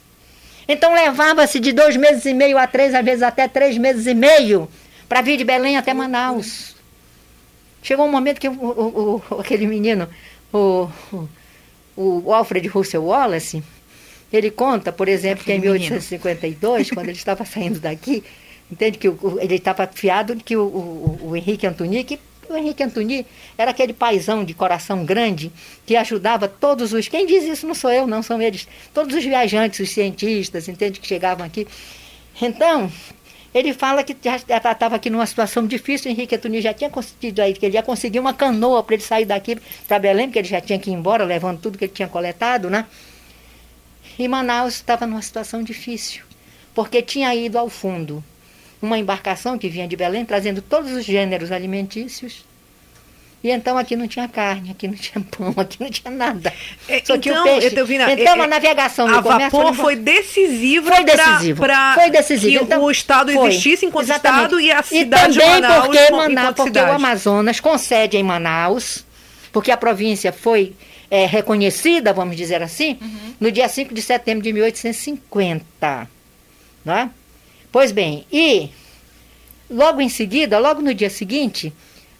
[0.73, 4.15] Então levava-se de dois meses e meio a três, às vezes até três meses e
[4.15, 4.69] meio,
[5.09, 6.77] para vir de Belém até Manaus.
[7.83, 10.09] Chegou um momento que o, o, o aquele menino,
[10.53, 10.89] o,
[11.97, 13.65] o Alfred Russel Wallace,
[14.33, 18.23] ele conta, por exemplo, que em 1852, quando ele estava saindo daqui,
[18.71, 19.09] entende que
[19.41, 22.17] ele estava fiado que o, o, Henrique Antoni, que
[22.53, 23.27] o Henrique Antoni
[23.57, 25.51] era aquele paizão de coração grande
[25.87, 27.09] que ajudava todos os.
[27.09, 28.67] Quem diz isso não sou eu, não são eles.
[28.93, 31.67] Todos os viajantes, os cientistas, entende, que chegavam aqui.
[32.41, 32.91] Então,
[33.53, 37.53] ele fala que já estava aqui numa situação difícil, Henrique Antoni já tinha conseguido aí,
[37.53, 40.61] que ele ia conseguir uma canoa para ele sair daqui para Belém, porque ele já
[40.61, 42.87] tinha que ir embora, levando tudo que ele tinha coletado, né?
[44.19, 46.23] E Manaus estava numa situação difícil,
[46.75, 48.23] porque tinha ido ao fundo
[48.81, 52.45] uma embarcação que vinha de Belém trazendo todos os gêneros alimentícios
[53.43, 56.53] e então aqui não tinha carne, aqui não tinha pão, aqui não tinha nada.
[56.87, 57.75] É, Só então, peixe.
[57.75, 62.91] Eu então é, a navegação a vapor foi decisiva foi decisivo, para que então, o
[62.91, 64.45] Estado foi, existisse enquanto exatamente.
[64.45, 66.91] Estado e a cidade e também de Manaus porque, Manaus, porque cidade.
[66.91, 69.07] o Amazonas concede em Manaus,
[69.51, 70.75] porque a província foi
[71.11, 73.35] é, reconhecida, vamos dizer assim, uhum.
[73.41, 76.09] no dia 5 de setembro de 1850.
[76.85, 77.11] Não é?
[77.73, 78.71] Pois bem, e
[79.71, 81.73] logo em seguida, logo no dia seguinte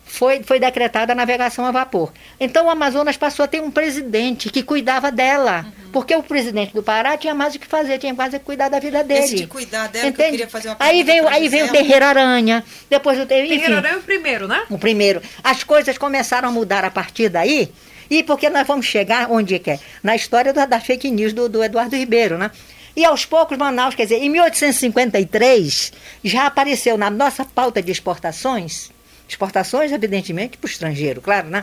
[0.05, 2.13] foi, foi decretada a navegação a vapor.
[2.39, 5.65] Então o Amazonas passou a ter um presidente que cuidava dela.
[5.65, 5.91] Uhum.
[5.93, 8.79] Porque o presidente do Pará tinha mais o que fazer, tinha mais que cuidar da
[8.79, 9.25] vida dele.
[9.25, 10.23] Esse de cuidar dela, Entende?
[10.23, 13.49] eu queria fazer uma Aí veio, aí veio o Terreiro Aranha, depois o Terreiro.
[13.49, 14.63] Terreiro Aranha é o primeiro, né?
[14.69, 15.23] O primeiro.
[15.43, 17.73] As coisas começaram a mudar a partir daí.
[18.09, 19.77] E porque nós vamos chegar onde quer?
[19.77, 19.81] É?
[20.03, 22.51] Na história da, da fake news do, do Eduardo Ribeiro, né?
[22.95, 25.93] E aos poucos, Manaus, quer dizer, em 1853,
[26.25, 28.91] já apareceu na nossa pauta de exportações
[29.31, 31.63] Exportações, evidentemente, para o estrangeiro, claro, né?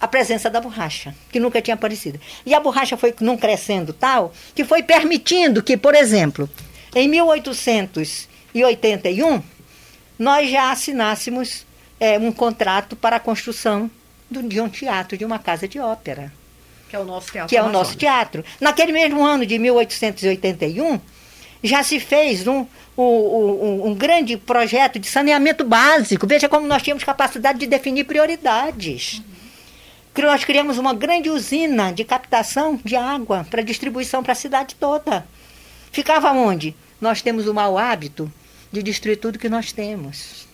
[0.00, 2.18] A presença da borracha, que nunca tinha aparecido.
[2.44, 6.50] E a borracha foi num crescendo tal que foi permitindo que, por exemplo,
[6.92, 9.40] em 1881,
[10.18, 11.64] nós já assinássemos
[12.00, 13.88] é, um contrato para a construção
[14.28, 16.32] de um teatro, de uma casa de ópera.
[16.88, 17.48] Que é o nosso teatro.
[17.48, 18.44] Que é o nosso teatro.
[18.60, 21.00] Naquele mesmo ano de 1881,
[21.62, 22.66] já se fez um,
[22.96, 26.26] um, um, um, grande projeto de saneamento básico.
[26.26, 29.22] Veja como nós tínhamos capacidade de definir prioridades.
[30.16, 30.24] Uhum.
[30.24, 35.26] Nós criamos uma grande usina de captação de água para distribuição para a cidade toda.
[35.92, 36.74] Ficava onde?
[37.00, 38.32] Nós temos o mau hábito
[38.72, 40.46] de destruir tudo que nós temos.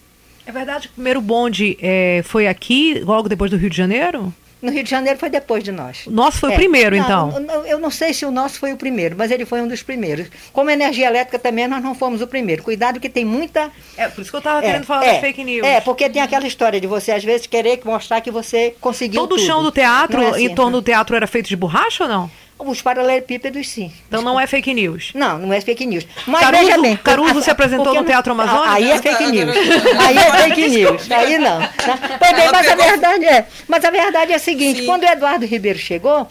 [0.44, 4.34] É verdade que o primeiro bonde é, foi aqui, logo depois do Rio de Janeiro?
[4.62, 6.06] No Rio de Janeiro foi depois de nós.
[6.06, 6.52] O nosso foi é.
[6.52, 7.64] o primeiro, não, então?
[7.66, 10.28] Eu não sei se o nosso foi o primeiro, mas ele foi um dos primeiros.
[10.52, 12.62] Como energia elétrica também, nós não fomos o primeiro.
[12.62, 13.72] Cuidado que tem muita...
[13.96, 15.66] É, por isso que eu estava é, querendo falar é, da fake news.
[15.66, 19.30] É, porque tem aquela história de você, às vezes, querer mostrar que você conseguiu Todo
[19.30, 19.42] tudo.
[19.42, 22.08] o chão do teatro, é assim, em torno do teatro, era feito de borracha ou
[22.08, 22.30] não?
[22.64, 23.92] Os paralelepípedos, sim.
[24.08, 25.10] Então não é fake news.
[25.14, 26.06] Não, não é fake news.
[26.26, 26.96] Mas Caruso, veja bem.
[26.96, 28.70] Caruso se apresentou no Teatro Amazonas?
[28.70, 29.56] Aí é fake news.
[29.98, 31.10] Aí é fake news.
[31.10, 31.58] Aí não.
[31.60, 33.46] Bem, mas a verdade é.
[33.66, 34.86] Mas a verdade é a seguinte: sim.
[34.86, 36.28] quando o Eduardo Ribeiro chegou,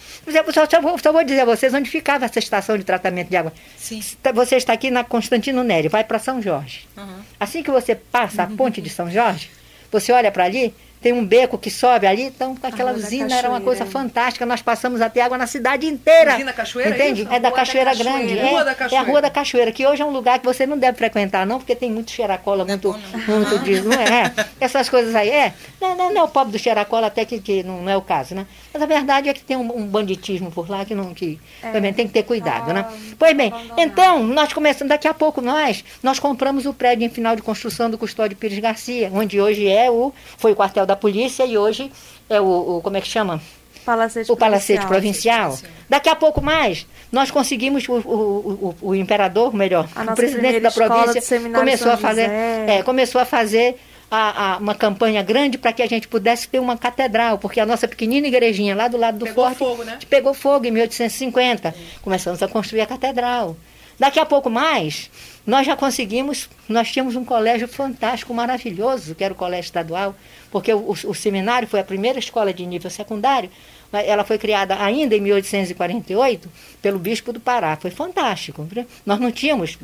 [0.53, 3.35] só, só, vou, só vou dizer a vocês onde ficava essa estação de tratamento de
[3.35, 3.53] água.
[3.77, 4.01] Sim.
[4.33, 6.87] Você está aqui na Constantino Nery, vai para São Jorge.
[6.97, 7.19] Uhum.
[7.39, 9.49] Assim que você passa a ponte de São Jorge,
[9.91, 13.59] você olha para ali, tem um beco que sobe ali, então aquela usina era uma
[13.59, 14.45] coisa fantástica.
[14.45, 16.35] Nós passamos até água na cidade inteira.
[16.35, 17.27] Usina Cachoeira, entende?
[17.29, 18.37] É, é da Cachoeira da Grande.
[18.37, 18.95] É, rua da Cachoeira.
[18.95, 21.45] é a Rua da Cachoeira, que hoje é um lugar que você não deve frequentar,
[21.45, 24.25] não, porque tem muito xeracola, muito, é muito disso, não é?
[24.25, 24.45] é?
[24.59, 25.29] Essas coisas aí.
[25.29, 27.97] É, não, não, não é o pobre do xeracola, até que, que não, não, é
[27.97, 28.45] o caso, né?
[28.71, 31.71] Mas a verdade é que tem um, um banditismo por lá que, não, que é.
[31.71, 32.85] também tem que ter cuidado, né?
[33.17, 37.35] Pois bem, então, nós começamos, daqui a pouco nós, nós compramos o prédio em final
[37.35, 41.45] de construção do Custódio Pires Garcia, onde hoje é o, foi o quartel da polícia
[41.45, 41.91] e hoje
[42.29, 43.41] é o, o como é que chama?
[43.85, 45.51] Palacete o Palacete Provincial.
[45.51, 45.71] provincial.
[45.89, 50.71] Daqui a pouco mais, nós conseguimos, o, o, o, o imperador, melhor, o presidente da
[50.71, 53.79] província, começou a fazer, é, começou a fazer
[54.09, 57.65] a, a, uma campanha grande para que a gente pudesse ter uma catedral, porque a
[57.65, 59.99] nossa pequenina igrejinha lá do lado do pegou forte fogo, né?
[60.09, 61.73] pegou fogo em 1850.
[62.01, 63.55] Começamos a construir a catedral.
[63.97, 65.11] Daqui a pouco mais,
[65.45, 70.15] nós já conseguimos, nós tínhamos um colégio fantástico, maravilhoso, que era o colégio estadual,
[70.51, 73.49] porque o, o, o seminário foi a primeira escola de nível secundário,
[73.91, 76.49] ela foi criada ainda em 1848
[76.81, 77.75] pelo bispo do Pará.
[77.75, 78.67] Foi fantástico.
[79.05, 79.77] Nós não tínhamos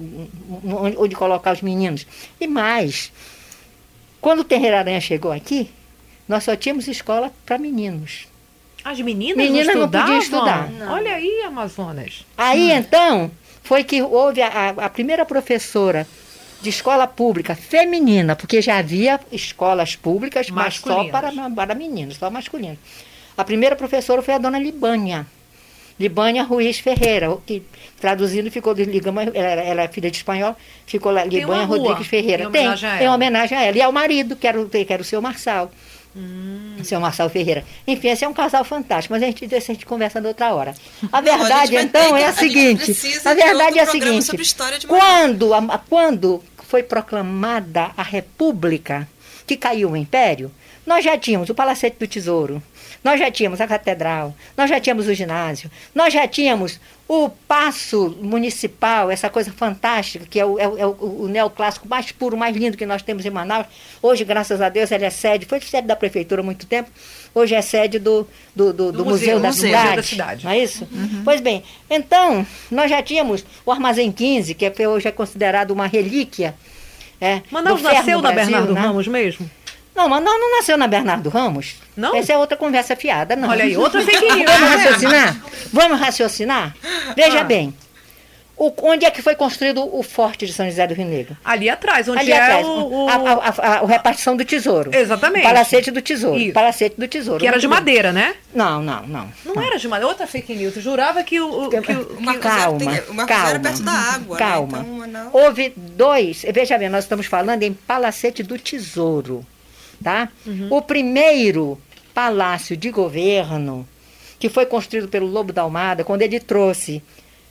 [0.98, 2.08] onde colocar os meninos.
[2.40, 3.12] E mais,
[4.22, 5.70] quando o Terreira Aranha chegou aqui,
[6.28, 8.28] nós só tínhamos escola para meninos.
[8.84, 10.70] As meninas, meninas não, não podiam estudar.
[10.72, 10.94] Não.
[10.94, 12.26] Olha aí, Amazonas.
[12.38, 12.78] Aí, hum.
[12.78, 16.08] então, foi que houve a, a primeira professora
[16.62, 22.30] de escola pública feminina, porque já havia escolas públicas, mas só para, para meninos, só
[22.30, 22.80] masculinos.
[23.38, 25.26] A primeira professora foi a dona Libânia.
[26.00, 27.64] Libânia Ruiz Ferreira, que
[28.00, 28.76] traduzindo ficou
[29.34, 30.56] ela, ela é filha de espanhol,
[30.86, 32.50] ficou lá Libânia Rodrigues Ferreira.
[32.50, 33.78] Tem, tem homenagem a ela.
[33.78, 35.72] E ao marido, que era, que era o seu Marçal.
[36.16, 36.78] Hum.
[36.84, 37.64] Seu Marcelo Ferreira.
[37.86, 40.76] Enfim, esse é um casal fantástico, mas a gente, a gente conversa na outra hora.
[41.12, 42.96] A verdade, a então, é a, a seguinte.
[43.24, 44.32] A verdade é a seguinte.
[44.88, 49.08] Quando, a, quando foi proclamada a República,
[49.46, 50.52] que caiu o Império,
[50.86, 52.62] nós já tínhamos o Palacete do Tesouro,
[53.04, 58.18] nós já tínhamos a catedral, nós já tínhamos o ginásio, nós já tínhamos o passo
[58.22, 62.56] municipal, essa coisa fantástica, que é o, é o, é o neoclássico mais puro, mais
[62.56, 63.66] lindo que nós temos em Manaus.
[64.02, 66.90] Hoje, graças a Deus, ele é sede, foi sede da prefeitura há muito tempo,
[67.34, 70.46] hoje é sede do, do, do, do, do museu, museu, da, museu cidade, da, cidade,
[70.46, 70.86] Não é isso?
[70.92, 71.22] Uhum.
[71.24, 75.88] Pois bem, então, nós já tínhamos o Armazém 15, que é, hoje é considerado uma
[75.88, 76.56] relíquia.
[77.22, 78.82] É, Manaus nasceu da Bernardo né?
[78.82, 79.50] Ramos mesmo?
[79.98, 81.78] Não, mas não, não nasceu na Bernardo Ramos.
[81.96, 82.16] Não?
[82.16, 83.50] Essa é outra conversa fiada, não.
[83.50, 84.52] Olha aí, outra fake news.
[84.52, 85.38] Vamos raciocinar?
[85.74, 86.76] Vamos raciocinar?
[87.16, 87.44] Veja ah.
[87.44, 87.74] bem.
[88.56, 91.36] O, onde é que foi construído o Forte de São José do Rio Negro?
[91.44, 93.10] Ali atrás, onde Ali é atrás, o, o...
[93.10, 94.96] A, a, a, a, repartição do tesouro.
[94.96, 95.46] Exatamente.
[95.46, 96.40] O palacete do tesouro.
[96.40, 96.54] Isso.
[96.54, 97.40] Palacete do tesouro.
[97.40, 98.36] Que era de madeira, né?
[98.54, 99.32] Não, não, não.
[99.46, 99.62] Não, não.
[99.64, 100.08] era de madeira.
[100.08, 100.76] Outra fake news.
[100.76, 101.70] Eu jurava que o...
[101.70, 103.50] Que, uma que, calma, uma calma.
[103.50, 104.38] era perto da água.
[104.38, 104.46] Né?
[104.46, 104.78] Calma.
[104.80, 105.08] Né?
[105.10, 106.46] Então, Houve dois...
[106.52, 109.46] Veja bem, nós estamos falando em Palacete do Tesouro
[110.04, 110.30] tá?
[110.46, 110.68] Uhum.
[110.72, 111.80] O primeiro
[112.14, 113.88] palácio de governo
[114.40, 117.02] que foi construído pelo Lobo da Almada, quando ele trouxe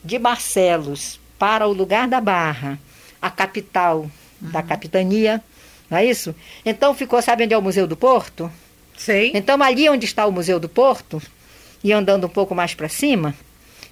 [0.03, 2.79] de Barcelos para o lugar da Barra,
[3.21, 4.09] a capital
[4.41, 4.51] uhum.
[4.51, 5.43] da capitania,
[5.89, 6.33] não é isso?
[6.65, 8.51] Então ficou, sabe onde é o Museu do Porto?
[8.97, 9.31] Sei.
[9.35, 11.21] Então ali onde está o Museu do Porto,
[11.83, 13.35] e andando um pouco mais para cima,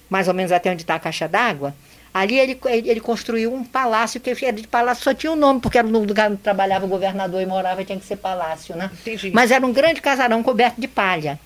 [0.08, 1.74] mais ou menos até onde está a caixa d'água,
[2.16, 5.60] Ali ele, ele construiu um palácio, que era de palácio, só tinha o um nome,
[5.60, 8.90] porque era no lugar onde trabalhava o governador e morava, tinha que ser palácio, né?
[9.00, 9.30] Entendi.
[9.34, 11.38] Mas era um grande casarão coberto de palha.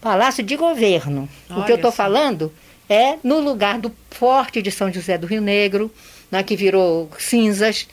[0.00, 1.28] Palácio de governo.
[1.50, 2.50] Olha o que eu estou falando
[2.88, 5.92] é no lugar do Forte de São José do Rio Negro,
[6.30, 7.86] né, que virou cinzas,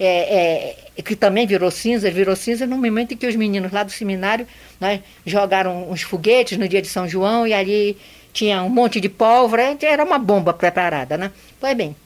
[0.00, 3.84] é, é, que também virou cinzas, virou cinza no momento em que os meninos lá
[3.84, 4.48] do seminário
[4.80, 7.96] né, jogaram uns foguetes no dia de São João e ali
[8.34, 11.30] tinha um monte de pólvora, era uma bomba preparada, né?
[11.60, 11.96] Pois bem,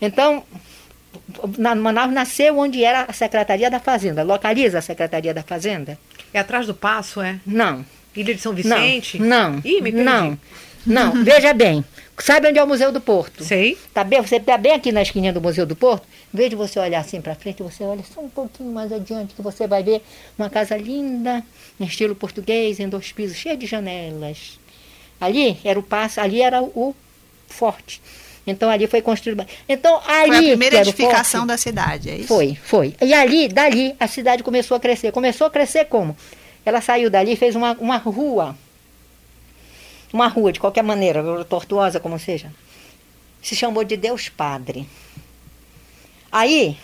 [0.00, 0.42] então,
[1.58, 4.22] na, Manaus nasceu onde era a Secretaria da Fazenda.
[4.22, 5.98] Localiza a Secretaria da Fazenda?
[6.32, 7.38] É atrás do Passo, é?
[7.46, 7.84] Não.
[8.16, 9.18] Ilha de São Vicente?
[9.18, 9.52] Não.
[9.52, 10.02] não Ih, me perdi.
[10.02, 10.38] Não.
[10.86, 11.84] Não, veja bem.
[12.18, 13.44] Sabe onde é o Museu do Porto?
[13.44, 13.76] Sei.
[13.92, 16.06] Tá bem, você está bem aqui na esquininha do Museu do Porto.
[16.32, 19.34] Em vez de você olhar assim para frente, você olha só um pouquinho mais adiante,
[19.34, 20.02] que você vai ver
[20.38, 21.44] uma casa linda,
[21.78, 24.58] em estilo português, em dois pisos, cheia de janelas.
[25.20, 26.94] Ali era o passo, ali era o
[27.48, 28.00] forte.
[28.46, 29.44] Então ali foi construído.
[29.68, 32.28] Então ali foi a primeira edificação forte, da cidade, é isso?
[32.28, 32.94] Foi, foi.
[33.00, 35.10] E ali, dali, a cidade começou a crescer.
[35.10, 36.16] Começou a crescer como?
[36.64, 38.56] Ela saiu dali e fez uma, uma rua.
[40.12, 42.52] Uma rua, de qualquer maneira, tortuosa como seja.
[43.42, 44.88] Se chamou de Deus Padre.
[46.30, 46.76] Aí,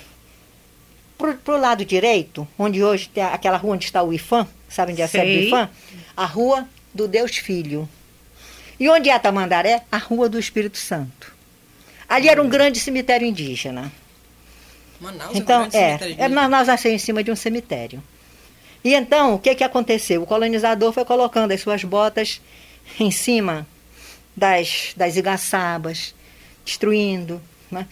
[1.16, 5.02] pro, pro lado direito, onde hoje tem aquela rua onde está o IFAM, sabe onde
[5.02, 5.70] é a sede do IFAM?
[6.16, 7.88] A rua do Deus Filho.
[8.82, 9.82] E onde é a Tamandaré?
[9.92, 11.32] A Rua do Espírito Santo.
[12.08, 13.92] Ali era um grande cemitério indígena.
[15.00, 18.02] Manaus então, é um grande é, é Manaus nasceu em cima de um cemitério.
[18.82, 20.24] E então, o que, que aconteceu?
[20.24, 22.40] O colonizador foi colocando as suas botas
[22.98, 23.64] em cima
[24.36, 26.12] das, das igaçabas,
[26.64, 27.86] destruindo, né?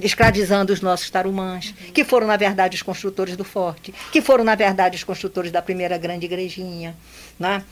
[0.00, 4.56] escravizando os nossos tarumãs, que foram, na verdade, os construtores do forte, que foram, na
[4.56, 6.96] verdade, os construtores da primeira grande igrejinha.
[7.38, 7.62] Né?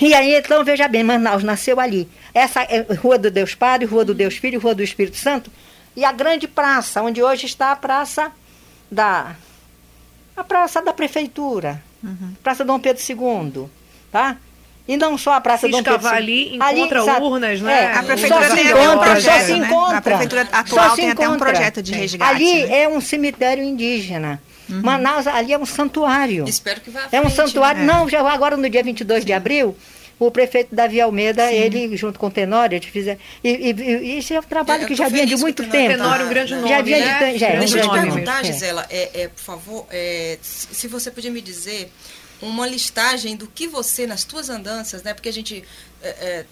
[0.00, 2.08] E aí, então, veja bem, Manaus nasceu ali.
[2.32, 5.50] Essa é Rua do Deus Padre, Rua do Deus Filho, Rua do Espírito Santo,
[5.94, 8.32] e a grande praça, onde hoje está a praça
[8.90, 9.34] da.
[10.36, 12.34] a praça da prefeitura, uhum.
[12.42, 13.68] Praça Dom Pedro II.
[14.10, 14.36] Tá?
[14.88, 17.84] E não só a Praça se Dom Pedro ali, encontra ali, urnas, né?
[17.84, 19.90] É, a prefeitura só se encontra, um projeto, só se encontra.
[19.92, 19.96] Né?
[19.96, 21.26] A prefeitura atual tem encontra.
[21.26, 22.34] até um projeto de resgate.
[22.34, 22.82] Ali né?
[22.82, 24.42] é um cemitério indígena.
[24.70, 24.82] Uhum.
[24.82, 26.44] Manaus, ali é um santuário.
[26.48, 27.80] Espero que vá É um santuário.
[27.80, 27.86] Né?
[27.86, 29.26] Não, já agora no dia 22 Sim.
[29.26, 29.76] de abril,
[30.18, 31.54] o prefeito Davi Almeida, Sim.
[31.54, 33.18] ele, junto com o Tenório, eles fizeram.
[33.42, 35.94] E, e, e, isso é um trabalho que já vinha de muito tempo.
[35.94, 36.68] Tenório é um grande nome.
[36.68, 37.32] Já vinha né?
[37.32, 41.30] de, já, Deixa eu te perguntar, Gisela, é, é, por favor, é, se você podia
[41.30, 41.90] me dizer
[42.42, 45.14] uma listagem do que você, nas tuas andanças, né?
[45.14, 45.64] Porque a gente.
[46.02, 46.46] É, é,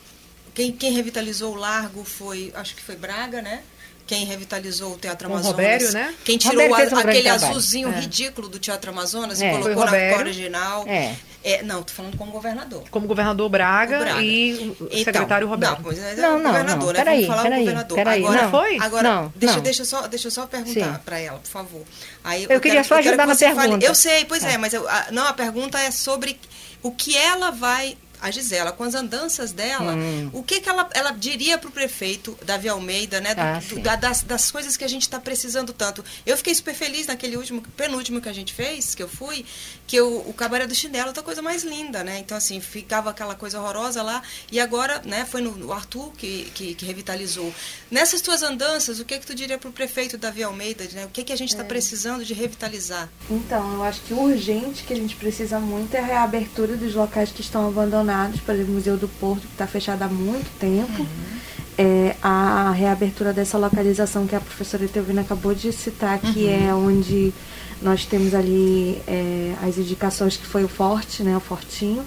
[0.55, 3.63] quem, quem revitalizou o largo foi, acho que foi Braga, né?
[4.09, 5.49] Quem revitalizou o Teatro Amazonas.
[5.49, 6.15] O Robério, né?
[6.25, 8.01] Quem tirou a, um aquele azulzinho é.
[8.01, 9.47] ridículo do Teatro Amazonas é.
[9.47, 10.85] e colocou na cor original.
[10.89, 11.15] É.
[11.45, 12.85] É, não, tô falando como governador.
[12.91, 14.23] Como governador Braga, Braga.
[14.23, 15.77] e o então, secretário Roberto.
[15.77, 16.93] Não, pois é, não, não, governador, não.
[16.93, 16.99] né?
[16.99, 17.97] Peraí, Vamos falar peraí, governador.
[17.97, 18.51] Peraí, agora, não.
[18.51, 18.79] foi?
[18.79, 19.63] Agora, não, deixa, não.
[19.63, 21.83] Deixa, só, deixa eu só perguntar para ela, por favor.
[22.25, 23.69] Aí, eu, eu queria quero, só ajudar na pergunta.
[23.69, 26.41] Fale, eu sei, pois é, é mas eu, a, não, a pergunta é sobre
[26.83, 30.31] o que ela vai a Gisela, com as andanças dela, hum.
[30.33, 33.35] o que, que ela, ela diria para o prefeito Davi Almeida, né?
[33.35, 36.05] Do, ah, do, da, das, das coisas que a gente está precisando tanto.
[36.27, 39.45] Eu fiquei super feliz naquele último, penúltimo que a gente fez, que eu fui,
[39.87, 42.19] que eu, o cabaré do chinelo tá coisa mais linda, né?
[42.19, 46.51] Então, assim, ficava aquela coisa horrorosa lá, e agora, né, foi no, no Arthur que,
[46.55, 47.53] que, que, revitalizou.
[47.91, 51.05] Nessas tuas andanças, o que que tu diria para o prefeito Davi Almeida, né?
[51.07, 51.67] O que que a gente está é.
[51.67, 53.09] precisando de revitalizar?
[53.31, 56.95] Então, eu acho que o urgente que a gente precisa muito é a reabertura dos
[56.95, 58.08] locais que estão abandonados,
[58.55, 61.03] exemplo, o Museu do Porto, que está fechado há muito tempo.
[61.03, 61.39] Uhum.
[61.81, 66.69] É, a reabertura dessa localização que a professora Teovina acabou de citar, que uhum.
[66.69, 67.33] é onde
[67.81, 72.05] nós temos ali é, as indicações que foi o Forte, né, o Fortinho.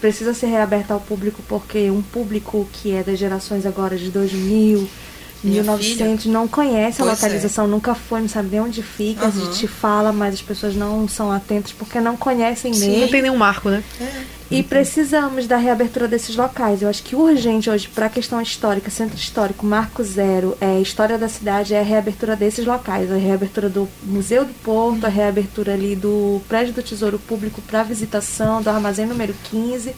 [0.00, 4.78] Precisa ser reaberto ao público porque um público que é das gerações agora de 2000,
[4.78, 4.88] minha
[5.50, 6.32] 1900 filha.
[6.32, 7.14] não conhece pois a é.
[7.14, 7.68] localização, é.
[7.68, 9.26] nunca foi, não sabe nem onde fica.
[9.26, 9.28] Uhum.
[9.28, 12.88] A gente fala, mas as pessoas não são atentas porque não conhecem Sim.
[12.88, 13.00] mesmo.
[13.02, 13.82] Não tem nenhum marco, né?
[14.00, 14.36] É.
[14.48, 16.80] E precisamos da reabertura desses locais.
[16.80, 21.18] Eu acho que urgente hoje, para a questão histórica, centro histórico, marco zero, é história
[21.18, 23.10] da cidade, é a reabertura desses locais.
[23.10, 27.82] A reabertura do Museu do Porto, a reabertura ali do Prédio do Tesouro Público para
[27.82, 29.94] visitação, do armazém número 15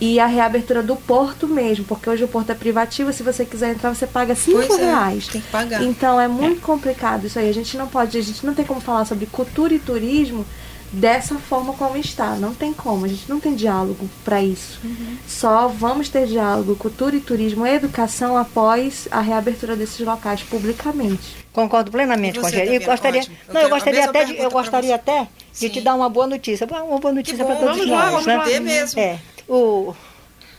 [0.00, 3.70] e a reabertura do porto mesmo, porque hoje o porto é privativo, se você quiser
[3.70, 5.26] entrar, você paga 5 é, reais.
[5.26, 5.82] Tem que pagar.
[5.82, 6.64] Então é muito é.
[6.64, 7.48] complicado isso aí.
[7.48, 10.46] A gente não pode, a gente não tem como falar sobre cultura e turismo
[10.92, 12.36] dessa forma como está.
[12.36, 14.78] Não tem como, a gente não tem diálogo para isso.
[14.84, 15.16] Uhum.
[15.26, 21.36] Só vamos ter diálogo, cultura e turismo educação após a reabertura desses locais publicamente.
[21.52, 22.74] Concordo plenamente com a Rogério.
[22.74, 25.68] Eu gostaria, eu não, eu gostaria até de, eu gostaria até de Sim.
[25.70, 26.66] te dar uma boa notícia.
[26.66, 27.98] Uma boa notícia para todos vamos nós.
[27.98, 28.36] Lá, vamos né?
[28.36, 28.60] lá.
[28.60, 29.00] mesmo.
[29.00, 29.18] É,
[29.48, 29.94] o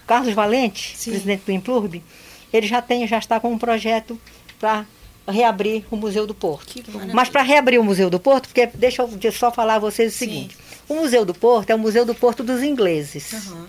[0.07, 1.11] Carlos Valente, Sim.
[1.11, 2.03] presidente do Implurb,
[2.51, 4.19] ele já tem, já está com um projeto
[4.59, 4.85] para
[5.27, 6.81] reabrir o Museu do Porto.
[7.13, 10.17] Mas para reabrir o Museu do Porto, porque deixa eu só falar a vocês o
[10.17, 10.25] Sim.
[10.25, 13.31] seguinte: o Museu do Porto é o Museu do Porto dos ingleses.
[13.31, 13.67] Uhum.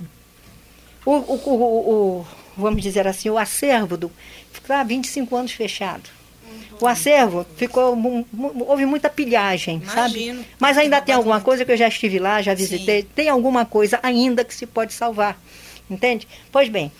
[1.04, 4.10] O, o, o, o, vamos dizer assim, o acervo do,
[4.52, 6.08] ficou há 25 anos fechado.
[6.80, 7.96] O acervo ficou.
[8.66, 9.94] Houve muita pilhagem, Imagino.
[9.94, 10.46] sabe?
[10.58, 13.02] Mas ainda tem alguma coisa que eu já estive lá, já visitei.
[13.02, 13.08] Sim.
[13.14, 15.38] Tem alguma coisa ainda que se pode salvar.
[15.90, 16.26] Entende?
[16.52, 16.90] Pois bem,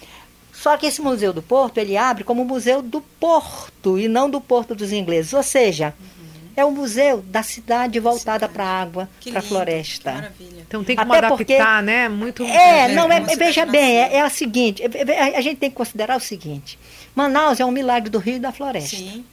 [0.61, 4.42] só que esse Museu do Porto, ele abre como Museu do Porto e não do
[4.42, 5.32] Porto dos Ingleses.
[5.32, 6.51] Ou seja, uhum.
[6.55, 10.12] é um museu da cidade voltada para a água, para a floresta.
[10.12, 10.61] Maravilha.
[10.68, 12.09] Então tem como Até adaptar, porque, né?
[12.11, 12.42] Muito.
[12.42, 15.76] É, não, é, veja bem, é, é a seguinte, é, é, a gente tem que
[15.76, 16.78] considerar o seguinte.
[17.14, 18.96] Manaus é um milagre do rio e da floresta.
[18.96, 19.24] Sim.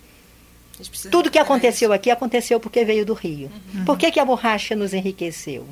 [1.09, 3.51] Tudo que aconteceu aqui aconteceu porque veio do rio.
[3.73, 3.85] Uhum.
[3.85, 5.67] Por que, que a borracha nos enriqueceu?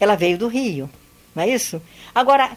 [0.00, 0.90] Ela veio do rio,
[1.34, 1.80] não é isso?
[2.14, 2.56] Agora,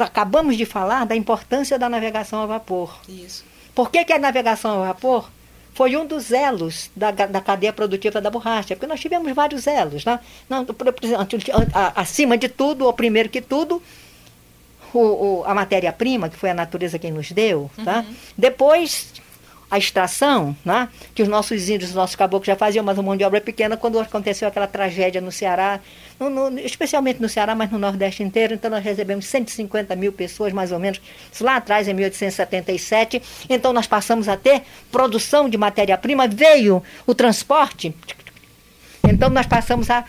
[0.00, 2.98] acabamos de falar da importância da navegação a vapor.
[3.08, 3.44] Isso.
[3.74, 5.30] Por que, que a navegação a vapor
[5.74, 8.74] foi um dos elos da, da cadeia produtiva da borracha?
[8.74, 10.04] Porque nós tivemos vários elos.
[10.04, 10.18] Né?
[10.48, 10.66] Não,
[11.94, 13.82] acima de tudo, ou primeiro que tudo,
[14.92, 17.70] o, o, a matéria-prima, que foi a natureza quem nos deu.
[17.84, 18.00] Tá?
[18.00, 18.14] Uhum.
[18.36, 19.11] Depois
[19.72, 20.86] a extração, né?
[21.14, 23.40] que os nossos índios, os nossos caboclos já faziam, mas o mão de obra é
[23.40, 25.80] pequena, quando aconteceu aquela tragédia no Ceará,
[26.20, 30.52] no, no, especialmente no Ceará, mas no Nordeste inteiro, então nós recebemos 150 mil pessoas,
[30.52, 31.00] mais ou menos,
[31.40, 34.60] lá atrás, em 1877, então nós passamos a ter
[34.90, 37.94] produção de matéria-prima, veio o transporte,
[39.02, 40.04] então nós passamos a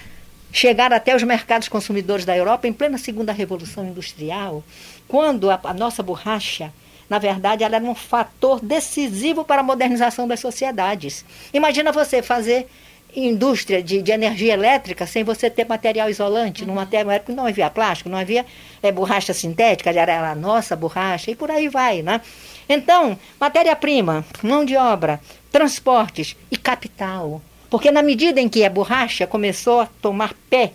[0.52, 4.62] chegar até os mercados consumidores da Europa em plena segunda revolução industrial,
[5.08, 6.74] quando a, a nossa borracha
[7.10, 11.26] na verdade, ela era um fator decisivo para a modernização das sociedades.
[11.54, 12.68] Imagina você fazer
[13.16, 16.64] indústria de, de energia elétrica sem você ter material isolante.
[16.64, 16.70] Uhum.
[16.70, 18.46] Numa época não havia plástico, não havia
[18.82, 22.22] é, borracha sintética, era a nossa borracha e por aí vai, né?
[22.68, 25.20] Então, matéria-prima, mão de obra,
[25.52, 27.42] transportes e capital.
[27.70, 30.72] Porque na medida em que a borracha começou a tomar pé,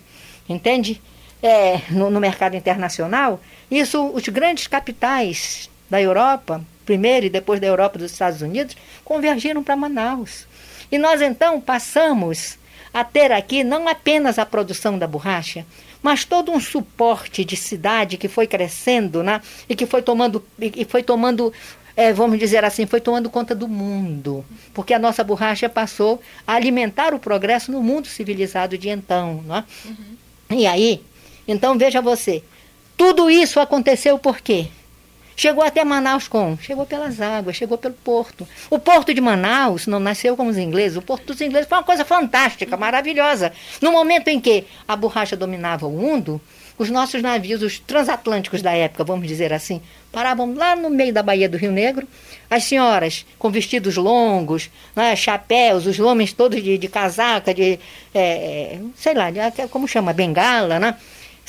[0.47, 1.01] entende?
[1.41, 3.39] É, no, no mercado internacional,
[3.71, 9.63] isso os grandes capitais da Europa, primeiro e depois da Europa dos Estados Unidos, convergiram
[9.63, 10.47] para Manaus.
[10.91, 12.57] E nós então passamos
[12.93, 15.65] a ter aqui não apenas a produção da borracha,
[16.01, 19.41] mas todo um suporte de cidade que foi crescendo, né?
[19.67, 21.53] E que foi tomando e foi tomando
[21.99, 26.53] é, vamos dizer assim, foi tomando conta do mundo, porque a nossa borracha passou a
[26.53, 29.43] alimentar o progresso no mundo civilizado de então.
[29.45, 29.65] Né?
[29.83, 30.57] Uhum.
[30.57, 31.03] E aí,
[31.45, 32.41] então veja você,
[32.95, 34.67] tudo isso aconteceu por quê?
[35.39, 36.59] Chegou até Manaus como?
[36.61, 38.45] Chegou pelas águas, chegou pelo porto.
[38.69, 40.97] O porto de Manaus não nasceu como os ingleses.
[40.97, 43.53] O porto dos ingleses foi uma coisa fantástica, maravilhosa.
[43.81, 46.41] No momento em que a borracha dominava o mundo,
[46.77, 49.81] os nossos navios, os transatlânticos da época, vamos dizer assim,
[50.11, 52.05] paravam lá no meio da Baía do Rio Negro.
[52.49, 57.79] As senhoras com vestidos longos, né, chapéus, os homens todos de, de casaca, de,
[58.13, 60.97] é, sei lá, de, como chama, bengala, né?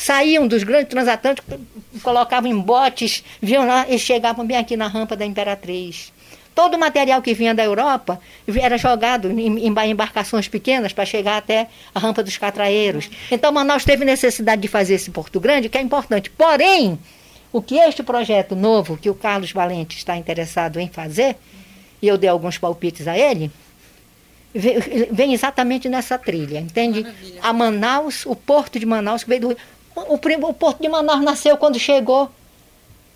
[0.01, 1.59] Saíam dos grandes transatlânticos,
[2.03, 6.11] colocavam em botes, vinham lá e chegavam bem aqui na rampa da Imperatriz.
[6.55, 11.69] Todo o material que vinha da Europa era jogado em embarcações pequenas para chegar até
[11.95, 13.11] a rampa dos catraeiros.
[13.31, 16.31] Então Manaus teve necessidade de fazer esse Porto Grande, que é importante.
[16.31, 16.99] Porém,
[17.53, 21.37] o que este projeto novo, que o Carlos Valente está interessado em fazer,
[22.01, 23.51] e eu dei alguns palpites a ele,
[25.13, 27.03] vem exatamente nessa trilha, entende?
[27.03, 27.41] Maravilha.
[27.43, 29.57] A Manaus, o porto de Manaus, que veio do
[29.97, 32.31] o, o Porto de Manaus nasceu quando chegou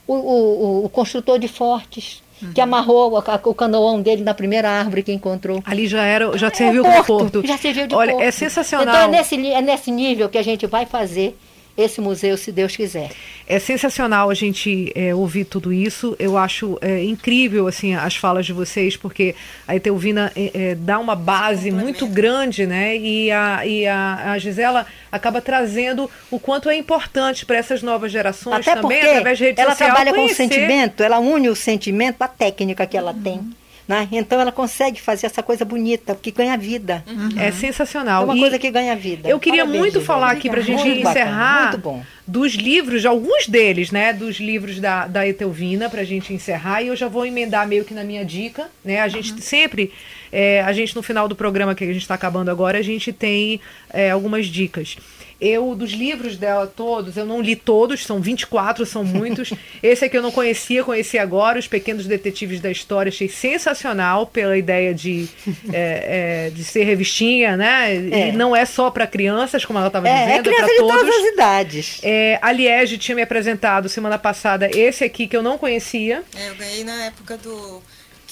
[0.07, 2.53] o, o, o construtor de Fortes, uhum.
[2.53, 5.63] que amarrou o, o canoão dele na primeira árvore que encontrou.
[5.65, 7.47] Ali já era, já é, serviu é, porto, porto.
[7.47, 8.25] Já serviu de Olha, porto.
[8.25, 8.95] é sensacional.
[8.95, 11.37] Então é nesse, é nesse nível que a gente vai fazer
[11.77, 13.11] esse museu, se Deus quiser.
[13.47, 16.15] É sensacional a gente é, ouvir tudo isso.
[16.19, 19.35] Eu acho é, incrível assim as falas de vocês, porque
[19.67, 22.97] a Etelvina é, é dá uma base muito grande, né?
[22.97, 28.13] E a, e a, a Gisela acaba trazendo o quanto é importante para essas novas
[28.13, 29.89] gerações Até também, através de rede ela social.
[29.89, 30.37] Ela trabalha conhecer.
[30.37, 33.23] com o sentimento, ela une o sentimento à técnica que ela uhum.
[33.23, 33.64] tem.
[33.87, 34.09] Né?
[34.13, 37.05] Então ela consegue fazer essa coisa bonita, que ganha vida.
[37.07, 37.39] Uhum.
[37.39, 38.23] É sensacional.
[38.23, 39.29] É uma e coisa que ganha vida.
[39.29, 41.79] Eu queria Parabéns, muito falar aqui para a gente muito encerrar
[42.27, 44.13] dos livros, alguns deles, né?
[44.13, 46.83] Dos livros da, da Etelvina, para a gente encerrar.
[46.83, 48.71] E eu já vou emendar meio que na minha dica.
[48.83, 49.01] Né?
[49.01, 49.39] A gente uhum.
[49.39, 49.93] sempre,
[50.35, 53.13] é, a gente no final do programa que a gente está acabando agora, a gente
[53.13, 53.61] tem
[53.93, 54.97] é, algumas dicas.
[55.41, 59.53] Eu, dos livros dela todos, eu não li todos, são 24, são muitos.
[59.83, 64.57] Esse aqui eu não conhecia, conheci agora, Os Pequenos Detetives da História, achei sensacional pela
[64.57, 65.29] ideia de,
[65.73, 67.95] é, é, de ser revistinha, né?
[67.95, 68.29] É.
[68.29, 70.97] E não é só para crianças, como ela estava é, dizendo, é, é para todos.
[70.97, 72.01] todas as idades.
[72.03, 76.23] É, a Liege tinha me apresentado semana passada esse aqui que eu não conhecia.
[76.37, 77.83] É, eu ganhei na época do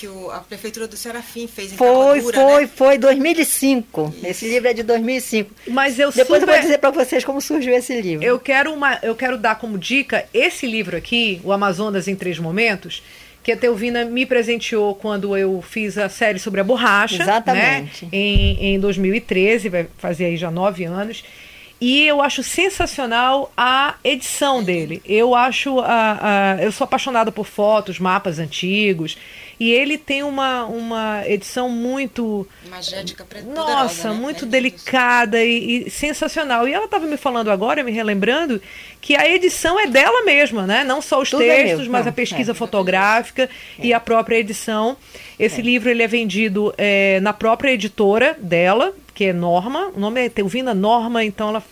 [0.03, 2.71] que o, a prefeitura do Serafim fez em Foi, foi, né?
[2.75, 4.15] foi 2005.
[4.17, 4.27] Isso.
[4.27, 5.51] Esse livro é de 2005.
[5.69, 6.53] Mas eu Depois super...
[6.53, 8.25] eu vou dizer para vocês como surgiu esse livro.
[8.25, 12.37] Eu quero uma, eu quero dar como dica esse livro aqui, O Amazonas em Três
[12.41, 13.01] Momentos,
[13.45, 17.19] que a Teuvina me presenteou quando eu fiz a série sobre a borracha.
[17.19, 17.23] Né?
[17.23, 18.05] Exatamente.
[18.07, 18.11] Né?
[18.13, 21.23] Em, em 2013, vai fazer aí já nove anos.
[21.81, 25.03] E eu acho sensacional a edição dele.
[25.05, 25.81] Eu acho.
[25.81, 29.17] A, a, eu sou apaixonada por fotos, mapas antigos.
[29.59, 32.47] E ele tem uma, uma edição muito.
[32.69, 34.15] Magética, Nossa, né?
[34.15, 36.67] muito é delicada e, e, sensacional.
[36.67, 38.61] E ela estava me falando agora, me relembrando,
[39.01, 40.85] que a edição é dela mesma, né?
[40.85, 42.55] Não só os Tudo é textos, é mas Não, a pesquisa é.
[42.55, 43.45] fotográfica
[43.79, 43.87] é.
[43.87, 44.97] e a própria edição.
[45.39, 45.65] Esse é.
[45.65, 49.91] livro ele é vendido é, na própria editora dela, que é Norma.
[49.95, 51.63] O nome é Teuvina Norma, então ela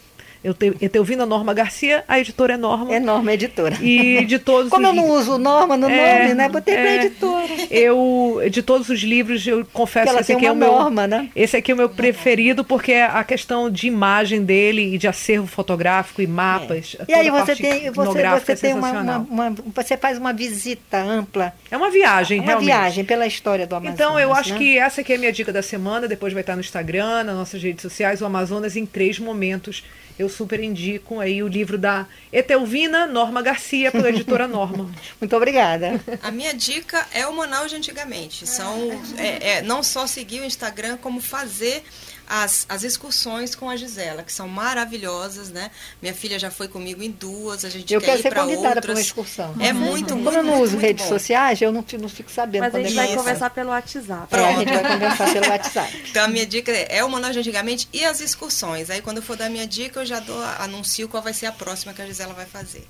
[0.43, 2.95] eu, te, eu tenho ouvindo a Norma Garcia, a editora é Norma.
[2.95, 3.77] É Norma Editora.
[3.83, 4.97] E de todos Como os...
[4.97, 6.49] eu não uso Norma no é, nome, né?
[6.49, 7.49] Botei é, pra editora.
[7.71, 10.73] Eu, de todos os livros, eu confesso que esse aqui é o meu.
[10.73, 11.29] Norma, né?
[11.37, 15.07] Esse aqui é o meu preferido, porque é a questão de imagem dele e de
[15.07, 16.97] acervo fotográfico e mapas.
[17.01, 17.11] É.
[17.11, 21.53] E aí você tem, você, você tem uma, uma, uma, Você faz uma visita ampla.
[21.71, 22.71] É uma viagem, uma realmente.
[22.71, 24.01] Uma viagem pela história do Amazonas.
[24.01, 24.59] Então, eu acho né?
[24.59, 26.09] que essa aqui é a minha dica da semana.
[26.09, 29.85] Depois vai estar no Instagram, nas nossas redes sociais, o Amazonas em três momentos
[30.21, 34.91] eu super indico aí o livro da Etelvina Norma Garcia, pela editora Norma.
[35.19, 36.01] Muito obrigada.
[36.23, 38.47] A minha dica é o Manaus de antigamente.
[38.47, 41.83] São, é, é, não só seguir o Instagram, como fazer
[42.31, 45.69] as, as excursões com a Gisela, que são maravilhosas, né?
[46.01, 48.81] Minha filha já foi comigo em duas, a gente eu quer quero ir para convidada
[48.81, 49.53] para uma excursão.
[49.59, 51.09] É muito, muito Como eu não muito, uso muito redes bom.
[51.09, 54.29] sociais, eu não, não fico sabendo Mas a gente é vai conversar pelo WhatsApp.
[54.37, 56.05] É, a gente vai conversar pelo WhatsApp.
[56.09, 58.91] Então a minha dica é, é o Manaus de antigamente e as excursões.
[58.91, 61.53] Aí quando eu for dar minha dica, eu já dou, anuncio qual vai ser a
[61.53, 62.87] próxima que a Gisela vai fazer.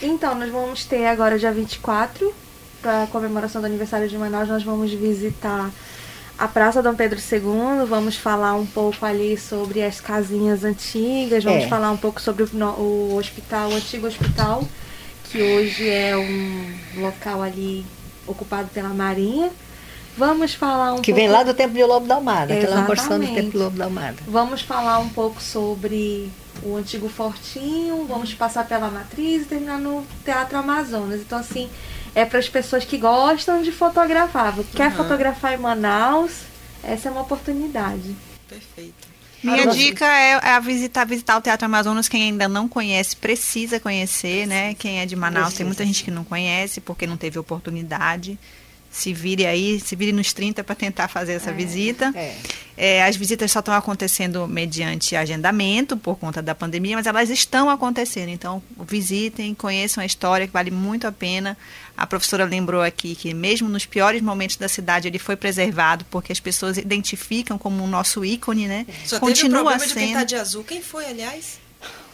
[0.00, 2.32] Então, nós vamos ter agora dia 24,
[2.80, 5.72] para a comemoração do aniversário de Manaus, nós vamos visitar
[6.38, 11.64] a Praça Dom Pedro II, vamos falar um pouco ali sobre as casinhas antigas, vamos
[11.64, 11.68] É.
[11.68, 14.62] falar um pouco sobre o, o hospital, o antigo hospital,
[15.24, 17.84] que hoje é um local ali
[18.26, 19.50] ocupado pela Marinha.
[20.16, 22.82] Vamos falar um Que pouco vem lá do Templo de Lobo da Almada, que é
[22.82, 23.26] porção do.
[23.26, 24.16] Templo de Lobo da Almada.
[24.26, 26.30] Vamos falar um pouco sobre
[26.62, 31.20] o antigo fortinho, vamos passar pela matriz e terminar no Teatro Amazonas.
[31.20, 31.68] Então, assim,
[32.14, 34.54] é para as pessoas que gostam de fotografar.
[34.74, 34.96] Quer Uhum.
[34.96, 36.32] fotografar em Manaus?
[36.82, 38.14] Essa é uma oportunidade.
[38.48, 39.08] Perfeito.
[39.42, 42.08] Minha Agora- dica é, é a visitar, visitar o Teatro Amazonas.
[42.08, 44.74] Quem ainda não conhece, precisa conhecer, né?
[44.74, 45.58] Quem é de Manaus, Precisa.
[45.58, 48.36] tem muita gente que não conhece porque não teve oportunidade.
[48.90, 52.12] Se vire aí, se vire nos 30 para tentar fazer essa visita.
[52.14, 52.34] É.
[52.80, 57.68] É, as visitas só estão acontecendo mediante agendamento por conta da pandemia, mas elas estão
[57.68, 58.28] acontecendo.
[58.28, 61.58] Então, visitem, conheçam a história, que vale muito a pena.
[61.96, 66.30] A professora lembrou aqui que, mesmo nos piores momentos da cidade, ele foi preservado, porque
[66.30, 68.86] as pessoas identificam como o nosso ícone, né?
[69.04, 70.06] Só Continua teve o problema de sendo.
[70.06, 70.62] pintar de azul.
[70.62, 71.58] Quem foi, aliás?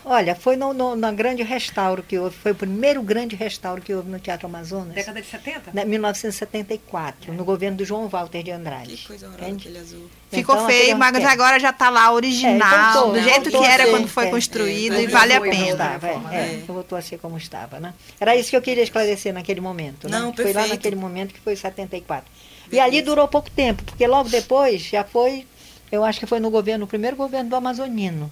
[0.06, 3.94] Olha, foi no, no, na grande restauro que houve, foi o primeiro grande restauro que
[3.94, 5.70] houve no Teatro Amazonas, Década de 70?
[5.80, 8.96] em 1974, no governo do João Walter de Andrade.
[8.98, 9.62] Que coisa horrorosa Entende?
[9.68, 10.06] aquele azul.
[10.30, 11.24] Ficou Então, feio, aquele- mas é.
[11.24, 13.22] agora já está lá original, É, voltou, do né?
[13.22, 15.54] jeito que era ser, quando foi é, construído é, e vale a pena.
[15.70, 16.64] Estava, é, reforma, é, né?
[16.66, 17.94] voltou a ser como estava, né?
[18.20, 20.18] Era isso que eu queria esclarecer naquele momento, né?
[20.18, 20.68] Não, Foi lá perfeito.
[20.74, 22.30] naquele momento que foi 74.
[22.66, 22.86] E Beleza.
[22.86, 25.46] ali durou pouco tempo, porque logo depois já foi,
[25.90, 28.30] eu acho que foi no governo, no primeiro governo do Amazonino,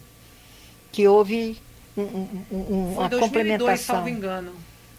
[0.93, 1.57] que houve
[1.97, 3.95] um- um- um- Foi uma 2002, complementação.
[3.97, 4.53] salvo engano.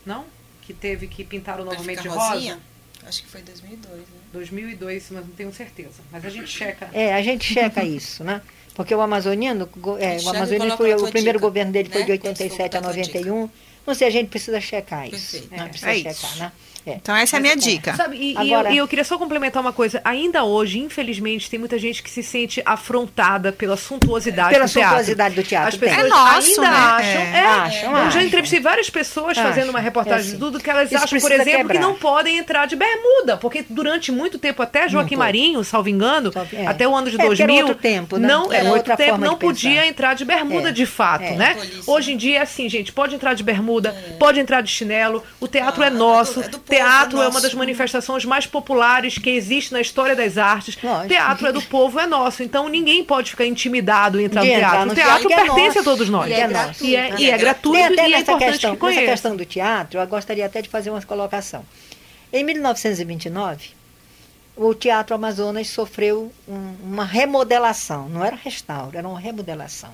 [0.05, 0.25] Não?
[0.61, 2.33] Que teve que pintaram Vai novamente de rosa?
[2.33, 2.59] rosinha?
[3.05, 4.05] Acho que foi 2002, né?
[4.31, 6.01] 2002, mas não tenho certeza.
[6.11, 6.89] Mas a gente checa.
[6.93, 8.41] É, a gente checa isso, né?
[8.75, 9.69] Porque o Amazoniano,
[9.99, 12.05] é, o Amazoniano foi o primeiro dica, governo dele foi né?
[12.07, 13.19] de Quando for 87 a botar a tua dica.
[13.19, 13.49] 91.
[13.85, 15.31] Não sei, a gente precisa checar isso.
[15.33, 15.51] Perfeito.
[15.51, 15.65] Né?
[15.65, 15.67] É.
[15.69, 16.39] Precisa É checar, isso.
[16.39, 16.51] né?
[16.85, 16.91] É.
[16.95, 17.95] Então essa é a minha dica.
[17.95, 20.01] Sabe, e, e Agora- eu, e eu queria só complementar uma coisa.
[20.03, 24.89] Ainda hoje, infelizmente, tem muita gente que se sente afrontada pela suntuosidade Pela do teatro.
[24.89, 26.67] suntuosidade do teatro, As pessoas É nosso, ainda né?
[26.77, 27.21] acham.
[27.21, 27.33] É.
[27.33, 30.39] É, Acham, eu já entrevistei várias pessoas Acham, fazendo uma reportagem é de assim.
[30.39, 31.79] tudo que elas Isso acham, por exemplo, que quebrar.
[31.81, 33.37] não podem entrar de bermuda.
[33.37, 35.15] Porque durante muito tempo, até Joaquim.
[35.15, 36.65] Marinho, salvo engano, é.
[36.67, 38.27] até o ano de É, porque era 2000, outro tempo, né?
[38.27, 40.71] não, Era era outro tempo, forma não de podia entrar de bermuda É.
[40.71, 41.31] de fato, É.
[41.35, 41.57] né?
[41.87, 45.47] Hoje em dia é assim, gente, pode entrar de bermuda, pode entrar de chinelo, o
[45.47, 48.45] teatro Ah, é é nosso, é do povo, teatro é é uma das manifestações mais
[48.45, 50.77] populares que existe na história das artes.
[50.81, 51.07] Lógico.
[51.09, 52.43] Teatro é do povo, é nosso.
[52.43, 54.91] Então ninguém pode ficar intimidado em entrar De no teatro.
[54.91, 56.29] o teatro é pertence a todos nós.
[56.29, 57.15] E é gratuito, E é, né?
[57.19, 59.01] e é gratuito Tem até e é importante questão, que conheça.
[59.01, 61.63] nessa questão do teatro, eu gostaria até de fazer uma colocação.
[62.31, 63.69] Em 1929,
[64.55, 69.89] o Teatro Amazonas sofreu um- uma remodelação, não era restauro, era uma remodelação.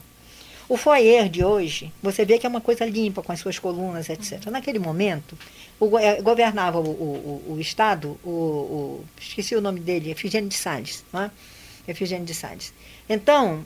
[0.68, 4.08] O foyer de hoje, você vê que é uma coisa limpa, com as suas colunas,
[4.10, 4.46] etc.
[4.52, 5.38] Naquele momento,
[5.80, 11.04] o eh, governava o, o- o- Estado, o- esqueci o nome dele, Efigênio de Salles,
[11.14, 11.32] não é?
[11.88, 12.74] Efigênio de Salles.
[13.08, 13.64] Então,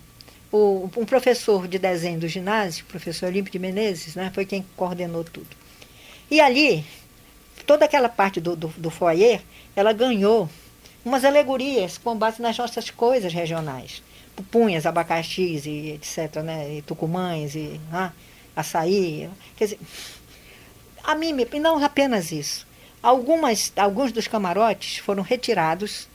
[0.52, 4.64] o, um professor de desenho do ginásio, o professor Olímpio de Menezes, né, foi quem
[4.78, 5.48] coordenou tudo.
[6.30, 6.86] E ali,
[7.66, 9.42] toda aquela parte do, do, do foyer,
[9.76, 10.50] ela ganhou
[11.04, 14.02] umas alegorias com base nas nossas coisas regionais.
[14.36, 18.12] Pupunhas, abacaxis e etc., né, e tucumães, e ah,
[18.56, 19.30] açaí.
[19.58, 19.80] Quer dizer,
[21.04, 22.66] a mim, e não apenas isso.
[23.02, 26.08] Algumas, alguns dos camarotes foram retirados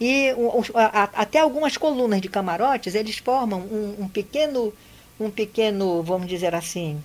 [0.00, 4.72] e os- a- até algumas colunas de camarotes, eles formam um, um pequeno,
[5.18, 7.02] um pequeno, vamos dizer assim,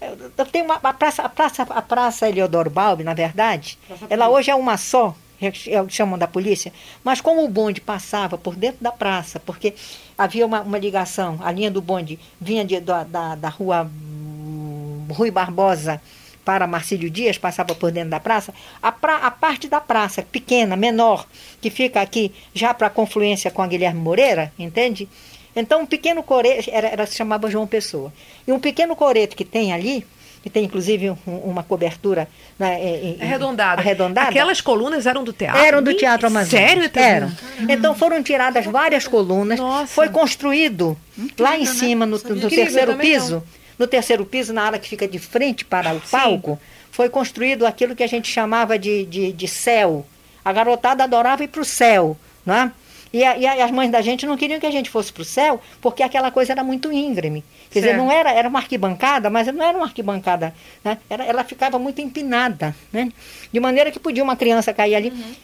[0.00, 4.28] eu- tem uma a praça, a praça, a praça Eleodoro Balbi, na verdade, Praça ela
[4.28, 6.72] hoje é uma só, é- é- chamam da polícia,
[7.02, 9.74] mas como o bonde passava por dentro da praça, porque
[10.16, 15.06] havia uma, uma ligação, a linha do bonde vinha de- da, da, da rua hum,
[15.10, 16.00] Rui Barbosa
[16.44, 20.76] para Marcílio Dias, passava por dentro da praça, a, pra- a parte da praça, pequena,
[20.76, 21.26] menor,
[21.60, 25.08] que fica aqui já para a confluência com a Guilherme Moreira, entende?
[25.56, 28.12] Então, um pequeno coreto, era, era, se chamava João Pessoa.
[28.46, 30.04] E um pequeno coreto que tem ali,
[30.42, 32.28] que tem inclusive um- uma cobertura
[32.58, 33.80] né, em- Arredondada.
[33.80, 35.62] arredondada Aquelas colunas eram do teatro?
[35.62, 36.50] eram do Teatro Amazonas.
[36.50, 36.90] Sério?
[36.94, 37.32] Eram.
[37.68, 39.58] Então foram tiradas várias colunas.
[39.58, 39.86] Nossa.
[39.86, 40.96] Foi construído
[41.38, 41.66] lá em né?
[41.66, 42.34] cima, no, Sabia.
[42.34, 43.42] no Incrível, terceiro piso.
[43.78, 46.58] No terceiro piso, na área que fica de frente para o palco,
[46.90, 50.06] foi construído aquilo que a gente chamava de, de, de céu.
[50.44, 52.16] A garotada adorava ir para o céu.
[52.46, 52.72] Não é?
[53.14, 55.24] E, a, e as mães da gente não queriam que a gente fosse para o
[55.24, 57.44] céu, porque aquela coisa era muito íngreme.
[57.70, 57.84] Quer certo.
[57.84, 60.52] dizer, não era, era uma arquibancada, mas não era uma arquibancada.
[60.82, 60.98] Né?
[61.08, 62.74] Era, ela ficava muito empinada.
[62.92, 63.12] Né?
[63.52, 65.10] De maneira que podia uma criança cair ali.
[65.10, 65.34] Uhum.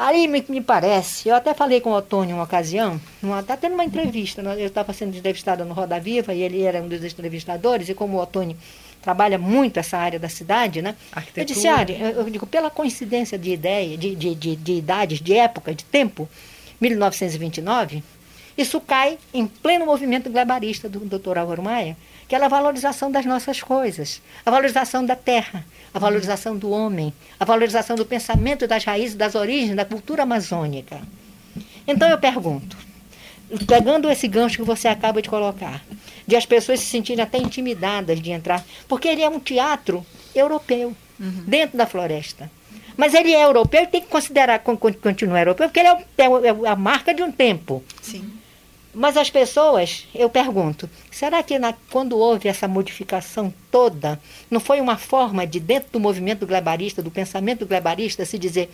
[0.00, 2.98] Aí me, me, parece, eu até falei com o Otônio uma ocasião,
[3.38, 6.88] está tendo uma entrevista, eu estava sendo entrevistada no Roda Viva e ele era um
[6.88, 8.56] dos entrevistadores, e como o Otônio
[9.02, 10.96] trabalha muito essa área da cidade, né?
[11.36, 11.84] Eu disse, ah,
[12.16, 16.26] eu digo, pela coincidência de ideia, de, de, de, de idades, de época, de tempo,
[16.80, 18.02] 1929,
[18.56, 21.36] isso cai em pleno movimento glebarista do Dr.
[21.36, 21.94] Álvaro Maia,
[22.30, 27.12] que é a valorização das nossas coisas, a valorização da terra, a valorização do homem,
[27.40, 31.00] a valorização do pensamento das raízes, das origens da cultura amazônica.
[31.84, 32.76] Então eu pergunto,
[33.66, 35.82] pegando esse gancho que você acaba de colocar,
[36.24, 40.94] de as pessoas se sentirem até intimidadas de entrar, porque ele é um teatro europeu,
[41.18, 41.44] uhum.
[41.48, 42.48] dentro da floresta.
[42.96, 46.68] Mas ele é europeu e tem que considerar continuar europeu, porque ele é, é, é
[46.68, 47.82] a marca de um tempo.
[48.00, 48.39] Sim.
[48.92, 54.80] Mas as pessoas, eu pergunto, será que na, quando houve essa modificação toda, não foi
[54.80, 58.68] uma forma de, dentro do movimento glebarista, do pensamento glebarista, se dizer,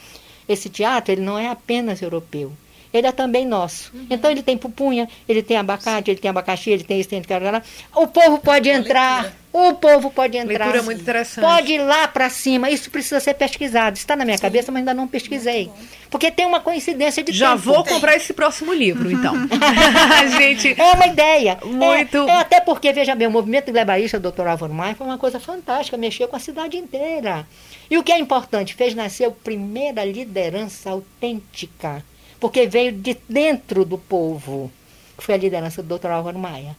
[0.48, 2.52] esse teatro ele não é apenas europeu,
[2.96, 3.90] ele é também nosso.
[3.94, 4.06] Uhum.
[4.10, 7.62] Então ele tem pupunha, ele tem abacate, ele tem abacaxi, ele tem isso, tem aquilo.
[7.94, 9.32] O povo pode entrar.
[9.52, 10.66] O povo pode entrar.
[10.66, 11.42] Leitura muito interessante.
[11.42, 12.68] Pode ir lá para cima.
[12.68, 13.96] Isso precisa ser pesquisado.
[13.96, 14.42] Está na minha Sim.
[14.42, 15.70] cabeça, mas ainda não pesquisei.
[16.10, 17.62] Porque tem uma coincidência de Já tempo.
[17.62, 19.34] vou comprar esse próximo livro, então.
[20.36, 20.78] gente.
[20.78, 21.58] É uma ideia.
[21.64, 22.28] Muito.
[22.28, 24.46] É, é, até porque, veja bem, o movimento glebarista do Dr.
[24.46, 27.46] Álvaro Maia foi uma coisa fantástica, mexeu com a cidade inteira.
[27.90, 32.04] E o que é importante, fez nascer a primeira liderança autêntica
[32.38, 34.70] porque veio de dentro do povo,
[35.16, 36.08] que foi a liderança do Dr.
[36.08, 36.76] Álvaro Maia.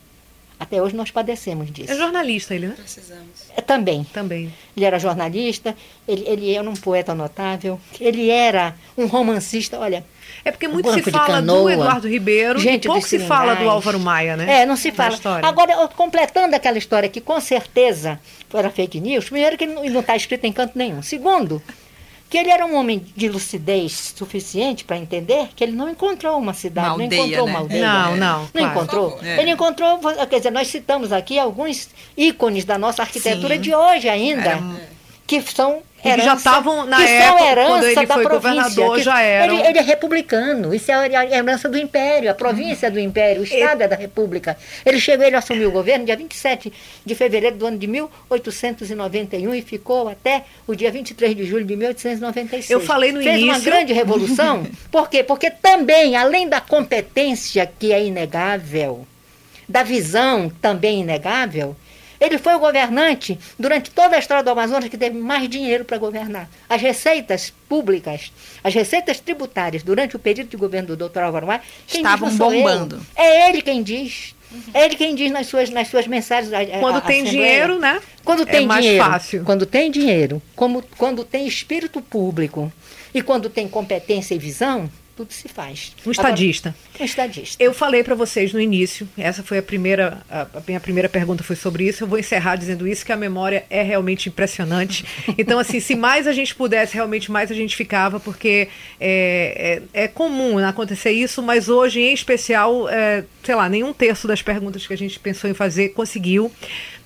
[0.60, 1.92] Até hoje nós padecemos disso.
[1.92, 2.76] É jornalista ele, né?
[2.76, 3.46] Precisamos.
[3.56, 4.04] É, também.
[4.06, 4.52] Também.
[4.76, 5.76] Ele era jornalista,
[6.08, 10.04] ele, ele era um poeta notável, ele era um romancista, olha...
[10.44, 14.00] É porque muito se fala do Eduardo Ribeiro gente e pouco se fala do Álvaro
[14.00, 14.62] Maia, né?
[14.62, 15.18] É, não se fala.
[15.44, 18.20] Agora, completando aquela história que com certeza
[18.54, 21.02] era fake news, primeiro que não está escrito em canto nenhum.
[21.02, 21.62] Segundo,
[22.30, 26.54] que ele era um homem de lucidez suficiente para entender que ele não encontrou uma
[26.54, 27.52] cidade, uma aldeia, não encontrou né?
[27.52, 27.82] uma aldeia.
[27.82, 28.40] Não, não.
[28.42, 28.72] Não claro.
[28.72, 29.20] encontrou.
[29.24, 29.42] É.
[29.42, 30.00] Ele encontrou,
[30.30, 33.62] quer dizer, nós citamos aqui alguns ícones da nossa arquitetura Sim.
[33.62, 34.90] de hoje ainda, era...
[35.26, 35.82] que são
[36.14, 39.56] Herança, já estavam na época quando ele foi governador já eram.
[39.56, 43.44] Ele, ele, é republicano, isso é a herança do império, a província do império, o
[43.44, 44.58] estado é da república.
[44.86, 46.72] Ele chegou, ele assumiu o governo dia 27
[47.06, 51.76] de fevereiro do ano de 1891 e ficou até o dia 23 de julho de
[51.76, 52.70] 1896.
[52.70, 53.54] Eu falei no Fez início.
[53.54, 54.66] Fez uma grande revolução.
[54.92, 55.24] Por quê?
[55.24, 59.06] Porque também, além da competência que é inegável,
[59.68, 61.76] da visão também inegável,
[62.20, 65.98] ele foi o governante durante toda a história do Amazonas que teve mais dinheiro para
[65.98, 66.50] governar.
[66.70, 68.32] As receitas públicas,
[68.64, 71.20] as receitas tributárias durante o período de governo do Dr.
[71.20, 73.00] Álvaro Maia, estavam bombando.
[73.16, 74.36] É ele quem diz.
[74.74, 76.52] É ele quem diz nas suas, nas suas mensagens.
[76.80, 78.02] Quando a, tem dinheiro, né?
[78.24, 79.44] Quando tem é mais dinheiro, fácil.
[79.44, 82.72] Quando tem dinheiro, como, quando tem espírito público
[83.14, 85.96] e quando tem competência e visão, tudo se faz.
[86.06, 86.70] Um estadista.
[86.70, 87.64] Agora, um estadista.
[87.64, 91.56] Eu falei para vocês no início, essa foi a primeira, a, minha primeira pergunta foi
[91.56, 92.04] sobre isso.
[92.04, 95.04] Eu vou encerrar dizendo isso, que a memória é realmente impressionante.
[95.38, 98.68] Então, assim, se mais a gente pudesse, realmente mais a gente ficava, porque
[99.00, 104.28] é, é, é comum acontecer isso, mas hoje, em especial, é, sei lá, nenhum terço
[104.28, 106.52] das perguntas que a gente pensou em fazer conseguiu.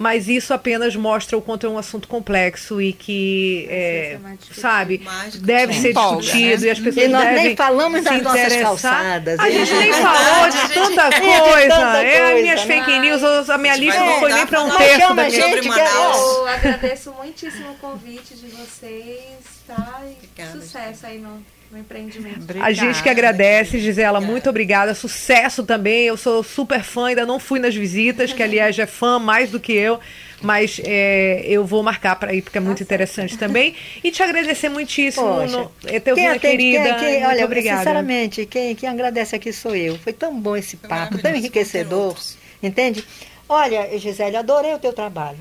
[0.01, 4.17] Mas isso apenas mostra o quanto é um assunto complexo e que, é,
[4.51, 5.07] sabe,
[5.39, 6.67] deve ser discutido né?
[6.67, 9.39] e as pessoas e nós devem nem falamos das nossas calçadas.
[9.39, 12.03] A gente nem falou de tanta coisa.
[12.03, 15.13] É, as minhas fake news, a minha lista não foi nem para um terço da
[15.13, 15.29] minha...
[15.29, 19.37] Gente, eu agradeço muitíssimo o convite de vocês,
[19.67, 20.01] tá?
[20.03, 22.43] E sucesso aí no no empreendimento.
[22.43, 22.69] Obrigada.
[22.69, 24.31] A gente que agradece, Gisela, obrigada.
[24.31, 24.93] muito obrigada.
[24.93, 26.05] Sucesso também.
[26.05, 29.59] Eu sou super fã, ainda não fui nas visitas, que aliás é fã mais do
[29.59, 29.99] que eu.
[30.41, 32.83] Mas é, eu vou marcar para ir, porque é muito Nossa.
[32.83, 33.75] interessante também.
[34.03, 35.25] E te agradecer muitíssimo.
[35.25, 36.95] Poxa, no, é teu quem atende, querida.
[36.95, 37.77] Quem, quem, olha, obrigada.
[37.77, 39.97] sinceramente, quem, quem agradece aqui sou eu.
[39.99, 42.17] Foi tão bom esse papo, tão enriquecedor.
[42.61, 43.03] Entende?
[43.51, 45.37] Olha, Gisele, adorei o teu trabalho.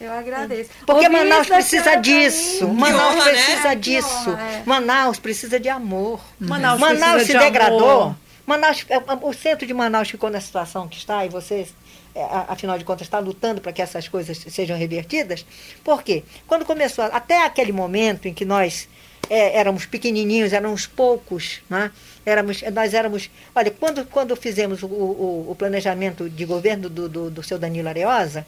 [0.00, 0.68] Eu agradeço.
[0.84, 2.66] Porque Ouvi Manaus precisa disso.
[2.66, 3.74] Manaus honra, precisa né?
[3.76, 4.30] disso.
[4.30, 4.62] Honra, é.
[4.66, 6.20] Manaus precisa de amor.
[6.40, 8.02] Manaus, Manaus se de degradou.
[8.02, 8.16] Amor.
[8.44, 11.72] Manaus, é, o centro de Manaus ficou na situação que está e vocês,
[12.16, 15.46] é, afinal de contas, está lutando para que essas coisas sejam revertidas.
[15.84, 16.24] Por quê?
[16.48, 18.88] Quando começou, até aquele momento em que nós
[19.30, 21.92] é, éramos pequenininhos, éramos poucos, né?
[22.24, 23.30] Éramos, nós éramos.
[23.54, 27.88] Olha, quando, quando fizemos o, o, o planejamento de governo do, do, do seu Danilo
[27.88, 28.46] Areosa,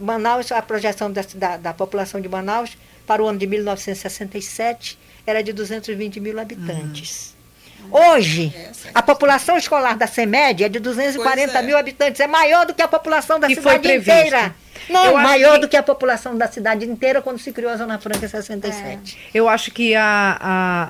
[0.00, 2.76] Manaus, a projeção da, da, da, população de Manaus
[3.06, 7.34] para o ano de 1967 era de 220 mil habitantes.
[7.80, 8.12] Uhum.
[8.12, 8.52] Hoje,
[8.94, 11.62] a população escolar da CEMED é de 240 é.
[11.62, 12.20] mil habitantes.
[12.20, 14.10] É maior do que a população da foi cidade previsto.
[14.10, 14.54] inteira.
[14.88, 17.70] Não, Eu acho maior que- do que a população da cidade inteira quando se criou
[17.72, 19.18] a Zona Franca em 67.
[19.34, 20.36] Eu acho que a,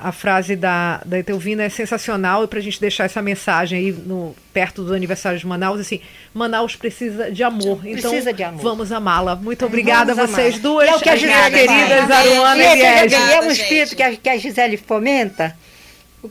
[0.03, 3.79] a, a frase da, da Etelvina é sensacional e para a gente deixar essa mensagem
[3.79, 6.01] aí no, perto do aniversário de Manaus, assim,
[6.35, 7.81] Manaus precisa de amor.
[7.87, 8.63] Então, Precisa de amor.
[8.63, 9.35] vamos amá-la.
[9.37, 10.61] Muito obrigada a vocês amar.
[10.63, 12.11] duas, é o que a Gisele queridas.
[12.11, 13.15] Aruana E é, Liege.
[13.15, 15.57] é um espírito que a, que a Gisele fomenta,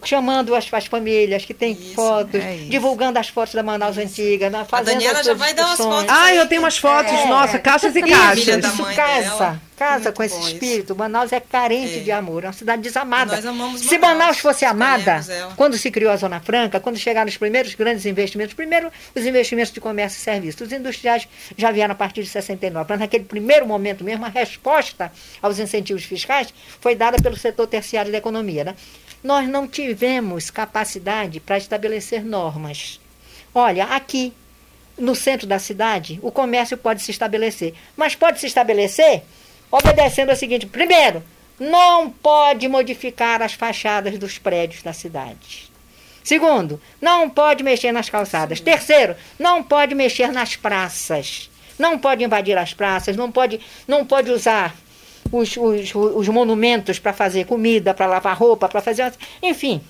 [0.04, 2.70] chamando as, as famílias que têm Isso, fotos, é isso.
[2.70, 6.06] divulgando as fotos da Manaus Antiga, na- fazendo Daniela as já vai dar umas fotos.
[6.10, 7.26] Ah, eu tenho umas fotos, É.
[7.28, 8.64] nossa, caixas e caixas.
[8.66, 9.62] Isso casa, dela.
[9.78, 10.54] casa Muito com esse bom isso.
[10.54, 10.96] espírito.
[10.96, 12.00] Manaus é carente É.
[12.00, 13.36] de amor, é uma cidade desamada.
[13.36, 15.22] Nós amamos se Manaus, Manaus fosse amada,
[15.56, 19.72] quando se criou a Zona Franca, quando chegaram os primeiros grandes investimentos, primeiro os investimentos
[19.74, 21.28] de comércio e serviços, os industriais
[21.58, 25.12] já vieram a partir de 69, mas naquele primeiro momento mesmo, a resposta
[25.42, 28.64] aos incentivos fiscais foi dada pelo setor terciário da economia.
[28.64, 28.76] Né?
[29.26, 33.00] Nós não tivemos capacidade para estabelecer normas.
[33.56, 34.32] Olha, aqui
[34.96, 37.74] no centro da cidade, o comércio pode se estabelecer.
[37.98, 39.24] Mas pode se estabelecer
[39.72, 41.24] obedecendo ao seguinte: primeiro,
[41.60, 45.72] não pode modificar as fachadas dos prédios da cidade.
[46.24, 48.60] Segundo, não pode mexer nas calçadas.
[48.60, 51.50] Terceiro, não pode mexer nas praças.
[51.80, 54.76] Não pode invadir as praças, não pode, não pode usar
[55.32, 59.12] os, os, os monumentos para fazer comida, para lavar roupa, para fazer.
[59.42, 59.82] Enfim,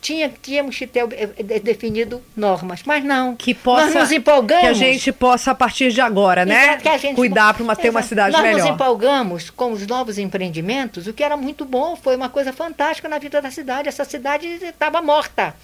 [0.00, 2.82] tinha, tínhamos que ter eh, eh, definido normas.
[2.84, 3.36] Mas não.
[3.36, 4.62] Que possa, nós nos empolgamos.
[4.62, 8.32] que a gente possa, a partir de agora, né, gente- cuidar para ter uma cidade
[8.36, 8.74] Nós nos melhor.
[8.74, 13.18] empolgamos com os novos empreendimentos, o que era muito bom, foi uma coisa fantástica na
[13.18, 13.88] vida da cidade.
[13.88, 15.54] Essa cidade estava morta.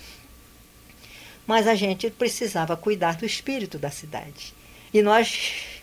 [1.46, 4.54] Mas a gente precisava cuidar do espírito da cidade.
[4.92, 5.77] E nós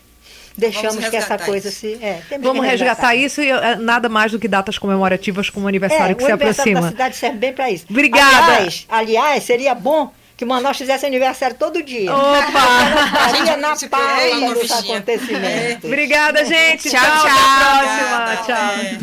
[0.56, 1.80] deixamos que essa coisa isso.
[1.80, 1.98] se.
[2.02, 6.12] é, Vamos resgatar isso e é, nada mais do que datas comemorativas como o aniversário
[6.12, 6.96] É, que o se aniversário da aproxima.
[6.96, 7.84] cidade serve bem para isso.
[7.90, 8.54] Obrigada.
[8.54, 12.14] Aliás, aliás, seria bom que Manaus fizesse aniversário todo dia.
[12.14, 12.20] Opa!
[13.26, 15.84] Estaria na pauta é dos acontecimentos.
[15.84, 16.90] Obrigada, gente.
[16.90, 17.38] Tchau, Até tchau.
[17.38, 18.22] a próxima.
[18.22, 18.56] Obrigada, Tchau.
[18.56, 18.98] até.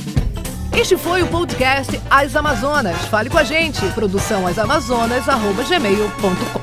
[0.80, 2.98] Este foi o podcast As Amazonas.
[3.06, 3.80] Fale com a gente.
[3.94, 6.63] Produção asamazonas.gmail.com